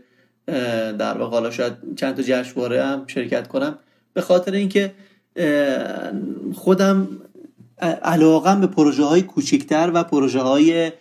در 0.99 1.19
واقع 1.19 1.31
حالا 1.31 1.51
شاید 1.51 1.73
چند 1.97 2.17
تا 2.17 2.23
جشنواره 2.23 2.83
هم 2.83 3.05
شرکت 3.07 3.49
کنم. 3.49 3.79
به 4.13 4.21
خاطر 4.21 4.53
اینکه 4.53 4.93
خودم 6.55 7.09
علاقم 8.03 8.61
به 8.61 8.67
پروژه 8.67 9.05
های 9.05 9.23
کوچکتر 9.23 9.91
و 9.95 10.05
پروژه 10.05 10.41
های 10.41 10.93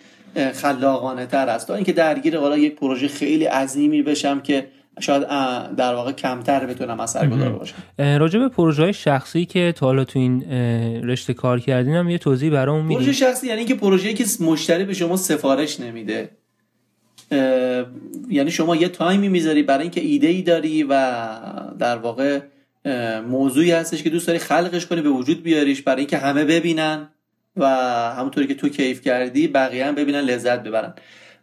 خلاقانه 0.53 1.25
تر 1.25 1.49
است. 1.49 1.67
تا 1.67 1.75
اینکه 1.75 1.93
درگیر 1.93 2.37
حالا 2.37 2.57
یک 2.57 2.75
پروژه 2.75 3.07
خیلی 3.07 3.45
عظیمی 3.45 4.03
بشم 4.03 4.39
که 4.39 4.67
شاید 4.99 5.27
در 5.75 5.95
واقع 5.95 6.11
کمتر 6.11 6.65
بتونم 6.65 6.99
اثرگذار 6.99 7.49
باشم. 7.49 7.75
راجع 7.97 8.39
به 8.39 8.49
پروژه 8.49 8.83
های 8.83 8.93
شخصی 8.93 9.45
که 9.45 9.73
تا 9.75 9.85
حالا 9.85 10.03
تو 10.03 10.19
این 10.19 10.43
رشته 11.03 11.33
کار 11.33 11.59
کردین 11.59 11.93
هم 11.93 12.09
یه 12.09 12.17
توضیح 12.17 12.51
برام 12.51 12.81
می‌دید 12.81 12.97
پروژه 12.97 13.13
شخصی 13.13 13.47
یعنی 13.47 13.65
که 13.65 13.75
پروژه‌ای 13.75 14.13
که 14.13 14.25
مشتری 14.39 14.83
به 14.85 14.93
شما 14.93 15.17
سفارش 15.17 15.79
نمیده. 15.79 16.29
یعنی 18.29 18.51
شما 18.51 18.75
یه 18.75 18.87
تایمی 18.89 19.29
می‌ذاری 19.29 19.63
برای 19.63 19.81
اینکه 19.81 20.01
ایده 20.01 20.27
ای 20.27 20.41
داری 20.41 20.83
و 20.83 21.27
در 21.79 21.97
واقع 21.97 22.39
موضوعی 23.27 23.71
هستش 23.71 24.03
که 24.03 24.09
دوست 24.09 24.27
داری 24.27 24.39
خلقش 24.39 24.85
کنی 24.85 25.01
به 25.01 25.09
وجود 25.09 25.43
بیاریش 25.43 25.81
برای 25.81 25.99
اینکه 25.99 26.17
همه 26.17 26.45
ببینن 26.45 27.09
و 27.57 27.67
همونطوری 28.17 28.47
که 28.47 28.55
تو 28.55 28.69
کیف 28.69 29.01
کردی 29.01 29.47
بقیه 29.47 29.85
هم 29.85 29.95
ببینن 29.95 30.19
لذت 30.19 30.63
ببرن. 30.63 30.93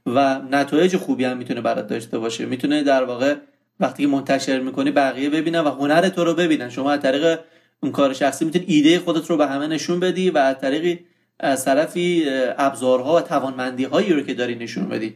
و 0.07 0.39
نتایج 0.51 0.97
خوبی 0.97 1.25
هم 1.25 1.37
می‌تونه 1.37 1.61
برات 1.61 1.87
داشته 1.87 2.19
باشه. 2.19 2.47
می‌تونه 2.47 2.83
در 2.83 3.05
واقع 3.05 3.35
وقتی 3.81 4.03
که 4.03 4.09
منتشر 4.09 4.61
می‌کنی 4.61 4.91
بقیه 4.91 5.31
ببینن 5.31 5.61
و 5.61 5.71
هنر 5.71 6.09
تو 6.09 6.25
رو 6.25 6.35
ببینن. 6.35 6.69
شما 6.69 6.93
از 6.93 7.01
طریق 7.01 7.39
اون 7.81 7.93
کار 7.93 8.13
شخصی 8.13 8.45
می‌تونی 8.45 8.65
ایده 8.69 8.99
خودت 8.99 9.31
رو 9.31 9.37
به 9.37 9.47
همه 9.47 9.67
نشون 9.67 10.01
بدی 10.01 10.31
و 10.31 10.39
از 10.39 10.59
طریقی 10.59 11.01
از 11.41 11.65
طرفی 11.65 12.25
ابزارها 12.59 13.17
و 13.17 13.21
توانمندی 13.21 13.85
هایی 13.85 14.13
رو 14.13 14.21
که 14.21 14.35
داری 14.35 14.55
نشون 14.55 14.89
بدی. 14.89 15.15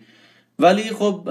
ولی 0.58 0.82
خب 0.82 1.28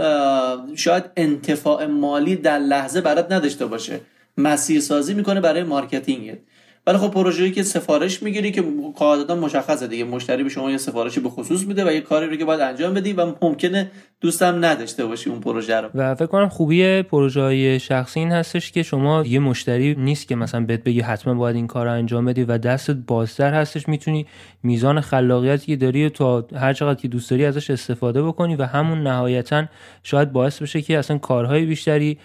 شاید 0.75 1.03
انتفاع 1.17 1.85
مالی 1.85 2.35
در 2.35 2.59
لحظه 2.59 3.01
برات 3.01 3.31
نداشته 3.31 3.65
باشه. 3.65 3.99
مسیر 4.39 4.79
سازی 4.79 5.13
می‌کنه 5.13 5.41
برای 5.41 5.63
marketing. 5.63 6.37
ولی 6.87 6.97
خب 6.97 7.11
پروژه‌ای 7.11 7.51
که 7.51 7.63
سفارش 7.63 8.23
می‌گیری 8.23 8.51
که 8.51 8.63
قاعدتا 8.95 9.35
مشخصه 9.35 9.87
دیگه. 9.87 10.03
مشتری 10.03 10.43
به 10.43 10.49
شما 10.49 10.71
یه 10.71 10.77
سفارشی 10.77 11.19
به 11.19 11.29
خصوص 11.29 11.67
میده 11.67 11.87
و 11.87 11.91
یه 11.91 12.01
کاری 12.01 12.27
رو 12.27 12.35
که 12.35 12.45
باید 12.45 12.61
انجام 12.61 12.93
بدی 12.93 13.13
و 13.13 13.33
ممکنه 13.41 13.91
دوستم 14.21 14.65
نداشته 14.65 15.05
باشی 15.05 15.29
اون 15.29 15.39
پروژه 15.39 15.75
رو. 15.75 15.89
و 15.95 16.15
فکر 16.15 16.25
کنم 16.25 16.49
خوبی 16.49 17.01
پروژه 17.01 17.41
های 17.41 17.79
شخصی 17.79 18.19
این 18.19 18.31
هستش 18.31 18.71
که 18.71 18.83
شما 18.83 19.23
یه 19.25 19.39
مشتری 19.39 19.95
نیست 19.95 20.27
که 20.27 20.35
مثلا 20.35 20.65
بهت 20.65 20.83
بگی 20.83 21.01
حتما 21.01 21.33
باید 21.33 21.55
این 21.55 21.67
کار 21.67 21.85
رو 21.85 21.91
انجام 21.91 22.25
بدی 22.25 22.43
و 22.43 22.57
دستت 22.57 22.95
بازتر 23.07 23.53
هستش. 23.53 23.87
می‌تونی 23.87 24.25
میزان 24.63 25.01
خلاقیتی 25.01 25.65
که 25.65 25.75
داری 25.75 26.09
تا 26.09 26.47
هر 26.55 26.73
چقدر 26.73 26.99
که 26.99 27.07
دوست 27.07 27.29
داری 27.29 27.45
ازش 27.45 27.69
استفاده 27.69 28.23
بکنی 28.23 28.55
و 28.55 28.63
همون 28.63 29.03
نهایتا 29.03 29.65
شاید 30.03 30.31
باعث 30.31 30.61
بشه 30.61 30.81
که 30.81 30.97
اصلا 30.97 31.17
کارهای 31.17 31.65
بیشتری 31.65 32.17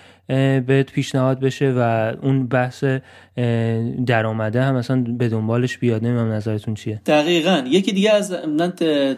بهت 0.66 0.92
پیشنهاد 0.92 1.40
بشه 1.40 1.74
و 1.76 2.12
اون 2.22 2.46
بحث 2.46 2.84
درآمده 4.06 4.62
هم 4.62 4.74
مثلا 4.74 5.04
به 5.18 5.28
دنبالش 5.28 5.78
بیاد. 5.78 6.04
نمی‌دونم 6.04 6.32
نظرتون 6.32 6.74
چیه. 6.74 7.00
دقیقا. 7.06 7.64
یکی 7.66 7.92
دیگه 7.92 8.10
از 8.10 8.32
من 8.32 8.68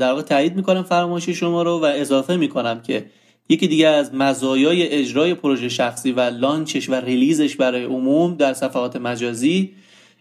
در 0.01 0.11
واقع 0.11 0.23
تایید 0.23 0.57
می‌کنم 0.57 0.83
فرمایش 0.83 1.29
شما 1.29 1.63
رو 1.63 1.81
و 1.81 1.85
اضافه 1.85 2.37
می‌کنم 2.37 2.81
که 2.81 3.05
یکی 3.49 3.69
دیگه 3.69 3.89
از 3.89 4.15
مزایای 4.15 4.89
اجرای 4.89 5.35
پروژه 5.35 5.69
شخصی 5.69 6.13
و 6.13 6.21
لانچش 6.21 6.91
و 6.91 6.95
ریلیزش 6.95 7.57
برای 7.57 7.85
عموم 7.85 8.35
در 8.35 8.53
صفحات 8.53 8.97
مجازی 8.97 9.73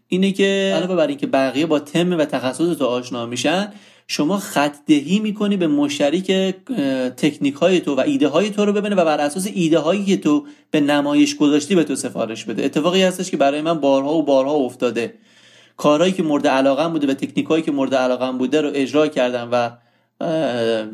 اینه 0.08 0.32
که 0.32 0.74
علاوه 0.76 0.96
بر 0.96 1.08
اینکه 1.08 1.28
بقیه 1.28 1.66
با 1.66 1.80
تم 1.80 2.18
و 2.18 2.26
تخصص 2.26 2.78
تو 2.78 2.86
آشنا 2.86 3.26
میشن 3.26 3.74
شما 4.08 4.38
خط 4.38 4.76
دهی 4.88 5.20
می‌کنی 5.20 5.58
به 5.58 5.68
مشتری 5.68 6.22
که 6.22 6.56
تکنیک 7.18 7.54
های 7.54 7.80
تو 7.80 7.96
و 7.96 8.00
ایده 8.00 8.28
های 8.28 8.50
تو 8.50 8.66
رو 8.66 8.74
ببینه 8.74 8.96
و 8.96 9.06
بر 9.06 9.20
اساس 9.20 9.48
ایده 9.54 9.80
هایی 9.80 10.06
که 10.06 10.18
تو 10.18 10.46
به 10.72 10.80
نمایش 10.80 11.36
گذاشتی 11.36 11.76
به 11.76 11.84
تو 11.84 11.96
سفارش 11.96 12.46
بده. 12.46 12.66
اتفاقی 12.66 13.04
هستش 13.04 13.32
که 13.32 13.38
برای 13.38 13.62
من 13.62 13.80
بارها 13.80 14.14
و 14.14 14.24
بارها 14.24 14.54
افتاده. 14.54 15.14
کارهایی 15.78 16.14
که 16.14 16.24
مورد 16.24 16.48
علاقه 16.48 16.90
بوده 16.90 17.08
و 17.08 17.14
تکنیک 17.14 17.46
هایی 17.46 17.64
که 17.64 17.72
مورد 17.72 17.96
علاقه 17.96 18.32
بوده 18.32 18.62
رو 18.62 18.72
اجرا 18.74 19.08
کردم 19.08 19.50
و 19.52 19.72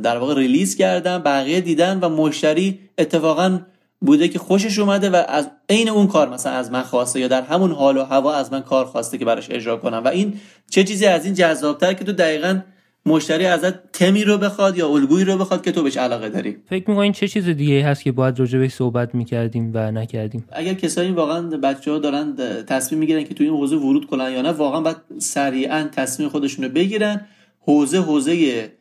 در 0.03 0.17
واقع 0.17 0.35
ریلیز 0.35 0.75
کردم 0.75 1.17
بقیه 1.17 1.61
دیدن 1.61 1.99
و 1.99 2.09
مشتری 2.09 2.79
اتفاقا 2.97 3.59
بوده 4.01 4.27
که 4.27 4.39
خوشش 4.39 4.79
اومده 4.79 5.09
و 5.09 5.23
از 5.27 5.51
عین 5.69 5.89
اون 5.89 6.07
کار 6.07 6.29
مثلا 6.29 6.53
از 6.53 6.71
من 6.71 6.81
خواسته 6.81 7.19
یا 7.19 7.27
در 7.27 7.41
همون 7.41 7.71
حال 7.71 7.97
و 7.97 8.03
هوا 8.03 8.33
از 8.33 8.53
من 8.53 8.61
کار 8.61 8.85
خواسته 8.85 9.17
که 9.17 9.25
براش 9.25 9.51
اجرا 9.51 9.77
کنم 9.77 10.01
و 10.05 10.07
این 10.07 10.33
چه 10.69 10.83
چیزی 10.83 11.05
از 11.05 11.25
این 11.25 11.33
جذابتر 11.33 11.93
که 11.93 12.03
تو 12.03 12.11
دقیقا 12.11 12.59
مشتری 13.05 13.45
ازت 13.45 13.91
تمی 13.91 14.23
رو 14.23 14.37
بخواد 14.37 14.77
یا 14.77 14.87
الگویی 14.87 15.25
رو 15.25 15.37
بخواد 15.37 15.63
که 15.63 15.71
تو 15.71 15.83
بهش 15.83 15.97
علاقه 15.97 16.29
داری. 16.29 16.57
فکر 16.69 16.89
می‌کنین 16.89 17.11
چه 17.11 17.27
چیز 17.27 17.45
دیگه 17.45 17.85
هست 17.85 18.03
که 18.03 18.11
باید 18.11 18.39
راجع 18.39 18.59
بهش 18.59 18.73
صحبت 18.73 19.15
می‌کردیم 19.15 19.71
و 19.73 19.91
نکردیم؟ 19.91 20.45
اگر 20.51 20.73
کسایی 20.73 21.11
واقعا 21.11 21.41
بچه 21.41 21.91
ها 21.91 21.97
دارن 21.97 22.35
تصمیم 22.67 22.99
می‌گیرن 22.99 23.23
که 23.23 23.33
تو 23.33 23.43
این 23.43 23.53
حوزه 23.53 23.75
ورود 23.75 24.05
کنن 24.05 24.31
یا 24.31 24.41
نه 24.41 24.51
واقعا 24.51 24.81
باید 24.81 24.97
سریعا 25.17 25.89
تصمیم 25.91 26.29
خودشون 26.29 26.65
رو 26.65 26.71
بگیرن 26.71 27.27
حوزه 27.59 28.01
حوزه 28.01 28.71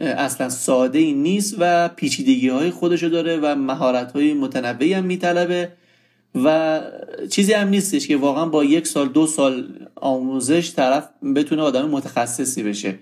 اصلا 0.00 0.48
ساده 0.48 0.98
ای 0.98 1.12
نیست 1.12 1.54
و 1.58 1.88
پیچیدگی 1.88 2.48
های 2.48 2.70
خودشو 2.70 3.08
داره 3.08 3.36
و 3.36 3.54
مهارت 3.54 4.12
های 4.12 4.34
متنوعی 4.34 4.92
هم 4.92 5.04
میطلبه 5.04 5.72
و 6.34 6.80
چیزی 7.30 7.52
هم 7.52 7.68
نیستش 7.68 8.08
که 8.08 8.16
واقعا 8.16 8.46
با 8.46 8.64
یک 8.64 8.86
سال 8.86 9.08
دو 9.08 9.26
سال 9.26 9.68
آموزش 9.96 10.74
طرف 10.74 11.08
بتونه 11.36 11.62
آدم 11.62 11.88
متخصصی 11.88 12.62
بشه. 12.62 12.98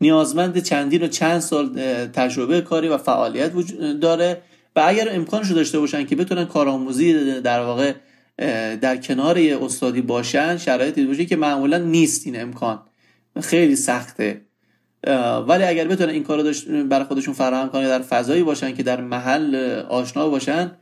نیازمند 0.00 0.58
چندین 0.58 1.02
و 1.02 1.06
چند 1.06 1.40
سال 1.40 1.78
تجربه 2.06 2.60
کاری 2.60 2.88
و 2.88 2.98
فعالیت 2.98 3.52
داره 4.00 4.42
و 4.76 4.82
اگر 4.86 5.08
امکانشو 5.10 5.54
داشته 5.54 5.78
باشن 5.78 6.06
که 6.06 6.16
بتونن 6.16 6.44
کارآموزی 6.44 7.40
در 7.40 7.60
واقع 7.60 7.92
در 8.76 8.96
کنار 8.96 9.38
استادی 9.38 10.00
باشن 10.00 10.56
شرایطی 10.56 11.06
باشه 11.06 11.26
که 11.26 11.36
معمولا 11.36 11.78
نیست 11.78 12.26
این 12.26 12.40
امکان. 12.40 12.82
خیلی 13.40 13.76
سخته. 13.76 14.40
ولی 15.48 15.64
اگر 15.64 15.88
بتونن 15.88 16.10
این 16.10 16.22
کارو 16.22 16.52
برای 16.88 17.04
خودشون 17.04 17.34
فراهم 17.34 17.68
کنن 17.68 17.88
در 17.88 17.98
فضایی 17.98 18.42
باشن 18.42 18.74
که 18.74 18.82
در 18.82 19.00
محل 19.00 19.54
آشنا 19.88 20.28
باشن 20.28 20.72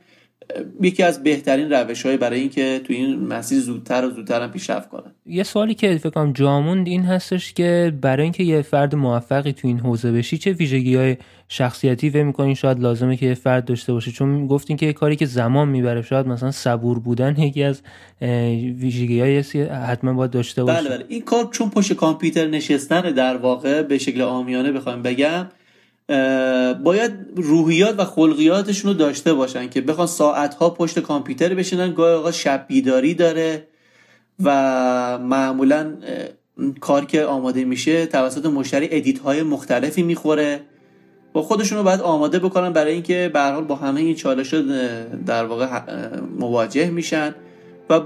یکی 0.81 1.03
از 1.03 1.23
بهترین 1.23 1.69
روش 1.69 2.05
های 2.05 2.17
برای 2.17 2.39
اینکه 2.39 2.81
تو 2.83 2.93
این 2.93 3.19
مسیر 3.19 3.59
زودتر 3.59 4.05
و 4.05 4.09
زودتر 4.09 4.41
هم 4.41 4.51
پیشرفت 4.51 4.89
کنن 4.89 5.11
یه 5.25 5.43
سوالی 5.43 5.73
که 5.73 5.97
فکر 5.97 6.09
کنم 6.09 6.33
جاموند 6.33 6.87
این 6.87 7.03
هستش 7.03 7.53
که 7.53 7.93
برای 8.01 8.23
اینکه 8.23 8.43
یه 8.43 8.61
فرد 8.61 8.95
موفقی 8.95 9.51
تو 9.51 9.67
این 9.67 9.79
حوزه 9.79 10.11
بشی 10.11 10.37
چه 10.37 10.51
ویژگی 10.51 10.95
های 10.95 11.17
شخصیتی 11.47 12.09
فکر 12.09 12.23
می‌کنین 12.23 12.53
شاید 12.53 12.79
لازمه 12.79 13.17
که 13.17 13.25
یه 13.25 13.33
فرد 13.33 13.65
داشته 13.65 13.93
باشه؟ 13.93 14.11
چون 14.11 14.47
گفتین 14.47 14.77
که 14.77 14.85
یه 14.85 14.93
کاری 14.93 15.15
که 15.15 15.25
زمان 15.25 15.69
می‌بره 15.69 16.01
شاید 16.01 16.27
مثلا 16.27 16.51
صبور 16.51 16.99
بودن 16.99 17.37
یکی 17.37 17.63
از 17.63 17.81
ویژگی 18.79 19.19
های 19.19 19.39
حتما 19.69 20.13
باید 20.13 20.31
داشته 20.31 20.63
باشه. 20.63 20.79
بله 20.79 20.89
بله. 20.89 21.05
این 21.07 21.21
کار 21.21 21.49
چون 21.51 21.69
پشت 21.69 21.93
کامپیوتر 21.93 22.47
نشستن 22.47 23.01
در 23.01 23.37
واقع 23.37 23.81
به 23.81 23.97
شکل 23.97 24.21
آمیانه 24.21 24.71
بخوایم 24.71 25.01
بگم 25.01 25.47
باید 26.83 27.11
روحیات 27.35 27.99
و 27.99 28.05
خلقیاتشون 28.05 28.91
رو 28.91 28.97
داشته 28.97 29.33
باشن 29.33 29.69
که 29.69 29.81
بخوان 29.81 30.07
ساعتها 30.07 30.69
پشت 30.69 30.99
کامپیوتر 30.99 31.53
بشینن. 31.53 31.93
گاهی 31.93 32.15
آقا 32.15 32.31
شب 32.31 32.65
بیداری 32.67 33.13
داره 33.13 33.67
و 34.43 34.49
معمولا 35.17 35.93
کار 36.79 37.05
که 37.05 37.23
آماده 37.23 37.65
میشه 37.65 38.05
توسط 38.05 38.45
مشتری 38.45 38.87
ادیت 38.91 39.19
های 39.19 39.43
مختلفی 39.43 40.03
می‌خوره. 40.03 40.61
و 41.35 41.39
خودشون 41.39 41.77
رو 41.77 41.83
باید 41.83 42.01
آماده 42.01 42.39
بکنن 42.39 42.73
برای 42.73 42.93
اینکه 42.93 43.29
به 43.33 43.41
حال 43.41 43.63
با 43.63 43.75
همه 43.75 44.01
این 44.01 44.15
چالش 44.15 44.53
در 45.25 45.45
واقع 45.45 45.67
مواجه 46.39 46.89
میشن. 46.89 47.35
و 47.89 48.01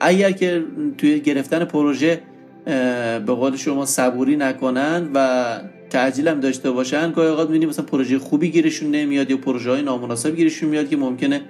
اگر 0.00 0.30
که 0.30 0.64
توی 0.98 1.20
گرفتن 1.20 1.64
پروژه 1.64 2.22
به 2.64 3.18
قول 3.26 3.56
شما 3.56 3.86
صبوری 3.86 4.36
نکنن 4.36 5.10
و 5.14 5.60
تعجیل 5.90 6.28
هم 6.28 6.40
داشته 6.40 6.70
باشن 6.70 7.12
گاهی 7.12 7.28
اوقات 7.28 7.46
می‌بینیم 7.46 7.68
مثلا 7.68 7.84
پروژه 7.84 8.18
خوبی 8.18 8.50
گیرشون 8.50 8.90
نمیاد 8.90 9.30
یا 9.30 9.36
پروژه 9.36 9.70
های 9.70 9.82
نامناسب 9.82 10.36
گیرشون 10.36 10.68
میاد 10.68 10.88
که 10.88 10.96
ممکنه 10.96 11.40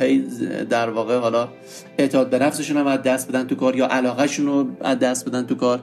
هی 0.00 0.24
در 0.70 0.90
واقع 0.90 1.18
حالا 1.18 1.48
اعتماد 1.98 2.30
به 2.30 2.38
نفسشون 2.38 2.76
هم 2.76 2.86
از 2.86 3.02
دست 3.02 3.28
بدن 3.28 3.46
تو 3.46 3.54
کار 3.54 3.76
یا 3.76 3.86
علاقهشون 3.86 4.46
رو 4.46 4.66
از 4.80 4.98
دست 4.98 5.28
بدن 5.28 5.46
تو 5.46 5.54
کار. 5.54 5.82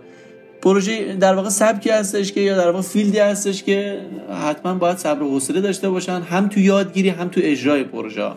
پروژه 0.62 1.14
در 1.14 1.34
واقع 1.34 1.50
سبکی 1.50 1.90
هستش 1.90 2.32
که 2.32 2.42
یا 2.42 2.58
در 2.58 2.72
واقع 2.72 2.82
فیلدی 2.82 3.20
هستش 3.20 3.64
که 3.64 4.02
حتما 4.48 4.74
باید 4.74 4.98
صبر 4.98 5.24
و 5.24 5.30
حوصله 5.30 5.62
داشته 5.62 5.90
باشن 5.90 6.22
هم 6.22 6.48
تو 6.48 6.60
یادگیری 6.60 7.10
هم 7.10 7.28
تو 7.28 7.42
اجرای 7.44 7.84
پروژه 7.84 8.32